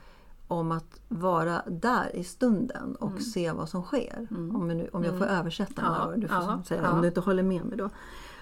om 0.49 0.73
att 0.73 1.01
vara 1.09 1.63
där 1.67 2.17
i 2.17 2.25
stunden 2.25 2.97
och 2.97 3.11
Mm. 3.11 3.21
se 3.23 3.53
vad 3.53 3.69
som 3.69 3.83
sker. 3.83 4.27
Om, 4.31 4.69
jag 4.69 4.77
nu, 4.77 4.89
om 4.93 5.05
jag 5.05 5.19
får 5.19 5.25
översätta 5.27 5.73
Ja, 5.77 5.83
närvaro, 5.91 6.17
du 6.17 6.29
får 6.29 6.37
ja, 6.37 6.63
säga 6.67 6.83
ja. 6.83 6.91
om 6.91 7.01
du 7.03 7.09
inte 7.09 7.21
håller 7.21 7.43
med 7.43 7.65
mig 7.65 7.79
då. 7.79 7.91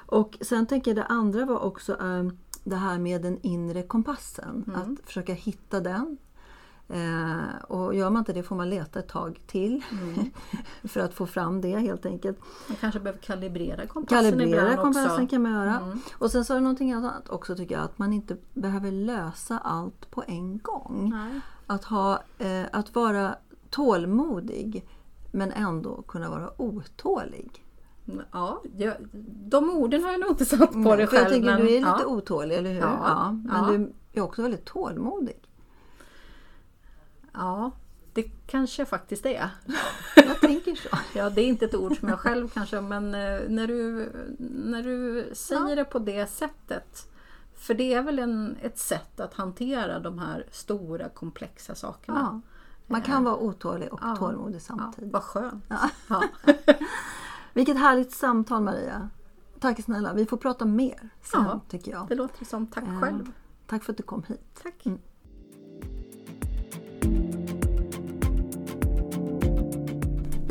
Och 0.07 0.39
sen 0.41 0.67
tänker 0.67 0.91
jag 0.91 0.97
det 0.97 1.05
andra 1.05 1.45
var 1.45 1.59
också, 1.59 1.93
eh, 1.93 2.25
det 2.65 2.77
här 2.77 2.99
med 2.99 3.23
den 3.23 3.39
inre 3.43 3.83
kompassen. 3.83 4.65
Mm. 4.67 4.81
Att 4.81 5.07
försöka 5.07 5.33
hitta 5.33 5.81
den. 5.81 6.17
Eh, 6.89 7.64
och 7.68 7.95
gör 7.95 8.11
man 8.11 8.20
inte 8.20 8.32
det 8.32 8.43
får 8.43 8.57
man 8.57 8.70
leta 8.70 8.99
ett 8.99 9.09
tag 9.09 9.41
till 9.47 9.82
Mm. 9.93 10.30
för 10.85 11.01
att 11.01 11.14
få 11.14 11.26
fram 11.26 11.61
det 11.61 11.78
helt 11.78 12.07
enkelt. 12.07 12.39
Man 12.68 12.76
kanske 12.76 13.01
behöver 13.01 13.20
kalibrera 13.20 13.87
kompassen 13.87 14.30
Kalibrera 14.32 14.76
kompassen 14.76 15.28
kan 15.28 15.43
man 15.43 15.53
göra. 15.53 15.80
Mm. 15.80 15.99
Och 16.18 16.30
sen 16.30 16.45
så 16.45 16.53
är 16.53 16.57
det 16.57 16.62
någonting 16.62 16.93
annat 16.93 17.28
också 17.28 17.57
tycker 17.57 17.74
jag, 17.74 17.85
att 17.85 17.99
man 17.99 18.12
inte 18.12 18.37
behöver 18.55 18.91
lösa 18.91 19.59
allt 19.59 20.11
på 20.11 20.24
en 20.26 20.59
gång. 20.59 21.11
Nej. 21.14 21.41
Att, 21.66 21.85
ha, 21.85 22.22
eh, 22.39 22.64
att 22.72 22.95
vara 22.95 23.37
tålmodig 23.70 24.85
men 25.32 25.53
ändå 25.53 26.03
kunna 26.03 26.30
vara 26.30 26.51
otålig. 26.62 27.64
Ja, 28.32 28.62
jag, 28.76 28.95
de 29.49 29.70
orden 29.70 30.03
har 30.05 30.11
jag 30.11 30.20
nog 30.20 30.30
inte 30.30 30.45
satt 30.45 30.72
på 30.72 30.78
det 30.78 30.80
Mm, 30.80 31.01
jag 31.01 31.09
själv. 31.09 31.28
tänker 31.28 31.51
men, 31.51 31.61
du 31.61 31.66
är 31.66 31.78
lite 31.80 31.97
ja. 32.01 32.07
otålig, 32.07 32.57
eller 32.57 32.72
hur? 32.72 32.80
Ja, 32.80 33.32
men 33.45 33.64
ja. 33.64 33.70
du 33.70 33.93
är 34.20 34.24
också 34.24 34.43
väldigt 34.43 34.64
tålmodig. 34.64 35.41
Ja, 37.35 37.70
det 38.12 38.22
kanske 38.47 38.85
faktiskt 38.85 39.26
är. 39.26 39.51
Jag 40.16 40.41
tänker 40.41 40.74
så. 40.74 40.89
Ja, 41.18 41.30
det 41.30 41.41
är 41.41 41.47
inte 41.47 41.64
ett 41.64 41.74
ord 41.74 41.99
som 41.99 42.09
jag 42.09 42.18
själv 42.20 42.49
kanske, 42.49 42.80
men 42.80 43.05
eh, 43.14 43.41
när 43.49 43.66
du, 43.66 44.12
när 44.39 44.82
du 44.82 45.28
säger 45.35 45.76
det 45.76 45.85
på 45.85 45.99
det 45.99 46.26
sättet. 46.30 47.11
För 47.57 47.74
det 47.74 47.95
är 47.95 48.03
väl 48.03 48.18
en, 48.18 48.57
ett 48.62 48.78
sätt 48.78 49.20
att 49.20 49.35
hantera 49.35 49.99
de 49.99 50.18
här 50.18 50.47
stora 50.51 51.09
komplexa 51.09 51.74
sakerna. 51.74 52.18
Ja. 52.32 52.41
Man 52.87 53.03
kan 53.03 53.24
vara 53.24 53.37
otålig 53.37 53.93
och 53.93 54.01
Ja. 54.03 54.16
tålmodig 54.16 54.57
Ja, 54.57 54.61
samtidigt. 54.61 55.12
vad 55.12 55.22
skönt. 55.22 55.64
Ja. 55.68 55.91
Ja. 56.09 56.22
Vilket 57.53 57.76
härligt 57.78 58.12
samtal 58.12 58.62
Maria. 58.62 59.09
Tack 59.61 59.85
snälla. 59.85 60.12
Vi 60.14 60.26
får 60.26 60.37
prata 60.37 60.64
mer 60.64 61.09
sen 61.22 61.45
Ja. 61.45 61.61
tycker 61.68 61.91
jag. 61.91 62.09
Det 62.09 62.14
låter 62.14 62.45
som 62.45 62.66
tack 62.66 62.85
Eh, 62.85 63.01
själv. 63.01 63.32
Tack 63.66 63.85
för 63.85 63.93
att 63.93 63.97
du 63.97 64.03
kom 64.03 64.22
hit. 64.22 64.61
Tack. 64.62 64.87
Mm. 64.87 64.99